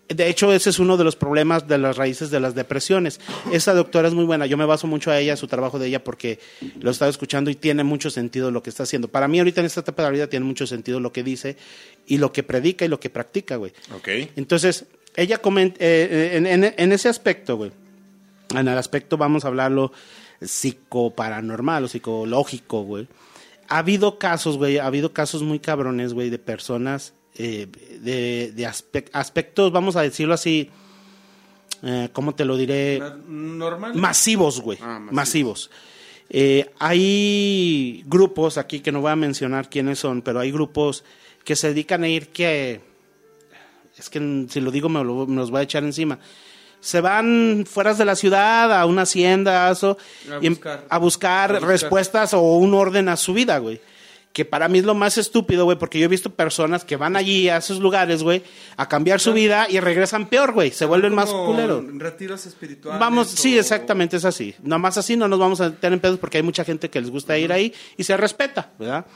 De 0.09 0.29
hecho, 0.29 0.53
ese 0.53 0.69
es 0.69 0.79
uno 0.79 0.95
de 0.95 1.03
los 1.03 1.17
problemas 1.17 1.67
de 1.67 1.77
las 1.77 1.97
raíces 1.97 2.29
de 2.29 2.39
las 2.39 2.55
depresiones. 2.55 3.19
Esa 3.51 3.73
doctora 3.73 4.07
es 4.07 4.13
muy 4.13 4.23
buena. 4.23 4.45
Yo 4.45 4.55
me 4.55 4.65
baso 4.65 4.87
mucho 4.87 5.11
a 5.11 5.19
ella, 5.19 5.33
a 5.33 5.37
su 5.37 5.47
trabajo 5.47 5.79
de 5.79 5.87
ella, 5.87 6.03
porque 6.03 6.39
lo 6.79 6.89
he 6.89 6.93
estado 6.93 7.11
escuchando 7.11 7.49
y 7.49 7.55
tiene 7.55 7.83
mucho 7.83 8.09
sentido 8.09 8.49
lo 8.49 8.63
que 8.63 8.69
está 8.69 8.83
haciendo. 8.83 9.09
Para 9.09 9.27
mí, 9.27 9.39
ahorita 9.39 9.59
en 9.59 9.65
esta 9.65 9.81
etapa 9.81 10.03
de 10.03 10.07
la 10.07 10.13
vida, 10.13 10.27
tiene 10.27 10.45
mucho 10.45 10.65
sentido 10.65 11.01
lo 11.01 11.11
que 11.11 11.23
dice 11.23 11.57
y 12.05 12.19
lo 12.19 12.31
que 12.31 12.43
predica 12.43 12.85
y 12.85 12.87
lo 12.87 13.01
que 13.01 13.09
practica, 13.09 13.57
güey. 13.57 13.73
Ok. 13.97 14.07
Entonces, 14.35 14.85
ella 15.15 15.37
comenta, 15.39 15.77
eh, 15.79 16.31
en, 16.37 16.45
en- 16.45 16.73
en 16.77 16.91
ese 16.91 17.09
aspecto, 17.09 17.57
güey, 17.57 17.71
en 18.51 18.67
el 18.67 18.77
aspecto, 18.77 19.17
vamos 19.17 19.43
a 19.45 19.49
hablarlo, 19.49 19.91
psicoparanormal 20.41 21.83
o 21.85 21.87
psicológico, 21.87 22.83
güey. 22.83 23.07
Ha 23.69 23.79
habido 23.79 24.17
casos, 24.17 24.57
güey, 24.57 24.77
ha 24.77 24.85
habido 24.85 25.11
casos 25.13 25.43
muy 25.43 25.59
cabrones, 25.59 26.13
güey, 26.13 26.29
de 26.29 26.39
personas, 26.39 27.13
eh, 27.35 27.67
de, 28.01 28.51
de 28.53 28.63
aspe- 28.67 29.09
aspectos, 29.13 29.71
vamos 29.71 29.95
a 29.95 30.01
decirlo 30.01 30.33
así, 30.33 30.69
eh, 31.83 32.09
¿cómo 32.13 32.33
te 32.35 32.45
lo 32.45 32.55
diré? 32.57 33.01
normal. 33.27 33.93
masivos, 33.95 34.61
güey. 34.61 34.77
Ah, 34.81 34.99
masivos. 34.99 35.13
masivos. 35.13 35.71
Eh, 36.29 36.71
hay 36.79 38.03
grupos 38.05 38.57
aquí 38.57 38.79
que 38.81 38.91
no 38.91 39.01
voy 39.01 39.11
a 39.11 39.15
mencionar 39.15 39.69
quiénes 39.69 39.99
son, 39.99 40.21
pero 40.21 40.39
hay 40.39 40.51
grupos 40.51 41.03
que 41.43 41.55
se 41.55 41.69
dedican 41.69 42.03
a 42.03 42.09
ir 42.09 42.29
que 42.29 42.81
es 43.97 44.09
que 44.09 44.45
si 44.49 44.59
lo 44.61 44.71
digo 44.71 44.89
me, 44.89 45.03
lo- 45.03 45.25
me 45.27 45.35
los 45.37 45.51
voy 45.51 45.61
a 45.61 45.63
echar 45.63 45.83
encima. 45.83 46.19
Se 46.79 47.01
van 47.01 47.65
fuera 47.67 47.93
de 47.95 48.05
la 48.05 48.15
ciudad 48.15 48.71
a 48.71 48.85
una 48.85 49.01
hacienda 49.01 49.71
eso, 49.71 49.97
A 50.31 50.37
y 50.41 50.47
em- 50.47 50.53
buscar. 50.53 50.85
a 50.89 50.97
buscar 50.99 51.49
A 51.49 51.53
buscar. 51.55 51.69
respuestas 51.69 52.33
o 52.33 52.41
un 52.41 52.73
orden 52.75 53.09
a 53.09 53.17
su 53.17 53.33
vida, 53.33 53.57
güey. 53.57 53.81
Que 54.31 54.45
para 54.45 54.67
mí 54.67 54.77
es 54.77 54.85
lo 54.85 54.93
más 54.93 55.17
estúpido, 55.17 55.65
güey, 55.65 55.79
porque 55.79 55.97
yo 55.97 56.05
he 56.05 56.07
visto 56.07 56.29
personas 56.29 56.85
que 56.85 56.95
van 56.95 57.15
allí 57.15 57.49
a 57.49 57.57
esos 57.57 57.79
lugares, 57.79 58.21
güey, 58.21 58.43
a 58.75 58.87
cambiar 58.87 59.19
su 59.19 59.33
vida 59.33 59.65
y 59.67 59.79
regresan 59.79 60.27
peor, 60.27 60.51
güey. 60.53 60.69
Se 60.69 60.85
vuelven 60.85 61.15
más 61.15 61.31
culeros. 61.31 61.83
Retiros 61.95 62.45
espirituales. 62.45 62.99
Vamos, 62.99 63.29
sí, 63.29 63.57
exactamente 63.57 64.17
es 64.17 64.25
así. 64.25 64.53
Nada 64.61 64.77
más 64.77 64.95
así 64.99 65.15
no 65.17 65.27
nos 65.27 65.39
vamos 65.39 65.59
a 65.61 65.69
meter 65.71 65.91
en 65.91 65.99
pedos 65.99 66.19
porque 66.19 66.37
hay 66.37 66.43
mucha 66.43 66.63
gente 66.63 66.91
que 66.91 67.01
les 67.01 67.09
gusta 67.09 67.35
ir 67.39 67.51
ahí 67.51 67.73
y 67.97 68.03
se 68.03 68.15
respeta, 68.15 68.73
¿verdad? 68.77 69.07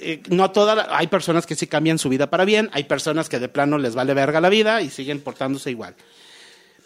Eh, 0.00 0.22
no 0.30 0.50
toda 0.52 0.74
la- 0.74 0.88
hay 0.90 1.08
personas 1.08 1.46
que 1.46 1.56
sí 1.56 1.66
cambian 1.66 1.98
su 1.98 2.08
vida 2.08 2.30
para 2.30 2.44
bien, 2.44 2.70
hay 2.72 2.84
personas 2.84 3.28
que 3.28 3.38
de 3.38 3.48
plano 3.48 3.76
les 3.78 3.94
vale 3.94 4.14
verga 4.14 4.40
la 4.40 4.48
vida 4.48 4.80
y 4.82 4.90
siguen 4.90 5.20
portándose 5.20 5.70
igual. 5.70 5.94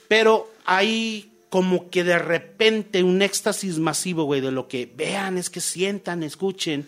Pero 0.09 0.51
hay 0.65 1.31
como 1.51 1.91
que 1.91 2.05
de 2.05 2.19
repente 2.19 3.03
un 3.03 3.23
éxtasis 3.23 3.79
masivo, 3.79 4.25
güey, 4.25 4.41
de 4.41 4.51
lo 4.53 4.69
que 4.69 4.91
vean, 4.95 5.39
es 5.39 5.51
que 5.51 5.61
sientan, 5.61 6.23
escuchen 6.23 6.87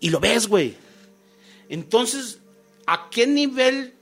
y 0.00 0.10
lo 0.10 0.20
ves, 0.20 0.46
güey. 0.48 0.74
Entonces, 1.68 2.38
¿a 2.86 3.08
qué 3.10 3.26
nivel 3.26 3.94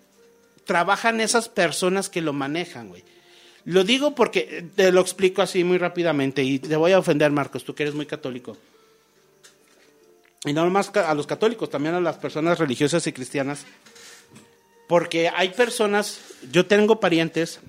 trabajan 0.65 1.21
esas 1.21 1.49
personas 1.49 2.09
que 2.09 2.23
lo 2.23 2.33
manejan, 2.33 2.89
güey? 2.89 3.05
Lo 3.65 3.85
digo 3.85 4.15
porque 4.15 4.49
eh, 4.51 4.65
te 4.75 4.93
lo 4.93 5.01
explico 5.01 5.43
así 5.43 5.65
muy 5.65 5.77
rápidamente 5.79 6.43
y 6.43 6.59
te 6.59 6.77
voy 6.77 6.93
a 6.93 6.99
ofender, 6.99 7.31
Marcos, 7.31 7.65
tú 7.65 7.75
que 7.75 7.83
eres 7.83 7.95
muy 7.95 8.07
católico. 8.07 8.57
Y 10.45 10.53
no 10.53 10.69
más 10.71 10.95
a 10.97 11.15
los 11.15 11.27
católicos, 11.27 11.69
también 11.71 11.95
a 11.95 12.01
las 12.01 12.17
personas 12.17 12.59
religiosas 12.59 13.07
y 13.07 13.13
cristianas. 13.13 13.65
Porque 14.87 15.29
hay 15.29 15.51
personas, 15.51 16.21
yo 16.51 16.67
tengo 16.67 17.01
parientes 17.01 17.61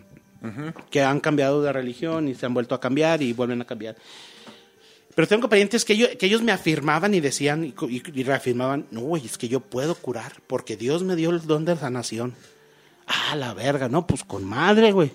que 0.90 1.02
han 1.04 1.20
cambiado 1.20 1.62
de 1.62 1.74
religión 1.74 2.30
y 2.30 2.36
se 2.36 2.46
han 2.46 2.54
vuelto 2.54 2.74
a 2.76 2.80
cambiar 2.80 3.22
y 3.22 3.34
vuelven 3.34 3.62
a 3.62 3.66
cambiar. 3.66 3.98
Pero 5.16 5.28
tengo 5.28 5.50
parientes 5.50 5.84
que, 5.84 5.98
yo- 5.98 6.18
que 6.18 6.28
ellos 6.28 6.42
me 6.44 6.54
afirmaban 6.54 7.14
y 7.14 7.20
decían 7.20 7.66
y, 7.66 7.74
y- 7.90 8.04
y 8.14 8.24
reafirmaban, 8.24 8.86
no, 8.92 9.02
güey, 9.02 9.26
es 9.26 9.38
que 9.38 9.50
yo 9.50 9.60
puedo 9.60 9.96
curar 9.96 10.34
porque 10.48 10.78
Dios 10.78 11.04
me 11.04 11.18
dio 11.18 11.32
el 11.32 11.42
don 11.46 11.66
de 11.66 11.76
sanación. 11.76 12.36
Ah, 13.06 13.36
la 13.36 13.54
verga, 13.54 13.90
no, 13.90 14.08
pues 14.08 14.24
con 14.24 14.46
madre, 14.46 14.94
güey. 14.94 15.12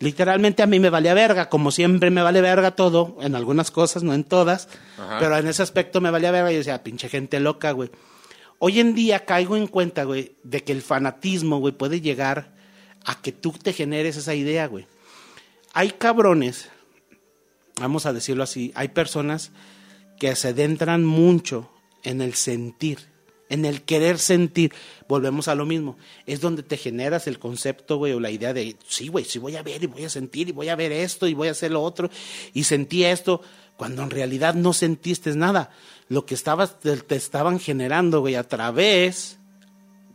Literalmente 0.00 0.62
a 0.62 0.66
mí 0.66 0.78
me 0.78 0.90
valía 0.90 1.12
verga, 1.12 1.48
como 1.48 1.72
siempre 1.72 2.10
me 2.10 2.22
vale 2.22 2.40
verga 2.40 2.72
todo, 2.72 3.16
en 3.20 3.34
algunas 3.34 3.70
cosas, 3.72 4.04
no 4.04 4.14
en 4.14 4.22
todas, 4.22 4.68
Ajá. 4.96 5.18
pero 5.18 5.36
en 5.36 5.48
ese 5.48 5.62
aspecto 5.62 6.00
me 6.00 6.10
valía 6.10 6.30
verga 6.30 6.50
y 6.50 6.54
yo 6.54 6.58
decía, 6.58 6.84
pinche 6.84 7.08
gente 7.08 7.40
loca, 7.40 7.72
güey. 7.72 7.90
Hoy 8.60 8.80
en 8.80 8.94
día 8.94 9.24
caigo 9.24 9.56
en 9.56 9.66
cuenta, 9.66 10.04
güey, 10.04 10.36
de 10.44 10.62
que 10.62 10.72
el 10.72 10.82
fanatismo, 10.82 11.58
güey, 11.58 11.74
puede 11.74 12.00
llegar 12.00 12.52
a 13.04 13.20
que 13.20 13.32
tú 13.32 13.52
te 13.52 13.72
generes 13.72 14.16
esa 14.16 14.34
idea, 14.34 14.66
güey. 14.66 14.86
Hay 15.72 15.90
cabrones, 15.92 16.68
vamos 17.80 18.06
a 18.06 18.12
decirlo 18.12 18.44
así, 18.44 18.72
hay 18.74 18.88
personas 18.88 19.50
que 20.18 20.34
se 20.36 20.48
adentran 20.48 21.04
mucho 21.04 21.70
en 22.02 22.20
el 22.20 22.34
sentir, 22.34 23.08
en 23.48 23.64
el 23.64 23.82
querer 23.82 24.18
sentir. 24.18 24.72
Volvemos 25.08 25.48
a 25.48 25.54
lo 25.54 25.66
mismo. 25.66 25.96
Es 26.26 26.40
donde 26.40 26.62
te 26.62 26.76
generas 26.76 27.26
el 27.26 27.38
concepto, 27.38 27.96
güey, 27.96 28.12
o 28.12 28.20
la 28.20 28.30
idea 28.30 28.52
de, 28.52 28.76
sí, 28.86 29.08
güey, 29.08 29.24
sí 29.24 29.38
voy 29.38 29.56
a 29.56 29.62
ver 29.62 29.82
y 29.82 29.86
voy 29.86 30.04
a 30.04 30.10
sentir 30.10 30.48
y 30.48 30.52
voy 30.52 30.68
a 30.68 30.76
ver 30.76 30.92
esto 30.92 31.26
y 31.26 31.34
voy 31.34 31.48
a 31.48 31.52
hacer 31.52 31.70
lo 31.70 31.82
otro 31.82 32.10
y 32.52 32.64
sentí 32.64 33.04
esto, 33.04 33.42
cuando 33.76 34.02
en 34.02 34.10
realidad 34.10 34.54
no 34.54 34.72
sentiste 34.72 35.34
nada. 35.34 35.70
Lo 36.08 36.26
que 36.26 36.34
estabas, 36.34 36.80
te, 36.80 36.96
te 36.96 37.16
estaban 37.16 37.60
generando, 37.60 38.20
güey, 38.20 38.34
a 38.34 38.44
través 38.44 39.38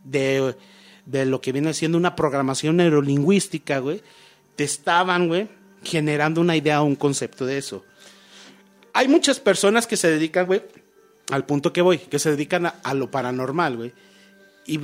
de, 0.04 0.54
de 1.06 1.26
lo 1.26 1.40
que 1.40 1.52
viene 1.52 1.74
siendo 1.74 1.98
una 1.98 2.16
programación 2.16 2.76
neurolingüística, 2.76 3.78
güey, 3.78 4.02
te 4.56 4.64
estaban, 4.64 5.28
güey, 5.28 5.48
generando 5.82 6.40
una 6.40 6.56
idea 6.56 6.82
o 6.82 6.84
un 6.84 6.96
concepto 6.96 7.46
de 7.46 7.58
eso. 7.58 7.84
Hay 8.92 9.08
muchas 9.08 9.40
personas 9.40 9.86
que 9.86 9.96
se 9.96 10.10
dedican, 10.10 10.46
güey, 10.46 10.62
al 11.30 11.46
punto 11.46 11.72
que 11.72 11.82
voy, 11.82 11.98
que 11.98 12.18
se 12.18 12.30
dedican 12.30 12.66
a, 12.66 12.68
a 12.82 12.94
lo 12.94 13.10
paranormal, 13.10 13.76
güey, 13.76 13.92
y, 14.66 14.80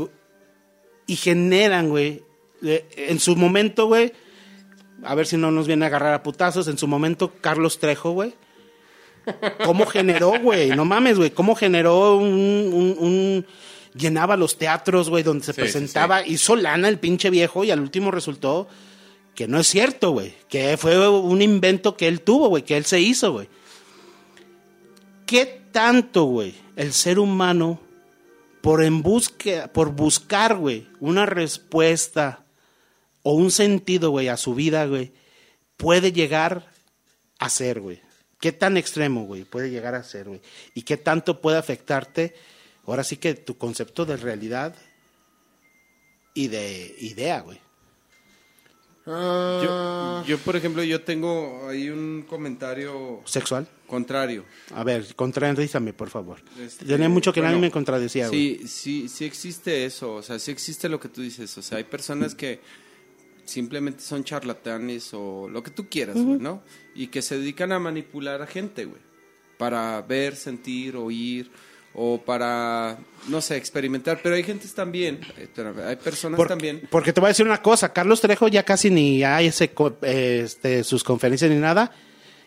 y 1.07 1.17
generan, 1.17 1.89
güey, 1.89 2.23
en 2.63 3.19
su 3.21 3.37
momento, 3.37 3.87
güey, 3.87 4.13
a 5.03 5.15
ver 5.15 5.27
si 5.27 5.37
no 5.37 5.51
nos 5.51 5.67
viene 5.67 5.85
a 5.85 5.89
agarrar 5.89 6.15
a 6.15 6.23
putazos, 6.23 6.69
en 6.69 6.79
su 6.79 6.87
momento 6.87 7.33
Carlos 7.41 7.79
Trejo, 7.79 8.11
güey, 8.13 8.35
¿Cómo 9.65 9.85
generó, 9.85 10.41
güey? 10.41 10.71
No 10.71 10.87
mames, 10.87 11.19
güey. 11.19 11.31
¿Cómo 11.31 11.55
generó 11.55 12.17
un, 12.17 12.25
un- 12.73 12.97
un- 12.99 13.47
Llenaba 13.95 14.35
los 14.37 14.57
teatros, 14.57 15.11
güey, 15.11 15.23
donde 15.23 15.45
se 15.45 15.53
Sí, 15.53 15.61
presentaba. 15.61 16.27
Hizo 16.27 16.57
lana 16.57 16.89
el 16.89 16.99
pinche 16.99 17.29
viejo 17.29 17.63
y 17.63 17.71
al 17.71 17.81
último 17.81 18.11
resultó 18.11 18.67
que 19.35 19.47
no 19.47 19.61
es 19.61 19.67
cierto, 19.67 20.13
güey. 20.13 20.35
Que 20.49 20.77
fue 20.79 21.07
un 21.09 21.43
invento 21.43 21.97
que 21.99 22.09
él 22.09 22.23
tuvo, 22.23 22.49
güey. 22.49 22.65
Que 22.65 22.79
él 22.79 22.87
se 22.87 22.99
hizo, 23.01 23.31
güey. 23.33 23.49
¿Qué 25.27 25.60
tanto, 25.73 26.25
güey, 26.25 26.55
el 26.77 26.93
ser 26.93 27.19
humano, 27.19 27.81
por, 28.63 28.83
en 28.85 29.03
busque- 29.03 29.69
por 29.69 29.93
buscar, 29.93 30.57
güey, 30.57 30.89
una 31.01 31.27
respuesta 31.27 32.45
o 33.23 33.33
un 33.35 33.51
sentido, 33.51 34.11
güey, 34.11 34.29
a 34.29 34.37
su 34.37 34.55
vida, 34.55 34.87
güey, 34.87 35.13
puede 35.77 36.13
llegar 36.13 36.67
a 37.39 37.49
ser, 37.49 37.81
güey? 37.81 38.01
¿Qué 38.39 38.53
tan 38.53 38.77
extremo, 38.77 39.25
güey, 39.25 39.45
puede 39.45 39.71
llegar 39.71 39.95
a 39.95 40.03
ser, 40.03 40.29
güey? 40.29 40.41
¿Y 40.75 40.83
qué 40.83 40.97
tanto 40.97 41.41
puede 41.41 41.59
afectarte, 41.59 42.35
ahora 42.87 43.05
sí 43.05 43.17
que 43.17 43.35
tu 43.35 43.57
concepto 43.59 44.05
de 44.07 44.17
realidad 44.17 44.75
y 46.35 46.49
de 46.49 46.95
idea, 47.01 47.41
güey? 47.41 47.61
Ah, 49.13 50.23
Yo, 50.25 50.29
yo, 50.37 50.39
por 50.39 50.57
ejemplo, 50.57 50.83
yo 50.83 51.03
tengo 51.03 51.69
ahí 51.69 51.89
un 51.91 52.25
comentario 52.29 53.21
¿Sexual? 53.25 53.67
contrario. 53.87 54.45
A 54.75 54.85
ver, 54.85 55.15
contradízame, 55.17 55.93
por 55.93 56.11
favor. 56.11 56.39
Este, 56.61 56.85
Tenía 56.85 57.09
mucho 57.09 57.33
que 57.33 57.41
bueno, 57.41 57.57
nadie 57.57 57.69
me 57.69 57.71
contradecía, 57.73 58.29
güey. 58.29 58.59
Sí, 58.59 58.69
sí, 58.69 59.09
sí 59.09 59.25
existe 59.25 59.85
eso, 59.85 60.15
o 60.15 60.23
sea, 60.23 60.39
sí 60.39 60.51
existe 60.51 60.89
lo 60.89 61.01
que 61.01 61.09
tú 61.09 61.23
dices, 61.23 61.57
o 61.59 61.63
sea, 61.63 61.79
hay 61.79 61.85
personas 61.85 62.35
que 62.35 62.61
simplemente 63.45 64.03
son 64.03 64.23
charlatanes 64.23 65.11
o 65.13 65.49
lo 65.49 65.63
que 65.63 65.71
tú 65.71 65.89
quieras, 65.89 66.17
güey, 66.17 66.39
¿no? 66.39 66.63
Y 66.95 67.09
que 67.09 67.21
se 67.23 67.37
dedican 67.39 67.73
a 67.73 67.79
manipular 67.81 68.41
a 68.43 68.47
gente, 68.47 68.85
güey, 68.85 69.01
para 69.59 70.01
ver, 70.03 70.37
sentir, 70.37 70.97
oír 70.97 71.51
o 71.95 72.21
para, 72.23 72.99
no 73.29 73.41
sé, 73.41 73.57
experimentar, 73.57 74.21
pero 74.23 74.35
hay 74.37 74.43
gentes 74.45 74.75
también, 74.75 75.21
eh, 75.37 75.49
hay 75.87 75.97
personas 75.97 76.37
Por- 76.37 76.49
también 76.49 76.83
Porque 76.91 77.13
te 77.13 77.21
voy 77.21 77.27
a 77.27 77.31
decir 77.31 77.45
una 77.47 77.61
cosa, 77.63 77.93
Carlos 77.93 78.21
Trejo 78.21 78.49
ya 78.49 78.63
casi 78.65 78.91
ni 78.91 79.25
hay 79.25 79.47
ese, 79.47 79.73
eh, 80.03 80.43
este, 80.45 80.85
sus 80.85 81.03
conferencias 81.05 81.51
ni 81.51 81.57
nada. 81.59 81.91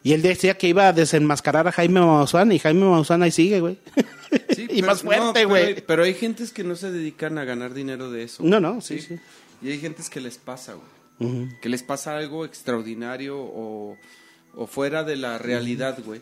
Y 0.05 0.11
él 0.11 0.21
decía 0.21 0.57
que 0.57 0.67
iba 0.67 0.89
a 0.89 0.93
desenmascarar 0.93 1.65
a 1.67 1.71
Jaime 1.71 2.01
Maussan 2.01 2.51
y 2.51 2.59
Jaime 2.59 2.81
Maussan 2.85 3.23
ahí 3.23 3.31
sigue, 3.31 3.61
güey. 3.61 3.77
Sí, 4.53 4.63
y 4.69 4.81
pero- 4.81 4.87
más 4.87 5.01
fuerte, 5.01 5.23
no, 5.23 5.33
pero 5.33 5.47
güey. 5.49 5.75
Pero, 5.85 6.03
hay 6.03 6.13
gentes 6.13 6.51
que 6.51 6.63
no 6.65 6.75
se 6.75 6.91
dedican 6.91 7.37
a 7.37 7.45
ganar 7.45 7.73
dinero 7.73 8.11
de 8.11 8.23
eso. 8.23 8.43
No, 8.43 8.59
no, 8.59 8.81
sí, 8.81 8.99
sí. 8.99 9.15
Y 9.61 9.71
hay 9.71 9.79
gentes 9.79 10.09
que 10.09 10.19
les 10.19 10.37
pasa, 10.37 10.73
güey. 10.73 11.47
Que 11.61 11.69
les 11.69 11.83
pasa 11.83 12.17
algo 12.17 12.43
extraordinario 12.43 13.37
o, 13.39 13.97
o 14.55 14.67
fuera 14.67 15.05
de 15.05 15.15
la 15.15 15.37
realidad, 15.37 15.97
güey. 16.05 16.19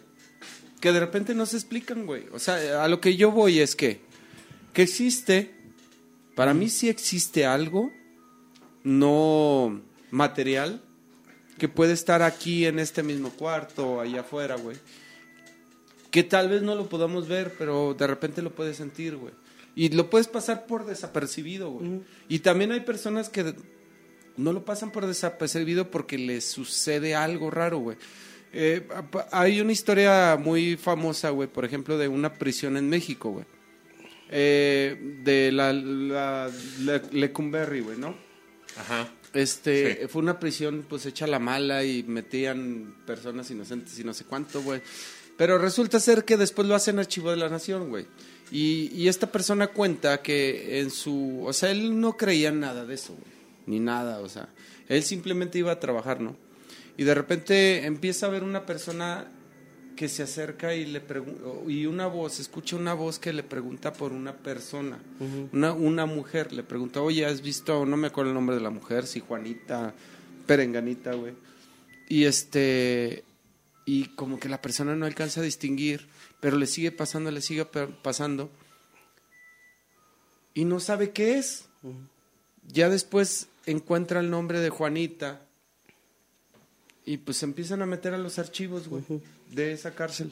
Que 0.82 0.92
de 0.92 1.00
repente 1.00 1.34
no 1.34 1.46
se 1.46 1.56
explican, 1.56 2.06
güey. 2.06 2.26
O 2.34 2.40
sea, 2.40 2.84
a 2.84 2.88
lo 2.90 3.00
que 3.00 3.16
yo 3.16 3.32
voy 3.32 3.60
es 3.60 3.76
que, 3.76 4.02
que 4.74 4.82
existe, 4.82 5.52
para 6.36 6.54
mí 6.54 6.70
sí 6.70 6.90
existe 6.90 7.46
algo 7.46 7.92
no 8.84 9.82
material 10.10 10.82
que 11.58 11.70
puede 11.70 11.94
estar 11.94 12.24
aquí 12.24 12.66
en 12.66 12.80
este 12.80 13.04
mismo 13.04 13.30
cuarto, 13.30 14.02
allá 14.02 14.22
afuera, 14.22 14.56
güey. 14.56 14.78
Que 16.10 16.24
tal 16.24 16.50
vez 16.50 16.64
no 16.64 16.74
lo 16.74 16.90
podamos 16.90 17.28
ver, 17.28 17.54
pero 17.58 17.94
de 17.94 18.08
repente 18.08 18.42
lo 18.42 18.52
puedes 18.52 18.78
sentir, 18.78 19.16
güey. 19.16 19.34
Y 19.76 19.90
lo 19.90 20.10
puedes 20.10 20.28
pasar 20.28 20.66
por 20.66 20.86
desapercibido, 20.88 21.70
güey. 21.70 22.02
Y 22.28 22.40
también 22.40 22.72
hay 22.72 22.82
personas 22.82 23.30
que 23.30 23.54
no 24.38 24.54
lo 24.54 24.66
pasan 24.66 24.92
por 24.92 25.06
desapercibido 25.06 25.92
porque 25.92 26.18
les 26.18 26.46
sucede 26.46 27.14
algo 27.14 27.52
raro, 27.52 27.78
güey. 27.78 27.98
Eh, 28.54 28.88
hay 29.32 29.62
una 29.62 29.72
historia 29.72 30.38
muy 30.40 30.76
famosa, 30.78 31.30
güey, 31.30 31.48
por 31.48 31.64
ejemplo, 31.66 31.98
de 31.98 32.08
una 32.08 32.34
prisión 32.34 32.78
en 32.78 32.90
México, 32.90 33.32
güey. 33.32 33.46
Eh, 34.30 35.20
de 35.24 35.52
la, 35.52 35.74
la, 35.74 36.50
la 36.82 37.02
Lecumberri, 37.12 37.82
güey, 37.82 37.98
¿no? 37.98 38.16
ajá. 38.78 39.10
Este, 39.34 40.02
Sí. 40.02 40.08
fue 40.10 40.22
una 40.22 40.40
prisión 40.40 40.86
pues 40.90 41.06
hecha 41.06 41.26
la 41.26 41.40
mala 41.40 41.86
y 41.86 42.04
metían 42.04 42.96
personas 43.06 43.50
inocentes 43.50 43.98
y 43.98 44.04
no 44.04 44.14
sé 44.14 44.26
cuánto, 44.26 44.62
güey. 44.62 44.82
Pero 45.38 45.58
resulta 45.58 46.00
ser 46.02 46.26
que 46.26 46.36
después 46.36 46.68
lo 46.68 46.76
hacen 46.76 47.00
archivo 47.00 47.32
de 47.32 47.38
la 47.38 47.48
nación, 47.50 47.90
güey. 47.90 48.06
Y, 48.52 48.92
y 48.94 49.08
esta 49.08 49.32
persona 49.32 49.68
cuenta 49.68 50.22
que 50.22 50.82
en 50.82 50.90
su, 50.92 51.44
o 51.46 51.54
sea, 51.54 51.72
él 51.72 51.98
no 52.00 52.18
creía 52.18 52.50
en 52.50 52.60
nada 52.60 52.86
de 52.86 52.96
eso, 52.96 53.14
güey. 53.14 53.32
Ni 53.68 53.80
nada, 53.80 54.20
o 54.20 54.28
sea, 54.28 54.50
él 54.90 55.04
simplemente 55.04 55.58
iba 55.60 55.72
a 55.72 55.80
trabajar, 55.80 56.20
¿no? 56.20 56.36
Y 56.98 57.04
de 57.04 57.14
repente 57.14 57.86
empieza 57.86 58.28
a 58.28 58.30
ver 58.30 58.44
una 58.44 58.66
persona 58.66 59.32
que 59.96 60.10
se 60.10 60.24
acerca 60.24 60.74
y 60.74 60.86
le 60.86 61.02
y 61.68 61.86
una 61.86 62.08
voz, 62.08 62.40
escucha 62.40 62.76
una 62.76 62.94
voz 62.94 63.20
que 63.20 63.34
le 63.34 63.44
pregunta 63.44 63.94
por 63.94 64.14
una 64.14 64.36
persona, 64.38 65.00
una, 65.52 65.74
una 65.74 66.06
mujer, 66.06 66.52
le 66.54 66.64
pregunta, 66.64 67.02
oye, 67.02 67.26
¿has 67.26 67.42
visto, 67.42 67.86
no 67.86 67.98
me 67.98 68.08
acuerdo 68.08 68.32
el 68.32 68.36
nombre 68.36 68.56
de 68.56 68.62
la 68.62 68.70
mujer, 68.70 69.06
si 69.06 69.20
Juanita, 69.20 69.94
Perenganita, 70.48 71.14
güey? 71.14 71.34
Y 72.10 72.26
este, 72.26 73.24
y 73.86 74.06
como 74.16 74.40
que 74.40 74.50
la 74.50 74.62
persona 74.62 74.96
no 74.96 75.06
alcanza 75.06 75.42
a 75.42 75.44
distinguir, 75.44 76.08
pero 76.40 76.58
le 76.58 76.66
sigue 76.66 76.92
pasando, 76.92 77.30
le 77.30 77.42
sigue 77.42 77.66
pasando, 77.66 78.50
y 80.54 80.66
no 80.66 80.80
sabe 80.80 81.12
qué 81.12 81.38
es. 81.38 81.68
Ya 82.68 82.90
después 82.90 83.48
encuentra 83.66 84.20
el 84.20 84.30
nombre 84.30 84.60
de 84.60 84.70
Juanita, 84.70 85.46
y 87.06 87.18
pues 87.18 87.38
se 87.38 87.46
empiezan 87.46 87.82
a 87.82 87.86
meter 87.86 88.14
a 88.14 88.18
los 88.18 88.38
archivos, 88.40 88.88
güey, 88.88 89.04
de 89.52 89.72
esa 89.74 89.92
cárcel. 89.96 90.32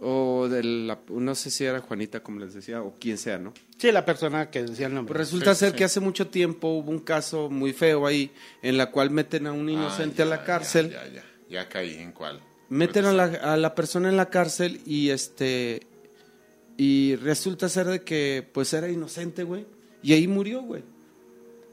O 0.00 0.46
de 0.48 0.62
la, 0.62 1.00
no 1.08 1.34
sé 1.34 1.50
si 1.50 1.64
era 1.64 1.80
Juanita, 1.80 2.22
como 2.22 2.38
les 2.38 2.54
decía, 2.54 2.82
o 2.82 2.94
quien 3.00 3.18
sea, 3.18 3.38
¿no? 3.38 3.52
Sí, 3.78 3.90
la 3.90 4.04
persona 4.04 4.48
que 4.48 4.62
decía 4.62 4.86
el 4.86 4.94
nombre. 4.94 5.12
Pues 5.12 5.26
resulta 5.26 5.54
Sí, 5.54 5.60
ser 5.60 5.70
sí. 5.72 5.76
que 5.78 5.84
hace 5.84 5.98
mucho 5.98 6.28
tiempo 6.28 6.68
hubo 6.68 6.90
un 6.92 7.00
caso 7.00 7.50
muy 7.50 7.72
feo 7.72 8.06
ahí, 8.06 8.30
en 8.62 8.76
la 8.78 8.92
cual 8.92 9.10
meten 9.10 9.48
a 9.48 9.52
un 9.52 9.68
inocente 9.68 10.22
Ah, 10.22 10.26
a 10.26 10.28
ya, 10.28 10.36
la 10.36 10.44
cárcel, 10.44 10.90
Ya, 10.90 11.04
ya, 11.08 11.12
ya, 11.14 11.24
ya 11.50 11.68
caí 11.68 11.94
en 11.94 12.12
cuál. 12.12 12.40
meten 12.68 13.06
a 13.06 13.12
la, 13.12 13.24
a 13.24 13.56
la 13.56 13.74
persona 13.74 14.08
en 14.08 14.16
la 14.16 14.30
cárcel 14.30 14.80
y 14.86 15.10
este 15.10 15.80
y 16.76 17.16
resulta 17.16 17.68
ser 17.68 17.86
de 17.86 18.02
que 18.04 18.48
pues 18.52 18.72
era 18.72 18.88
inocente, 18.88 19.42
güey, 19.42 19.66
y 20.00 20.12
ahí 20.12 20.28
murió, 20.28 20.62
güey. 20.62 20.84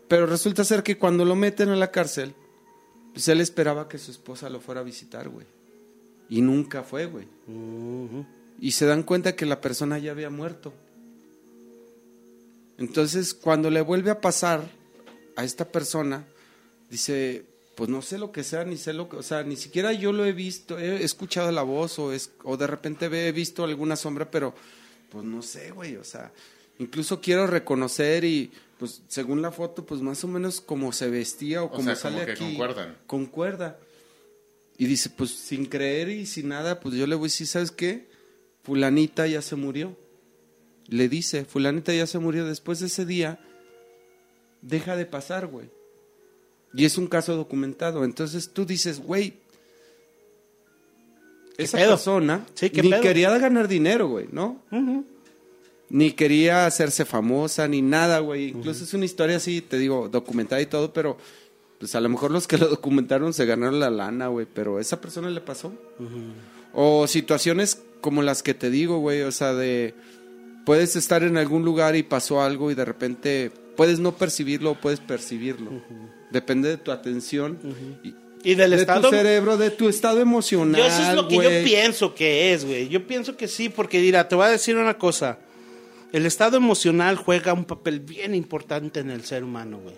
Pero 0.08 0.26
resulta 0.26 0.64
ser 0.64 0.82
que 0.82 0.98
cuando 0.98 1.26
lo 1.26 1.36
meten 1.36 1.70
a 1.70 1.76
la 1.76 1.92
cárcel, 1.92 2.34
pues 3.16 3.30
él 3.30 3.40
esperaba 3.40 3.88
que 3.88 3.98
su 3.98 4.12
esposa 4.12 4.50
lo 4.50 4.60
fuera 4.60 4.82
a 4.82 4.84
visitar, 4.84 5.30
güey. 5.30 5.46
Y 6.28 6.42
nunca 6.42 6.84
fue, 6.84 7.06
güey. 7.06 7.26
Y 8.60 8.72
se 8.72 8.86
dan 8.86 9.04
cuenta 9.04 9.38
que 9.38 9.46
la 9.46 9.62
persona 9.62 9.98
ya 10.00 10.12
había 10.12 10.30
muerto. 10.30 10.74
Entonces, 12.78 13.34
cuando 13.34 13.70
le 13.70 13.80
vuelve 13.80 14.12
a 14.12 14.20
pasar 14.20 14.70
a 15.38 15.46
esta 15.46 15.64
persona, 15.64 16.26
dice, 16.90 17.46
pues 17.76 17.90
no 17.90 18.02
sé 18.02 18.18
lo 18.18 18.34
que 18.34 18.44
sea, 18.44 18.66
ni 18.66 18.76
sé 18.76 18.92
lo 18.92 19.08
que, 19.08 19.16
o 19.16 19.24
sea, 19.24 19.44
ni 19.44 19.56
siquiera 19.56 19.94
yo 19.94 20.12
lo 20.12 20.26
he 20.26 20.34
visto, 20.34 20.78
he 20.78 21.02
escuchado 21.02 21.50
la 21.54 21.62
voz 21.62 21.98
o, 22.00 22.12
es, 22.12 22.32
o 22.44 22.58
de 22.58 22.68
repente 22.68 23.06
he 23.06 23.32
visto 23.32 23.64
alguna 23.64 23.96
sombra, 23.96 24.30
pero 24.30 24.54
pues 25.10 25.24
no 25.24 25.42
sé, 25.42 25.72
güey, 25.72 25.96
o 25.96 26.04
sea, 26.04 26.34
incluso 26.80 27.22
quiero 27.22 27.48
reconocer 27.48 28.26
y 28.26 28.52
pues 28.78 29.02
según 29.08 29.42
la 29.42 29.52
foto, 29.52 29.86
pues 29.86 30.02
más 30.02 30.24
o 30.24 30.28
menos 30.28 30.62
como 30.62 30.92
se 30.92 31.10
vestía 31.10 31.64
o, 31.64 31.68
O 31.68 31.72
como 31.72 31.84
sea, 31.84 31.96
sale 31.96 32.16
como 32.16 32.26
que 32.26 32.32
aquí. 32.34 32.44
concuerdan. 32.46 32.98
Concuerda. 33.08 33.80
Y 34.78 34.86
dice, 34.88 35.10
pues 35.10 35.32
sin 35.32 35.66
creer 35.68 36.10
y 36.10 36.26
sin 36.26 36.50
nada, 36.50 36.80
pues 36.82 36.96
yo 36.96 37.08
le 37.08 37.16
voy 37.16 37.26
a 37.26 37.28
decir, 37.32 37.48
¿sabes 37.48 37.72
qué? 37.72 38.08
Fulanita 38.64 39.26
ya 39.28 39.42
se 39.42 39.56
murió. 39.56 39.96
Le 40.88 41.08
dice, 41.10 41.46
fulanita 41.46 41.94
ya 41.94 42.06
se 42.08 42.20
murió. 42.20 42.46
Después 42.46 42.80
de 42.82 42.88
ese 42.88 43.06
día, 43.06 43.40
deja 44.62 44.96
de 44.98 45.06
pasar, 45.06 45.48
güey. 45.48 45.70
Y 46.74 46.84
es 46.84 46.98
un 46.98 47.08
caso 47.08 47.36
documentado. 47.38 48.04
Entonces 48.04 48.52
tú 48.52 48.66
dices, 48.66 49.00
güey, 49.00 49.36
esa 51.58 51.78
pedo? 51.78 51.92
persona 51.92 52.46
Sí, 52.54 52.70
¿qué 52.70 52.82
ni 52.82 52.90
pedo? 52.90 53.02
quería 53.02 53.38
ganar 53.38 53.70
dinero, 53.70 54.10
güey, 54.10 54.28
¿no? 54.32 54.62
Ni 55.90 56.12
quería 56.12 56.66
hacerse 56.66 57.06
famosa, 57.06 57.68
ni 57.68 57.82
nada, 57.82 58.20
güey. 58.20 58.50
Incluso 58.50 58.84
es 58.84 58.94
una 58.94 59.06
historia 59.06 59.38
así, 59.38 59.62
te 59.62 59.78
digo, 59.78 60.10
documentada 60.10 60.62
y 60.62 60.66
todo, 60.66 60.94
pero 60.94 61.18
pues 61.80 61.94
a 61.96 62.02
lo 62.02 62.10
mejor 62.10 62.32
los 62.32 62.48
que 62.48 62.58
lo 62.58 62.68
documentaron 62.68 63.34
se 63.34 63.46
ganaron 63.46 63.80
la 63.80 63.90
lana, 63.90 64.28
güey, 64.28 64.48
pero 64.52 64.78
a 64.78 64.82
esa 64.82 65.00
persona 65.00 65.30
le 65.30 65.42
pasó. 65.42 65.74
O 66.74 67.08
situaciones 67.08 67.84
como 68.02 68.22
las 68.24 68.44
que 68.44 68.54
te 68.54 68.70
digo, 68.70 69.00
güey, 69.00 69.22
o 69.22 69.32
sea, 69.32 69.54
de 69.54 69.94
puedes 70.66 70.96
estar 70.96 71.24
en 71.24 71.38
algún 71.38 71.64
lugar 71.64 71.96
y 71.96 72.04
pasó 72.04 72.42
algo 72.42 72.72
y 72.72 72.76
de 72.76 72.86
repente 72.86 73.52
puedes 73.76 74.00
no 74.00 74.16
percibirlo 74.16 74.72
o 74.72 74.76
puedes 74.76 75.00
percibirlo. 75.00 75.72
Depende 76.32 76.70
de 76.70 76.78
tu 76.78 76.92
atención 76.92 77.60
y 78.04 78.16
Y 78.46 78.54
del 78.54 78.72
de 78.72 78.78
estado... 78.78 79.10
tu 79.10 79.16
cerebro, 79.16 79.58
de 79.58 79.72
tu 79.72 79.90
estado 79.90 80.22
emocional, 80.22 80.80
Yo 80.80 80.88
eso 80.88 81.02
es 81.02 81.16
lo 81.16 81.28
que 81.28 81.36
yo 81.36 81.50
pienso 81.64 82.14
que 82.14 82.54
es, 82.54 82.64
güey. 82.64 82.88
Yo 82.90 83.08
pienso 83.08 83.36
que 83.36 83.48
sí, 83.48 83.70
porque 83.70 84.00
dirá, 84.00 84.28
te 84.28 84.36
voy 84.36 84.46
a 84.46 84.50
decir 84.50 84.78
una 84.78 85.00
cosa. 85.00 85.40
El 86.12 86.26
estado 86.26 86.58
emocional 86.58 87.16
juega 87.18 87.54
un 87.54 87.66
papel 87.66 88.00
bien 88.00 88.34
importante 88.36 89.00
en 89.02 89.10
el 89.12 89.24
ser 89.26 89.44
humano, 89.44 89.80
güey. 89.80 89.96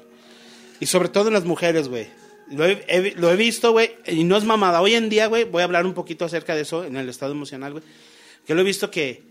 Y 0.80 0.86
sobre 0.88 1.10
todo 1.10 1.28
en 1.28 1.34
las 1.34 1.46
mujeres, 1.46 1.88
güey. 1.90 2.08
Lo 2.50 2.66
he, 2.66 2.84
he- 2.88 3.14
lo 3.16 3.32
he 3.32 3.36
visto, 3.36 3.72
güey, 3.72 3.92
y 4.06 4.24
no 4.24 4.38
es 4.38 4.44
mamada. 4.46 4.82
Hoy 4.82 4.94
en 4.96 5.10
día, 5.10 5.28
güey, 5.28 5.44
voy 5.44 5.62
a 5.62 5.66
hablar 5.66 5.86
un 5.86 5.94
poquito 5.94 6.26
acerca 6.26 6.56
de 6.56 6.62
eso, 6.62 6.86
en 6.86 6.96
el 6.96 7.10
estado 7.10 7.34
emocional, 7.34 7.74
güey. 7.74 7.84
Que 8.46 8.56
lo 8.56 8.62
he 8.62 8.64
visto 8.64 8.90
que 8.90 9.22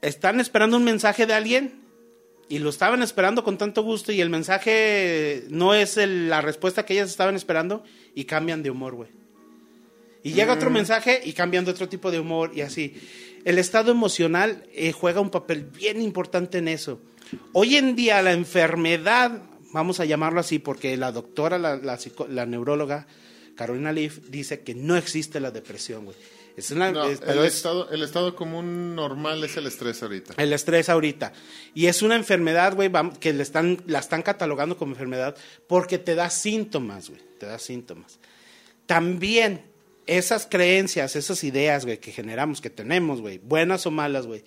están 0.00 0.40
esperando 0.40 0.76
un 0.76 0.84
mensaje 0.84 1.26
de 1.26 1.34
alguien 1.34 1.80
y 2.48 2.58
lo 2.58 2.70
estaban 2.70 3.02
esperando 3.02 3.42
con 3.42 3.58
tanto 3.58 3.82
gusto 3.82 4.12
y 4.12 4.20
el 4.20 4.30
mensaje 4.30 5.44
no 5.48 5.74
es 5.74 5.96
el- 5.96 6.28
la 6.28 6.40
respuesta 6.40 6.84
que 6.86 6.92
ellas 6.94 7.10
estaban 7.10 7.34
esperando 7.36 7.82
y 8.14 8.24
cambian 8.24 8.62
de 8.62 8.70
humor, 8.70 8.94
güey. 8.94 9.10
Y 10.22 10.32
llega 10.32 10.54
otro 10.54 10.70
mensaje 10.70 11.20
y 11.24 11.32
cambian 11.32 11.64
de 11.64 11.70
otro 11.72 11.88
tipo 11.88 12.10
de 12.10 12.20
humor 12.20 12.52
y 12.54 12.60
así. 12.62 12.94
El 13.44 13.58
estado 13.58 13.90
emocional 13.90 14.64
eh, 14.72 14.92
juega 14.92 15.20
un 15.20 15.30
papel 15.30 15.64
bien 15.64 16.00
importante 16.00 16.58
en 16.58 16.68
eso. 16.68 17.00
Hoy 17.52 17.76
en 17.76 17.94
día 17.96 18.22
la 18.22 18.32
enfermedad, 18.32 19.42
vamos 19.72 20.00
a 20.00 20.04
llamarlo 20.04 20.40
así, 20.40 20.58
porque 20.58 20.96
la 20.96 21.12
doctora, 21.12 21.58
la, 21.58 21.76
la 21.76 21.98
la 22.28 22.46
neuróloga 22.46 23.06
Carolina 23.56 23.92
Leaf 23.92 24.18
dice 24.28 24.60
que 24.62 24.74
no 24.74 24.96
existe 24.96 25.40
la 25.40 25.50
depresión, 25.50 26.04
güey. 26.06 26.16
Es 26.56 26.70
una, 26.70 26.92
No, 26.92 27.04
es- 27.08 27.18
pero 27.20 27.40
el, 27.42 27.48
es 27.48 27.56
estado, 27.56 27.90
el 27.90 28.02
estado 28.02 28.36
común 28.36 28.94
normal 28.94 29.42
es 29.42 29.56
el 29.56 29.66
estrés 29.66 30.00
ahorita. 30.02 30.34
el 30.36 30.52
estrés 30.52 30.88
ahorita. 30.88 31.32
Y 31.74 31.86
es 31.86 32.02
una 32.02 32.14
enfermedad, 32.14 32.74
güey, 32.76 32.90
que 33.20 33.32
le 33.32 33.42
están, 33.42 33.82
la 33.86 33.98
están 33.98 34.22
catalogando 34.22 34.76
como 34.76 34.92
enfermedad 34.92 35.36
porque 35.66 35.98
te 35.98 36.14
da 36.14 36.30
síntomas, 36.30 37.08
güey. 37.10 37.20
Te 37.38 37.46
da 37.46 37.58
síntomas. 37.58 38.20
También 38.86 39.62
esas 40.06 40.46
creencias, 40.50 41.16
esas 41.16 41.42
ideas, 41.44 41.84
güey, 41.84 41.98
que 41.98 42.12
generamos, 42.12 42.60
que 42.60 42.70
tenemos, 42.70 43.20
güey, 43.20 43.38
buenas 43.38 43.86
o 43.86 43.90
malas, 43.90 44.26
güey, 44.26 44.44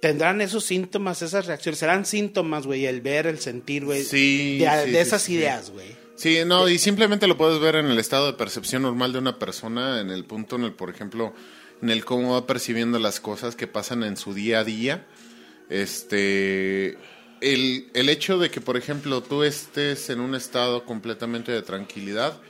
tendrán 0.00 0.40
esos 0.40 0.64
síntomas, 0.64 1.22
esas 1.22 1.46
reacciones, 1.46 1.78
serán 1.78 2.06
síntomas, 2.06 2.66
güey, 2.66 2.86
el 2.86 3.00
ver, 3.00 3.26
el 3.26 3.38
sentir, 3.38 3.84
güey, 3.84 4.04
Sí, 4.04 4.58
de, 4.58 4.66
sí, 4.84 4.90
de 4.90 4.92
sí, 4.92 4.96
esas 4.96 5.22
sí. 5.22 5.34
ideas, 5.34 5.70
güey. 5.70 5.96
Sí, 6.16 6.38
no, 6.44 6.68
y 6.68 6.78
simplemente 6.78 7.28
lo 7.28 7.36
puedes 7.36 7.60
ver 7.60 7.76
en 7.76 7.86
el 7.86 7.98
estado 7.98 8.26
de 8.26 8.32
percepción 8.32 8.82
normal 8.82 9.12
de 9.12 9.20
una 9.20 9.38
persona, 9.38 10.00
en 10.00 10.10
el 10.10 10.24
punto 10.24 10.56
en 10.56 10.64
el, 10.64 10.72
por 10.72 10.90
ejemplo, 10.90 11.32
en 11.80 11.90
el 11.90 12.04
cómo 12.04 12.32
va 12.32 12.46
percibiendo 12.46 12.98
las 12.98 13.20
cosas 13.20 13.54
que 13.54 13.68
pasan 13.68 14.02
en 14.02 14.16
su 14.16 14.34
día 14.34 14.60
a 14.60 14.64
día. 14.64 15.06
Este, 15.70 16.98
el, 17.40 17.88
el 17.94 18.08
hecho 18.08 18.38
de 18.38 18.50
que, 18.50 18.60
por 18.60 18.76
ejemplo, 18.76 19.22
tú 19.22 19.44
estés 19.44 20.10
en 20.10 20.18
un 20.18 20.34
estado 20.34 20.84
completamente 20.84 21.52
de 21.52 21.62
tranquilidad, 21.62 22.40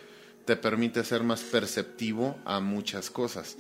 te 0.49 0.57
permite 0.57 1.05
ser 1.05 1.24
más 1.24 1.42
perceptivo 1.42 2.38
a 2.46 2.59
muchas 2.61 3.11
cosas. 3.11 3.55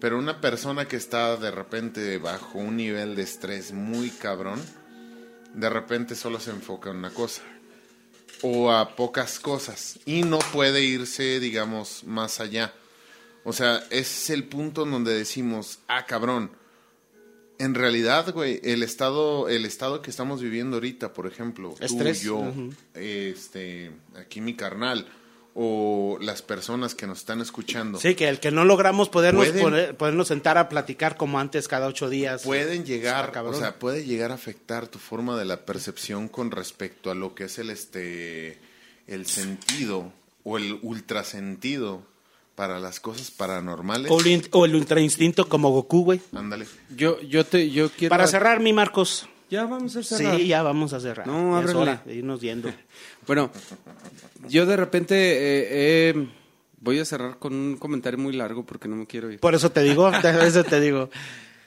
Pero 0.00 0.18
una 0.18 0.38
persona 0.42 0.86
que 0.86 0.96
está 0.96 1.38
de 1.38 1.50
repente 1.50 2.18
bajo 2.18 2.58
un 2.58 2.76
nivel 2.76 3.16
de 3.16 3.22
estrés 3.22 3.72
muy 3.72 4.10
cabrón, 4.10 4.60
de 5.54 5.70
repente 5.70 6.14
solo 6.14 6.38
se 6.38 6.50
enfoca 6.50 6.90
en 6.90 6.96
una 6.96 7.08
cosa 7.08 7.40
o 8.42 8.70
a 8.70 8.96
pocas 8.96 9.40
cosas 9.40 9.98
y 10.04 10.20
no 10.20 10.40
puede 10.52 10.84
irse, 10.84 11.40
digamos, 11.40 12.04
más 12.04 12.38
allá. 12.38 12.74
O 13.42 13.54
sea, 13.54 13.78
ese 13.88 14.00
es 14.00 14.28
el 14.28 14.44
punto 14.44 14.82
en 14.82 14.90
donde 14.90 15.14
decimos, 15.14 15.78
ah, 15.88 16.04
cabrón. 16.04 16.50
En 17.58 17.74
realidad, 17.74 18.30
güey, 18.34 18.60
el 18.62 18.82
estado, 18.82 19.48
el 19.48 19.64
estado 19.64 20.02
que 20.02 20.10
estamos 20.10 20.42
viviendo 20.42 20.76
ahorita, 20.76 21.14
por 21.14 21.26
ejemplo, 21.26 21.74
Estrés, 21.80 22.20
tú, 22.20 22.26
yo, 22.26 22.52
este, 22.92 23.92
aquí 24.16 24.42
mi 24.42 24.54
carnal, 24.54 25.06
o 25.54 26.16
las 26.20 26.42
personas 26.42 26.94
que 26.94 27.06
nos 27.06 27.18
están 27.18 27.40
escuchando, 27.40 27.98
Sí, 27.98 28.14
que 28.14 28.28
el 28.28 28.38
que 28.40 28.50
no 28.52 28.64
logramos 28.64 29.08
podernos, 29.08 29.46
Pueden- 29.48 29.62
poner- 29.62 29.96
podernos 29.96 30.28
sentar 30.28 30.58
a 30.58 30.68
platicar 30.68 31.16
como 31.16 31.40
antes 31.40 31.66
cada 31.68 31.86
ocho 31.88 32.08
días. 32.08 32.42
pueden 32.42 32.84
llegar, 32.84 33.32
cabrón. 33.32 33.54
o 33.54 33.58
sea, 33.58 33.78
puede 33.78 34.04
llegar 34.04 34.30
a 34.30 34.34
afectar 34.34 34.86
tu 34.86 34.98
forma 34.98 35.36
de 35.36 35.44
la 35.44 35.64
percepción 35.66 36.28
con 36.28 36.50
respecto 36.52 37.10
a 37.10 37.14
lo 37.14 37.34
que 37.34 37.44
es 37.44 37.58
el 37.58 37.70
este 37.70 38.60
el 39.08 39.26
sentido 39.26 40.12
o 40.44 40.56
el 40.56 40.78
ultrasentido 40.82 42.02
para 42.54 42.78
las 42.78 43.00
cosas 43.00 43.30
paranormales. 43.30 44.10
O 44.10 44.20
el, 44.20 44.48
o 44.52 44.64
el 44.66 44.74
ultrainstinto 44.76 45.48
como 45.48 45.70
Goku, 45.70 46.04
güey. 46.04 46.20
Ándale. 46.34 46.66
Yo, 46.96 47.20
yo 47.22 47.44
te, 47.44 47.70
yo 47.70 47.90
quiero. 47.90 48.10
Para 48.10 48.26
cerrar, 48.26 48.60
mi 48.60 48.72
Marcos. 48.72 49.26
Ya 49.50 49.64
vamos 49.64 49.96
a 49.96 50.02
cerrar. 50.04 50.36
Sí, 50.36 50.46
ya 50.46 50.62
vamos 50.62 50.92
a 50.92 51.00
cerrar. 51.00 51.26
No, 51.26 51.54
Ya 51.54 51.64
es 51.64 51.70
ábrele. 51.70 51.78
hora 51.80 52.02
de 52.06 52.14
irnos 52.14 52.40
yendo. 52.40 52.70
Bueno, 53.26 53.50
yo 54.48 54.66
de 54.66 54.76
repente 54.76 55.14
eh, 55.16 55.68
eh, 56.10 56.28
voy 56.80 56.98
a 56.98 57.04
cerrar 57.04 57.38
con 57.38 57.54
un 57.54 57.76
comentario 57.76 58.18
muy 58.18 58.32
largo 58.34 58.64
porque 58.64 58.88
no 58.88 58.96
me 58.96 59.06
quiero 59.06 59.30
ir. 59.30 59.40
Por 59.40 59.54
eso 59.54 59.70
te 59.70 59.82
digo, 59.82 60.10
por 60.22 60.44
eso 60.44 60.64
te 60.64 60.80
digo. 60.80 61.10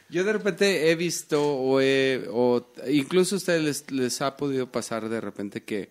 Yo 0.10 0.24
de 0.24 0.34
repente 0.34 0.92
he 0.92 0.96
visto 0.96 1.42
o, 1.44 1.82
he- 1.82 2.26
o 2.32 2.68
incluso 2.88 3.36
a 3.36 3.38
ustedes 3.38 3.64
les, 3.64 3.92
les 3.92 4.22
ha 4.22 4.38
podido 4.38 4.72
pasar 4.72 5.10
de 5.10 5.20
repente 5.22 5.64
que 5.64 5.90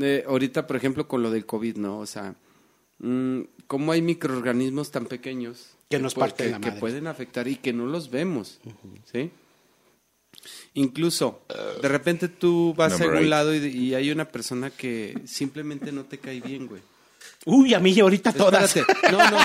eh, 0.00 0.24
ahorita, 0.28 0.66
por 0.66 0.76
ejemplo, 0.76 1.08
con 1.08 1.22
lo 1.22 1.30
del 1.30 1.44
COVID, 1.46 1.76
¿no? 1.76 1.98
O 1.98 2.06
sea, 2.06 2.34
mm, 2.98 3.40
cómo 3.66 3.90
hay 3.92 4.00
microorganismos 4.02 4.90
tan 4.92 5.06
pequeños 5.06 5.70
Que 5.88 5.98
nos 5.98 6.14
parten 6.14 6.46
que, 6.46 6.52
la 6.52 6.60
que 6.60 6.66
madre. 6.68 6.80
pueden 6.80 7.06
afectar 7.08 7.48
y 7.48 7.56
que 7.56 7.72
no 7.72 7.86
los 7.86 8.10
vemos, 8.10 8.60
¿sí? 9.12 9.30
Incluso, 10.74 11.42
de 11.82 11.88
repente 11.88 12.28
tú 12.28 12.74
vas 12.76 12.92
a 12.92 12.98
Number 12.98 13.08
algún 13.08 13.22
eight. 13.22 13.30
lado 13.30 13.54
y, 13.54 13.58
y 13.66 13.94
hay 13.94 14.10
una 14.10 14.26
persona 14.26 14.70
que 14.70 15.18
simplemente 15.26 15.92
no 15.92 16.04
te 16.04 16.18
cae 16.18 16.40
bien, 16.40 16.66
güey. 16.66 16.80
Uy, 17.44 17.72
a 17.74 17.80
mí 17.80 17.98
ahorita 17.98 18.32
todas. 18.32 18.76
Espérate. 18.76 19.12
No, 19.12 19.18
no, 19.30 19.38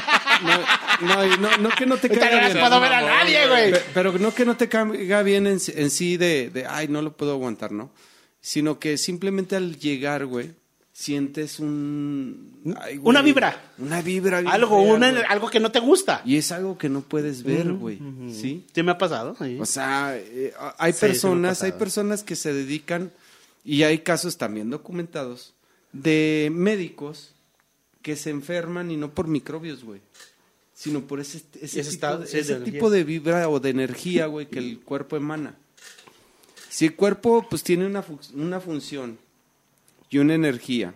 no, 1.02 1.26
no, 1.26 1.38
no, 1.38 1.58
no 1.58 1.70
que 1.70 1.86
no 1.86 1.98
te 1.98 2.10
caiga 2.10 2.32
no 2.32 2.42
las 2.42 2.54
bien. 2.54 2.66
puedo 2.66 2.82
ver 2.82 2.94
a 2.94 3.02
nadie, 3.02 3.48
güey. 3.48 3.72
Pe- 3.72 3.82
Pero 3.94 4.12
no 4.20 4.34
que 4.34 4.46
no 4.46 4.58
te 4.58 4.68
caiga 4.68 5.24
bien 5.24 5.48
en, 5.48 5.60
en 5.76 5.90
sí 5.90 6.18
de, 6.18 6.50
de, 6.50 6.66
ay, 6.66 6.88
no 6.88 7.02
lo 7.02 7.16
puedo 7.16 7.32
aguantar, 7.34 7.72
¿no? 7.72 7.92
Sino 8.42 8.78
que 8.80 8.98
simplemente 8.98 9.56
al 9.56 9.78
llegar, 9.80 10.26
güey, 10.26 10.52
sientes 10.96 11.60
un... 11.60 12.62
ay, 12.80 12.98
güey, 12.98 13.10
Una 13.10 13.22
vibra. 13.24 13.74
Una 13.80 14.02
vibra. 14.02 14.38
Algo, 14.46 14.84
fea, 14.84 14.94
una- 14.94 15.20
algo 15.28 15.50
que 15.50 15.60
no 15.60 15.72
te 15.72 15.80
gusta. 15.80 16.22
Y 16.24 16.38
es 16.38 16.52
algo 16.52 16.78
que 16.78 16.88
no 16.88 17.02
puedes 17.02 17.42
ver, 17.44 17.74
güey, 17.74 18.00
¿sí? 18.32 18.64
¿Sí 18.74 18.84
me 18.84 18.92
ha 18.92 18.98
pasado? 18.98 19.36
Sí. 19.42 19.58
O 19.60 19.66
sea, 19.66 20.16
eh, 20.16 20.54
hay 20.78 20.94
Sí, 20.94 21.00
personas, 21.02 21.64
hay 21.64 21.72
personas 21.74 22.24
que 22.24 22.36
se 22.36 22.54
dedican, 22.54 23.12
y 23.66 23.84
hay 23.84 24.00
casos 24.00 24.38
también 24.38 24.70
documentados, 24.70 25.54
de 25.94 26.50
médicos 26.54 27.32
que 28.02 28.16
se 28.16 28.30
enferman 28.30 28.92
y 28.92 28.98
no 28.98 29.12
por 29.14 29.28
microbios, 29.28 29.84
güey, 29.84 30.02
sino 30.76 31.02
por 31.02 31.20
ese, 31.22 31.42
ese, 31.62 31.80
Ese 31.80 31.92
tipo, 31.92 32.18
de, 32.18 32.40
ese 32.40 32.56
tipo 32.60 32.90
de 32.90 33.04
vibra 33.04 33.50
o 33.50 33.60
de 33.60 33.70
energía, 33.70 34.28
güey, 34.28 34.48
que 34.48 34.60
el 34.60 34.80
cuerpo 34.82 35.16
emana. 35.18 35.56
Si 36.70 36.86
el 36.86 36.96
cuerpo, 36.96 37.48
pues, 37.50 37.64
tiene 37.64 37.86
una, 37.88 38.04
una 38.36 38.60
función 38.60 39.18
y 40.14 40.20
una 40.20 40.34
energía, 40.36 40.94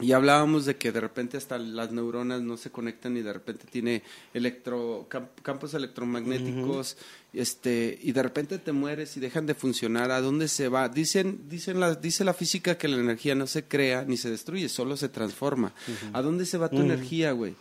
y 0.00 0.10
hablábamos 0.12 0.64
de 0.64 0.76
que 0.76 0.90
de 0.90 1.00
repente 1.00 1.36
hasta 1.36 1.56
las 1.56 1.92
neuronas 1.92 2.42
no 2.42 2.56
se 2.56 2.70
conectan 2.70 3.16
y 3.16 3.22
de 3.22 3.32
repente 3.32 3.66
tiene 3.70 4.02
electro, 4.32 5.06
cam- 5.08 5.28
campos 5.42 5.72
electromagnéticos 5.74 6.96
este 7.32 7.96
y 8.02 8.10
de 8.12 8.22
repente 8.22 8.58
te 8.58 8.72
mueres 8.72 9.16
y 9.16 9.20
dejan 9.20 9.46
de 9.46 9.54
funcionar. 9.54 10.10
¿A 10.10 10.20
dónde 10.20 10.48
se 10.48 10.68
va? 10.68 10.88
Dicen, 10.88 11.48
dicen 11.48 11.78
la, 11.78 11.94
dice 11.94 12.24
la 12.24 12.34
física 12.34 12.76
que 12.76 12.88
la 12.88 12.96
energía 12.96 13.34
no 13.36 13.46
se 13.46 13.64
crea 13.64 14.04
ni 14.04 14.16
se 14.16 14.30
destruye, 14.30 14.68
solo 14.68 14.96
se 14.96 15.08
transforma. 15.08 15.72
¿A 16.12 16.22
dónde 16.22 16.44
se 16.44 16.58
va 16.58 16.68
tu 16.68 16.80
energía, 16.80 17.30
güey? 17.32 17.54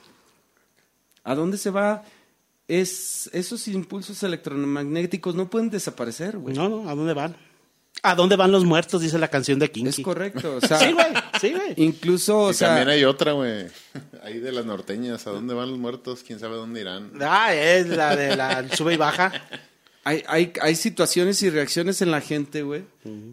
¿A 1.24 1.36
dónde 1.36 1.58
se 1.58 1.70
va? 1.70 2.04
Es, 2.68 3.30
esos 3.34 3.68
impulsos 3.68 4.24
electromagnéticos 4.24 5.36
no 5.36 5.50
pueden 5.50 5.70
desaparecer, 5.70 6.38
güey. 6.38 6.56
No, 6.56 6.68
no, 6.70 6.90
¿a 6.90 6.96
dónde 6.96 7.14
van? 7.14 7.36
¿A 8.02 8.16
dónde 8.16 8.36
van 8.36 8.52
los 8.52 8.66
muertos? 8.66 9.02
Dice 9.02 9.18
la 9.18 9.30
canción 9.30 9.60
de 9.60 9.72
Kinky. 9.72 9.90
Es 9.90 10.00
correcto. 10.06 10.58
O 10.58 10.62
sea, 10.62 10.78
Sí, 10.80 10.92
güey, 10.92 11.06
sí, 11.40 11.52
güey. 11.54 11.74
Incluso, 11.78 12.38
o 12.40 12.52
y 12.52 12.54
sea, 12.54 12.70
también 12.70 12.90
hay 12.90 13.06
otra, 13.06 13.32
güey. 13.34 13.68
Ahí 14.24 14.40
de 14.40 14.52
las 14.52 14.66
norteñas. 14.66 15.26
¿A 15.28 15.30
dónde 15.32 15.54
van 15.54 15.70
los 15.70 15.78
muertos? 15.80 16.22
¿Quién 16.26 16.40
sabe 16.40 16.56
dónde 16.56 16.82
irán? 16.82 17.12
Ah, 17.22 17.54
es 17.54 17.88
la 17.88 18.16
de 18.16 18.36
la 18.36 18.68
sube 18.76 18.96
y 18.96 18.98
baja. 18.98 19.32
Hay, 20.04 20.22
hay, 20.28 20.52
hay 20.62 20.76
situaciones 20.76 21.42
y 21.44 21.50
reacciones 21.50 22.02
en 22.02 22.12
la 22.12 22.20
gente, 22.20 22.64
güey, 22.64 22.84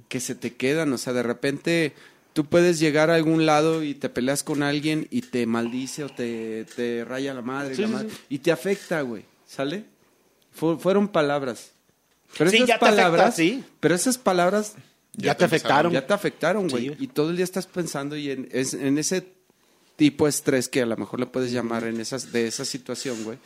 que 0.09 0.21
se 0.21 0.37
te 0.37 0.55
quedan. 0.55 0.93
O 0.93 0.99
sea, 0.99 1.13
de 1.13 1.25
repente 1.25 1.95
tú 2.33 2.45
puedes 2.45 2.79
llegar 2.79 3.11
a 3.11 3.17
algún 3.17 3.45
lado 3.47 3.83
y 3.83 3.95
te 3.95 4.09
peleas 4.09 4.45
con 4.45 4.63
alguien 4.63 5.09
y 5.11 5.23
te 5.23 5.47
maldice 5.47 6.05
o 6.05 6.09
te, 6.11 6.65
te 6.77 7.05
raya 7.05 7.35
la 7.35 7.43
madre, 7.43 7.75
Sí, 7.75 7.83
la 7.83 7.89
sí, 7.89 7.95
madre, 7.95 8.11
sí. 8.11 8.17
y 8.29 8.39
te 8.39 8.53
afecta, 8.53 9.01
güey. 9.01 9.25
¿Sale? 9.49 9.83
Fu- 10.53 10.79
fueron 10.79 11.09
palabras. 11.09 11.73
Pero 12.39 12.51
Sí, 12.51 12.57
esas 12.57 12.69
ya 12.69 12.79
te 12.79 12.85
afecta, 12.87 13.03
palabras, 13.03 13.37
sí. 13.37 13.65
pero 13.81 13.95
esas 13.95 14.19
palabras 14.19 14.75
Ya, 15.17 15.27
Ya 15.27 15.35
te 15.37 15.45
afectaron. 15.45 15.93
ya 15.93 16.07
te 16.07 16.13
afectaron, 16.15 16.69
güey. 16.69 16.91
Sí, 16.91 16.97
y 17.01 17.07
todo 17.09 17.31
el 17.31 17.37
día 17.37 17.45
estás 17.45 17.67
pensando 17.67 18.17
y 18.17 18.31
en, 18.31 18.49
es- 18.53 18.75
en 18.75 18.97
ese 18.97 19.27
tipo 19.97 20.25
de 20.25 20.31
estrés 20.31 20.69
que 20.69 20.83
a 20.83 20.87
lo 20.87 20.97
mejor 20.97 21.19
le 21.19 21.27
puedes 21.27 21.51
llamar 21.51 21.83
en 21.85 22.01
esas, 22.01 22.31
de 22.33 22.47
esa 22.47 22.65
situación, 22.65 23.25
güey. 23.25 23.37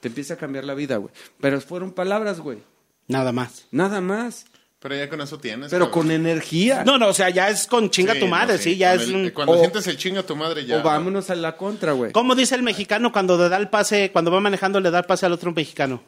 Te 0.00 0.08
empieza 0.08 0.34
a 0.34 0.36
cambiar 0.36 0.64
la 0.64 0.74
vida, 0.74 0.96
güey. 0.96 1.14
Pero 1.40 1.60
fueron 1.60 1.92
palabras, 1.92 2.40
güey. 2.40 2.58
Nada 3.06 3.30
más. 3.30 3.66
Nada 3.70 4.00
más. 4.00 4.46
Pero 4.80 4.96
ya 4.96 5.08
con 5.08 5.20
eso 5.20 5.38
tienes. 5.38 5.70
Pero 5.70 5.86
cabrón. 5.86 6.08
con 6.08 6.10
energía. 6.10 6.82
No, 6.84 6.98
no, 6.98 7.08
o 7.10 7.14
sea, 7.14 7.30
ya 7.30 7.48
es 7.48 7.68
con 7.68 7.88
chinga 7.88 8.14
Sí, 8.14 8.18
tu 8.20 8.26
madre, 8.26 8.56
no, 8.56 8.60
sí, 8.62 8.76
ya 8.76 8.92
Con 8.94 9.00
es 9.02 9.08
el- 9.08 9.14
un... 9.14 9.30
Cuando 9.30 9.52
o- 9.52 9.58
sientes 9.60 9.86
el 9.86 9.96
chinga 9.96 10.20
a 10.20 10.26
tu 10.26 10.34
madre 10.34 10.66
ya. 10.66 10.78
o 10.78 10.82
vámonos 10.82 11.30
a 11.30 11.36
la 11.36 11.56
contra, 11.56 11.92
güey. 11.92 12.10
¿Cómo 12.10 12.34
dice 12.34 12.56
el 12.56 12.64
mexicano 12.64 13.12
cuando 13.12 13.38
le 13.38 13.48
da 13.48 13.56
el 13.56 13.68
pase, 13.68 14.10
cuando 14.10 14.32
va 14.32 14.40
manejando 14.40 14.80
le 14.80 14.90
da 14.90 14.98
el 14.98 15.04
pase 15.04 15.24
al 15.26 15.32
otro 15.32 15.52
mexicano? 15.52 16.02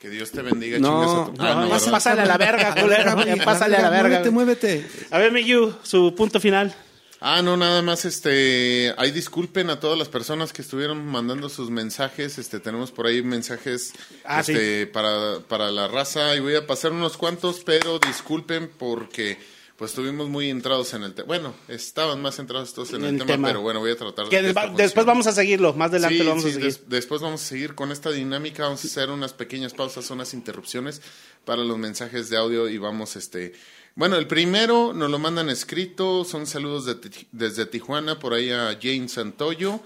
Que 0.00 0.08
Dios 0.10 0.30
te 0.30 0.42
bendiga, 0.42 0.78
No, 0.78 1.32
chingas 1.34 1.50
a 1.50 1.64
tu 1.64 1.86
No, 1.86 1.90
pásale 1.90 2.22
a 2.22 2.26
la 2.26 2.38
verga, 2.38 2.74
culero. 2.80 3.16
pásale 3.44 3.76
a 3.76 3.82
la 3.82 3.90
verga. 3.90 4.08
Muévete, 4.30 4.30
muévete. 4.30 4.86
A 5.10 5.18
ver, 5.18 5.32
Miyu, 5.32 5.74
su 5.82 6.14
punto 6.14 6.38
final. 6.38 6.74
Ah, 7.20 7.42
no, 7.42 7.56
nada 7.56 7.82
más, 7.82 8.04
este, 8.04 8.94
ahí 8.96 9.10
disculpen 9.10 9.70
a 9.70 9.80
todas 9.80 9.98
las 9.98 10.08
personas 10.08 10.52
que 10.52 10.62
estuvieron 10.62 11.04
mandando 11.04 11.48
sus 11.48 11.68
mensajes, 11.68 12.38
este, 12.38 12.60
tenemos 12.60 12.92
por 12.92 13.08
ahí 13.08 13.22
mensajes, 13.24 13.92
Ah, 14.24 14.38
este, 14.38 14.86
para, 14.86 15.40
para 15.48 15.72
la 15.72 15.88
raza, 15.88 16.36
y 16.36 16.40
voy 16.40 16.54
a 16.54 16.64
pasar 16.64 16.92
unos 16.92 17.16
cuantos, 17.16 17.62
pero 17.66 17.98
disculpen 17.98 18.70
porque, 18.78 19.36
pues, 19.78 19.92
estuvimos 19.92 20.28
muy 20.28 20.50
entrados 20.50 20.92
en 20.92 21.04
el 21.04 21.14
tema, 21.14 21.26
bueno, 21.28 21.54
estaban 21.68 22.20
más 22.20 22.38
entrados 22.38 22.74
todos 22.74 22.90
en 22.90 23.04
el, 23.04 23.10
El 23.14 23.18
tema, 23.18 23.26
tema. 23.32 23.48
pero 23.48 23.60
bueno, 23.62 23.80
voy 23.80 23.92
a 23.92 23.96
tratar 23.96 24.24
de 24.26 24.30
Que 24.30 24.46
esto 24.48 24.60
después 24.76 25.06
vamos 25.06 25.26
a 25.28 25.32
seguirlo, 25.32 25.72
más 25.72 25.88
adelante 25.90 26.18
Sí, 26.18 26.22
lo 26.24 26.30
vamos 26.30 26.44
sí, 26.44 26.50
a 26.50 26.52
seguir. 26.54 26.66
des- 26.68 26.88
después 26.88 27.20
vamos 27.22 27.40
a 27.42 27.46
seguir 27.46 27.74
con 27.76 27.92
esta 27.92 28.10
dinámica, 28.10 28.64
vamos 28.64 28.84
a 28.84 28.88
hacer 28.88 29.08
unas 29.10 29.32
pequeñas 29.32 29.72
pausas, 29.74 30.10
unas 30.10 30.34
interrupciones 30.34 31.00
para 31.44 31.62
los 31.64 31.78
mensajes 31.78 32.28
de 32.28 32.36
audio 32.36 32.68
y 32.68 32.76
vamos, 32.78 33.14
este, 33.16 33.52
bueno, 33.94 34.16
el 34.16 34.26
primero 34.26 34.92
nos 34.92 35.10
lo 35.10 35.18
mandan 35.18 35.48
escrito, 35.48 36.24
son 36.24 36.46
saludos 36.46 36.84
de 36.84 36.96
desde 37.32 37.64
Tijuana, 37.64 38.18
por 38.18 38.34
ahí 38.34 38.50
a 38.50 38.76
Jane 38.82 39.08
Santoyo, 39.08 39.80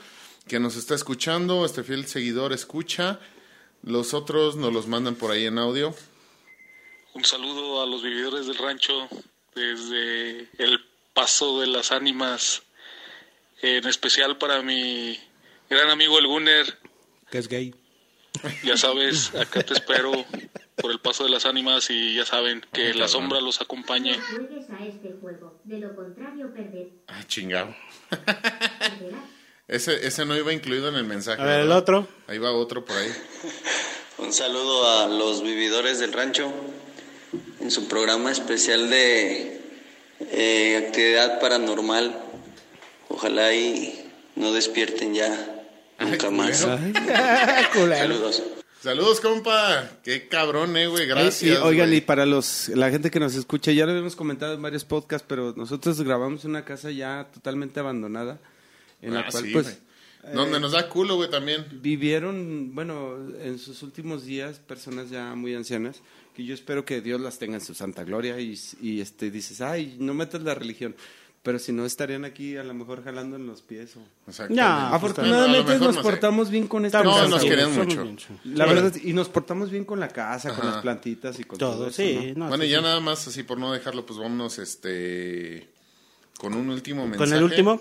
que 0.48 0.58
nos 0.58 0.74
está 0.76 0.94
escuchando, 0.94 1.64
este 1.64 1.82
fiel 1.84 2.06
seguidor 2.06 2.52
escucha. 2.52 3.20
Los 3.84 4.12
otros 4.14 4.56
nos 4.56 4.72
los 4.72 4.86
mandan 4.86 5.14
por 5.16 5.30
ahí 5.32 5.46
en 5.46 5.58
audio. 5.58 5.94
Un 7.14 7.24
saludo 7.24 7.82
a 7.82 7.86
los 7.86 8.02
vividores 8.02 8.46
del 8.46 8.56
rancho 8.58 9.08
desde 9.54 10.48
el 10.58 10.80
Paso 11.14 11.60
de 11.60 11.66
las 11.66 11.92
Ánimas, 11.92 12.62
en 13.60 13.86
especial 13.86 14.38
para 14.38 14.62
mi 14.62 15.18
gran 15.68 15.90
amigo 15.90 16.18
el 16.18 16.26
Gunner. 16.26 16.78
Que 17.30 17.38
es 17.38 17.48
gay. 17.48 17.74
Ya 18.64 18.76
sabes, 18.76 19.34
acá 19.38 19.62
te 19.62 19.74
espero 19.74 20.12
por 20.76 20.90
el 20.90 21.00
Paso 21.00 21.24
de 21.24 21.30
las 21.30 21.44
Ánimas 21.44 21.90
y 21.90 22.14
ya 22.14 22.24
saben 22.24 22.64
que 22.72 22.94
la 22.94 23.08
sombra 23.08 23.40
los 23.40 23.60
acompañe. 23.60 24.18
A 24.70 24.84
este 24.84 25.14
juego, 25.20 25.60
de 25.64 25.78
lo 25.78 25.94
contrario 25.94 26.52
perder. 26.52 26.88
Ah, 27.08 27.22
chingado. 27.26 27.74
Ese, 29.68 30.06
ese 30.06 30.26
no 30.26 30.36
iba 30.36 30.52
incluido 30.52 30.88
en 30.88 30.96
el 30.96 31.04
mensaje. 31.04 31.40
A 31.40 31.46
ver, 31.46 31.60
el 31.60 31.72
otro. 31.72 32.06
Ahí 32.26 32.36
va 32.36 32.52
otro 32.52 32.84
por 32.84 32.94
ahí. 32.94 33.10
Un 34.18 34.30
saludo 34.30 34.86
a 34.86 35.06
los 35.06 35.42
vividores 35.42 35.98
del 35.98 36.12
rancho 36.12 36.52
en 37.62 37.70
su 37.70 37.86
programa 37.86 38.30
especial 38.32 38.90
de 38.90 39.60
eh, 40.20 40.84
actividad 40.86 41.40
paranormal. 41.40 42.20
Ojalá 43.08 43.54
y 43.54 44.10
no 44.36 44.52
despierten 44.52 45.14
ya 45.14 45.64
nunca 46.00 46.30
más. 46.30 46.58
Saludos. 47.74 48.42
Saludos, 48.82 49.20
compa. 49.20 49.88
Qué 50.02 50.26
cabrón, 50.26 50.76
eh, 50.76 50.88
güey. 50.88 51.06
Gracias. 51.06 51.60
oigan, 51.60 51.86
güey. 51.88 51.98
y 51.98 52.00
para 52.00 52.26
los 52.26 52.68
la 52.70 52.90
gente 52.90 53.12
que 53.12 53.20
nos 53.20 53.36
escucha, 53.36 53.70
ya 53.70 53.84
lo 53.84 53.92
habíamos 53.92 54.16
comentado 54.16 54.54
en 54.54 54.62
varios 54.62 54.84
podcasts, 54.84 55.24
pero 55.28 55.54
nosotros 55.56 56.02
grabamos 56.02 56.44
en 56.44 56.50
una 56.50 56.64
casa 56.64 56.90
ya 56.90 57.28
totalmente 57.32 57.78
abandonada, 57.78 58.40
en 59.00 59.14
la 59.14 59.20
Ah, 59.20 59.28
cual 59.30 59.44
sí, 59.44 59.52
pues 59.52 59.66
güey. 59.66 60.34
Donde 60.34 60.60
nos 60.60 60.72
da 60.72 60.88
culo, 60.88 61.16
güey, 61.16 61.30
también. 61.30 61.66
vivieron, 61.80 62.74
bueno, 62.74 63.16
en 63.40 63.58
sus 63.58 63.82
últimos 63.82 64.24
días 64.24 64.58
personas 64.58 65.10
ya 65.10 65.34
muy 65.34 65.54
ancianas, 65.54 66.00
que 66.34 66.44
yo 66.44 66.54
espero 66.54 66.84
que 66.84 67.00
Dios 67.00 67.20
las 67.20 67.38
tenga 67.38 67.54
en 67.56 67.60
su 67.60 67.74
santa 67.74 68.04
gloria 68.04 68.38
y, 68.40 68.58
y, 68.80 69.00
este 69.00 69.30
dices, 69.30 69.60
ay, 69.60 69.96
no 69.98 70.14
metas 70.14 70.42
la 70.42 70.54
religión, 70.54 70.94
pero 71.42 71.58
si 71.58 71.72
no 71.72 71.84
estarían 71.84 72.24
aquí 72.24 72.56
a 72.56 72.62
lo 72.62 72.72
mejor 72.72 73.02
jalando 73.04 73.36
en 73.36 73.46
los 73.46 73.62
pies. 73.62 73.96
O... 73.96 74.00
Exactamente. 74.28 74.62
No, 74.62 74.94
Afortunadamente 74.94 75.72
nos 75.72 75.80
no 75.80 75.92
sé. 75.92 76.00
portamos 76.02 76.50
bien 76.50 76.68
con 76.68 76.86
esta 76.86 77.02
No, 77.02 77.10
casa, 77.10 77.28
nos 77.28 77.44
Estamos 77.44 77.76
mucho. 77.76 78.06
sí. 78.16 78.34
La 78.44 78.64
verdad, 78.66 78.94
y 79.02 79.12
nos 79.12 79.28
portamos 79.28 79.70
bien 79.70 79.84
con 79.84 79.98
la 80.00 80.08
casa, 80.08 80.54
con 80.54 80.64
las 80.66 80.80
plantitas 80.82 81.38
y 81.40 81.44
con 81.44 81.58
todo, 81.58 81.72
Todo, 81.74 81.86
eso, 81.88 81.96
sí. 81.96 82.32
¿no? 82.36 82.44
no, 82.44 82.48
Bueno, 82.48 82.62
sí, 82.62 82.68
y 82.68 82.72
ya 82.72 82.78
sí. 82.78 82.84
nada 82.84 83.00
más 83.00 83.26
así 83.26 83.42
por 83.42 83.58
no 83.58 83.72
dejarlo, 83.72 84.06
pues 84.06 84.18
vámonos 84.18 84.58
este 84.58 85.68
con 86.38 86.54
un 86.54 86.70
último 86.70 87.06
mensaje. 87.06 87.28
Con 87.30 87.36
el 87.36 87.44
último. 87.44 87.80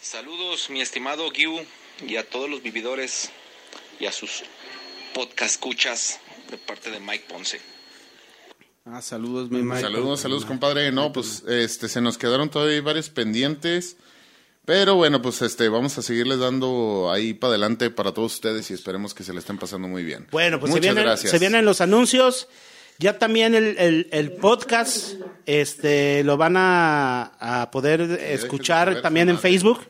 Saludos, 0.00 0.68
mi 0.70 0.80
estimado 0.82 1.30
Giu, 1.30 1.58
y 2.06 2.16
a 2.16 2.28
todos 2.28 2.48
los 2.50 2.62
vividores 2.62 3.30
y 3.98 4.06
a 4.06 4.12
sus 4.12 4.42
podcast 5.14 5.52
escuchas 5.54 6.20
de 6.50 6.58
parte 6.58 6.90
de 6.90 7.00
Mike 7.00 7.24
Ponce. 7.28 7.60
Ah, 8.86 9.00
saludos, 9.00 9.50
mi 9.50 9.62
Mike. 9.62 9.80
Saludos, 9.80 10.20
saludos, 10.20 10.44
compadre. 10.44 10.92
No, 10.92 11.12
pues 11.12 11.42
este 11.48 11.88
se 11.88 12.00
nos 12.00 12.18
quedaron 12.18 12.50
todavía 12.50 12.80
varios 12.82 13.08
pendientes. 13.08 13.96
Pero 14.66 14.94
bueno, 14.94 15.20
pues 15.20 15.42
este 15.42 15.68
vamos 15.68 15.96
a 15.98 16.02
seguirles 16.02 16.38
dando 16.38 17.10
ahí 17.12 17.34
para 17.34 17.50
adelante 17.50 17.90
para 17.90 18.12
todos 18.12 18.34
ustedes 18.34 18.70
y 18.70 18.74
esperemos 18.74 19.12
que 19.12 19.22
se 19.22 19.32
le 19.34 19.40
estén 19.40 19.58
pasando 19.58 19.88
muy 19.88 20.04
bien. 20.04 20.26
Bueno, 20.30 20.58
pues 20.58 20.70
se 20.72 20.78
Muchas 20.78 20.94
vienen, 20.94 21.04
gracias. 21.04 21.30
se 21.30 21.38
vienen 21.38 21.64
los 21.64 21.80
anuncios. 21.80 22.48
Ya 22.98 23.18
también 23.18 23.54
el, 23.54 23.76
el, 23.76 24.08
el 24.12 24.32
podcast 24.32 25.14
este, 25.46 26.22
lo 26.24 26.36
van 26.36 26.56
a, 26.56 27.32
a 27.62 27.70
poder 27.70 28.00
escuchar 28.02 29.02
también 29.02 29.28
en 29.28 29.34
madre. 29.34 29.50
Facebook. 29.50 29.80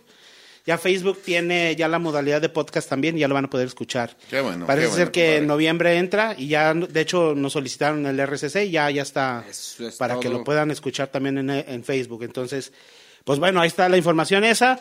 Ya 0.66 0.78
Facebook 0.78 1.20
tiene 1.22 1.76
ya 1.76 1.88
la 1.88 1.98
modalidad 1.98 2.40
de 2.40 2.48
podcast 2.48 2.88
también, 2.88 3.16
ya 3.18 3.28
lo 3.28 3.34
van 3.34 3.44
a 3.44 3.50
poder 3.50 3.66
escuchar. 3.66 4.16
Qué 4.30 4.40
bueno, 4.40 4.64
Parece 4.66 4.88
qué 4.88 4.94
ser 4.94 5.10
que 5.10 5.36
en 5.36 5.46
noviembre 5.46 5.98
entra 5.98 6.34
y 6.38 6.48
ya, 6.48 6.72
de 6.72 7.00
hecho, 7.00 7.34
nos 7.34 7.52
solicitaron 7.52 8.06
el 8.06 8.18
RCC 8.18 8.64
y 8.64 8.70
ya, 8.70 8.90
ya 8.90 9.02
está 9.02 9.44
es 9.48 9.76
para 9.98 10.18
que 10.20 10.28
lo 10.30 10.42
puedan 10.44 10.70
escuchar 10.70 11.08
también 11.08 11.36
en, 11.38 11.50
en 11.50 11.84
Facebook. 11.84 12.22
Entonces, 12.22 12.72
pues 13.24 13.38
bueno, 13.38 13.60
ahí 13.60 13.68
está 13.68 13.88
la 13.90 13.98
información 13.98 14.42
esa. 14.44 14.80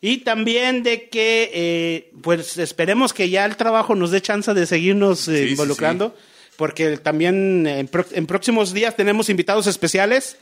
Y 0.00 0.18
también 0.18 0.82
de 0.82 1.08
que, 1.08 1.50
eh, 1.52 2.10
pues 2.22 2.58
esperemos 2.58 3.12
que 3.12 3.30
ya 3.30 3.44
el 3.46 3.56
trabajo 3.56 3.94
nos 3.94 4.10
dé 4.10 4.20
chance 4.20 4.52
de 4.54 4.66
seguirnos 4.66 5.26
eh, 5.28 5.38
Sí, 5.38 5.44
sí, 5.46 5.50
involucrando, 5.52 6.14
porque 6.56 6.96
también 6.98 7.66
en, 7.66 7.88
pro- 7.88 8.04
en 8.12 8.26
próximos 8.26 8.72
días 8.74 8.94
tenemos 8.96 9.30
invitados 9.30 9.66
especiales 9.66 10.36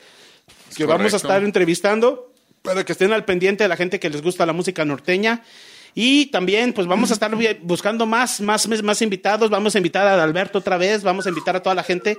que 0.76 0.84
vamos 0.84 1.14
a 1.14 1.16
estar 1.16 1.44
entrevistando 1.44 2.31
para 2.62 2.84
que 2.84 2.92
estén 2.92 3.12
al 3.12 3.24
pendiente 3.24 3.64
de 3.64 3.68
la 3.68 3.76
gente 3.76 4.00
que 4.00 4.10
les 4.10 4.22
gusta 4.22 4.46
la 4.46 4.52
música 4.52 4.84
norteña. 4.84 5.42
Y 5.94 6.26
también, 6.26 6.72
pues 6.72 6.86
vamos 6.86 7.10
a 7.10 7.14
estar 7.14 7.30
buscando 7.60 8.06
más, 8.06 8.40
más, 8.40 8.66
más 8.82 9.02
invitados. 9.02 9.50
Vamos 9.50 9.74
a 9.74 9.78
invitar 9.78 10.06
a 10.06 10.22
Alberto 10.22 10.58
otra 10.58 10.78
vez. 10.78 11.02
Vamos 11.02 11.26
a 11.26 11.28
invitar 11.28 11.54
a 11.56 11.62
toda 11.62 11.74
la 11.74 11.82
gente 11.82 12.16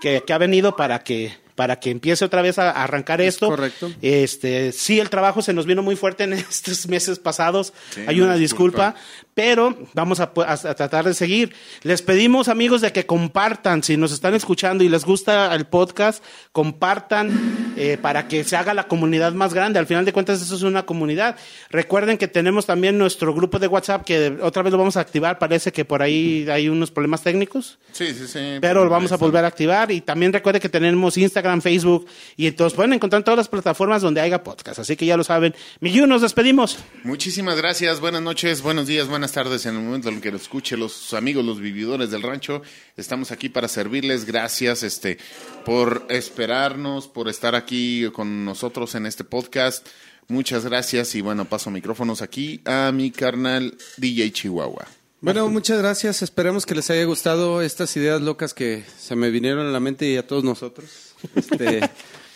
que, 0.00 0.22
que 0.26 0.32
ha 0.32 0.38
venido 0.38 0.74
para 0.74 1.00
que, 1.00 1.34
para 1.60 1.78
que 1.78 1.90
empiece 1.90 2.24
otra 2.24 2.40
vez 2.40 2.58
a, 2.58 2.70
arrancar 2.70 3.20
esto. 3.20 3.48
correcto. 3.48 3.92
Este, 4.00 4.72
sí, 4.72 4.98
el 4.98 5.10
trabajo 5.10 5.42
se 5.42 5.52
nos 5.52 5.66
vino 5.66 5.82
muy 5.82 5.94
fuerte 5.94 6.24
en 6.24 6.32
estos 6.50 6.88
meses 6.88 7.18
pasados. 7.18 7.74
Sí, 7.90 8.00
Hay 8.06 8.22
una 8.22 8.36
disculpa, 8.36 8.94
pero 9.34 9.76
vamos 9.92 10.20
a, 10.20 10.32
pu- 10.32 10.42
a- 10.42 10.70
a 10.70 10.74
tratar 10.74 11.04
de 11.04 11.12
seguir. 11.12 11.52
Les 11.82 12.00
pedimos, 12.00 12.48
amigos, 12.48 12.80
de 12.80 12.92
que 12.92 13.04
compartan. 13.04 13.82
Si 13.82 13.98
nos 13.98 14.10
están 14.10 14.32
escuchando 14.34 14.84
y 14.84 14.88
les 14.88 15.04
gusta 15.04 15.54
el 15.54 15.66
podcast, 15.66 16.24
compartan 16.52 17.74
eh, 17.76 17.98
para 18.00 18.26
que 18.26 18.42
se 18.44 18.56
haga 18.56 18.72
la 18.72 18.84
comunidad 18.88 19.32
más 19.32 19.52
grande. 19.52 19.78
Al 19.78 19.86
final 19.86 20.06
de 20.06 20.14
cuentas, 20.14 20.40
eso 20.40 20.54
es 20.54 20.62
una 20.62 20.84
comunidad. 20.86 21.36
Recuerden 21.68 22.16
que 22.16 22.26
tenemos 22.28 22.64
también 22.64 22.96
nuestro 22.96 23.34
grupo 23.34 23.58
de 23.58 23.66
WhatsApp, 23.66 24.04
que 24.04 24.38
otra 24.40 24.62
vez 24.62 24.72
lo 24.72 24.78
vamos 24.78 24.96
a 24.96 25.00
activar. 25.00 25.38
Parece 25.38 25.72
que 25.72 25.84
por 25.84 26.00
ahí 26.00 26.46
hay 26.50 26.70
unos 26.70 26.90
problemas 26.90 27.22
técnicos 27.22 27.78
Sí, 27.92 28.14
sí, 28.14 28.26
sí. 28.26 28.58
pero 28.62 28.84
lo 28.84 28.90
vamos 28.90 29.12
a 29.12 29.16
volver 29.16 29.44
a 29.44 29.48
activar 29.48 29.90
y 29.90 30.00
también 30.00 30.32
recuerde 30.32 30.60
que 30.60 30.68
tenemos 30.68 31.16
Instagram, 31.18 31.49
Facebook 31.58 32.06
y 32.36 32.46
entonces 32.46 32.76
pueden 32.76 32.92
encontrar 32.92 33.20
en 33.20 33.24
todas 33.24 33.38
las 33.38 33.48
plataformas 33.48 34.02
donde 34.02 34.20
haya 34.20 34.42
podcast, 34.42 34.78
así 34.78 34.96
que 34.96 35.06
ya 35.06 35.16
lo 35.16 35.24
saben. 35.24 35.54
Millú, 35.80 36.06
nos 36.06 36.22
despedimos. 36.22 36.78
Muchísimas 37.04 37.56
gracias, 37.56 38.00
buenas 38.00 38.22
noches, 38.22 38.62
buenos 38.62 38.86
días, 38.86 39.08
buenas 39.08 39.32
tardes 39.32 39.66
en 39.66 39.76
el 39.76 39.82
momento 39.82 40.08
en 40.08 40.16
el 40.16 40.20
que 40.20 40.30
lo 40.30 40.36
escuche 40.36 40.76
los 40.76 41.12
amigos, 41.14 41.44
los 41.44 41.60
vividores 41.60 42.10
del 42.10 42.22
rancho. 42.22 42.62
Estamos 42.96 43.32
aquí 43.32 43.48
para 43.48 43.68
servirles. 43.68 44.24
Gracias 44.24 44.82
este 44.82 45.18
por 45.64 46.06
esperarnos, 46.08 47.08
por 47.08 47.28
estar 47.28 47.54
aquí 47.54 48.08
con 48.12 48.44
nosotros 48.44 48.94
en 48.94 49.06
este 49.06 49.24
podcast. 49.24 49.86
Muchas 50.28 50.64
gracias 50.64 51.14
y 51.14 51.20
bueno, 51.22 51.44
paso 51.44 51.70
micrófonos 51.70 52.22
aquí 52.22 52.60
a 52.64 52.92
mi 52.92 53.10
carnal 53.10 53.76
DJ 53.96 54.32
Chihuahua. 54.32 54.86
Bueno, 55.22 55.48
muchas 55.48 55.78
gracias. 55.78 56.22
Esperemos 56.22 56.64
que 56.64 56.74
les 56.74 56.88
haya 56.88 57.04
gustado 57.04 57.60
estas 57.62 57.94
ideas 57.96 58.22
locas 58.22 58.54
que 58.54 58.84
se 58.98 59.16
me 59.16 59.30
vinieron 59.30 59.66
a 59.66 59.70
la 59.70 59.80
mente 59.80 60.06
y 60.06 60.16
a 60.16 60.26
todos 60.26 60.44
nosotros. 60.44 61.09
Este, 61.34 61.80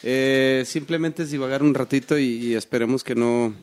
eh, 0.03 0.65
simplemente 0.67 1.23
es 1.25 1.31
divagar 1.31 1.63
un 1.63 1.75
ratito 1.75 2.19
y, 2.19 2.25
y 2.25 2.55
esperemos 2.55 3.03
que 3.05 3.15
no 3.15 3.55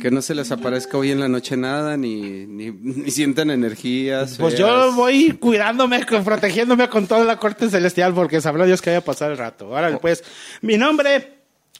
que 0.00 0.10
no 0.12 0.22
se 0.22 0.34
les 0.34 0.50
aparezca 0.52 0.96
hoy 0.96 1.10
en 1.10 1.18
la 1.20 1.28
noche 1.28 1.56
nada 1.56 1.96
ni, 1.96 2.46
ni, 2.46 2.70
ni 2.70 3.10
sientan 3.10 3.50
energías. 3.50 4.36
Pues 4.38 4.54
feas. 4.56 4.68
yo 4.68 4.92
voy 4.94 5.32
cuidándome, 5.32 6.04
con- 6.06 6.22
protegiéndome 6.24 6.88
con 6.88 7.06
toda 7.08 7.24
la 7.24 7.36
corte 7.36 7.68
celestial 7.68 8.14
porque 8.14 8.40
sabrá 8.40 8.64
Dios 8.64 8.80
que 8.80 8.90
vaya 8.90 8.98
a 8.98 9.04
pasar 9.04 9.32
el 9.32 9.38
rato. 9.38 9.66
Ahora 9.76 9.98
pues, 9.98 10.22
mi 10.62 10.76
nombre, 10.78 11.38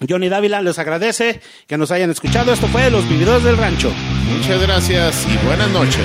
Johnny 0.08 0.28
Dávila, 0.28 0.60
les 0.62 0.78
agradece 0.78 1.40
que 1.68 1.78
nos 1.78 1.90
hayan 1.92 2.10
escuchado. 2.10 2.52
Esto 2.52 2.66
fue 2.68 2.90
Los 2.90 3.08
Vividores 3.08 3.44
del 3.44 3.56
Rancho. 3.56 3.92
Muchas 4.36 4.60
gracias 4.62 5.26
y 5.26 5.46
buenas 5.46 5.70
noches. 5.70 6.04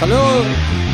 ¡Salud! 0.00 0.85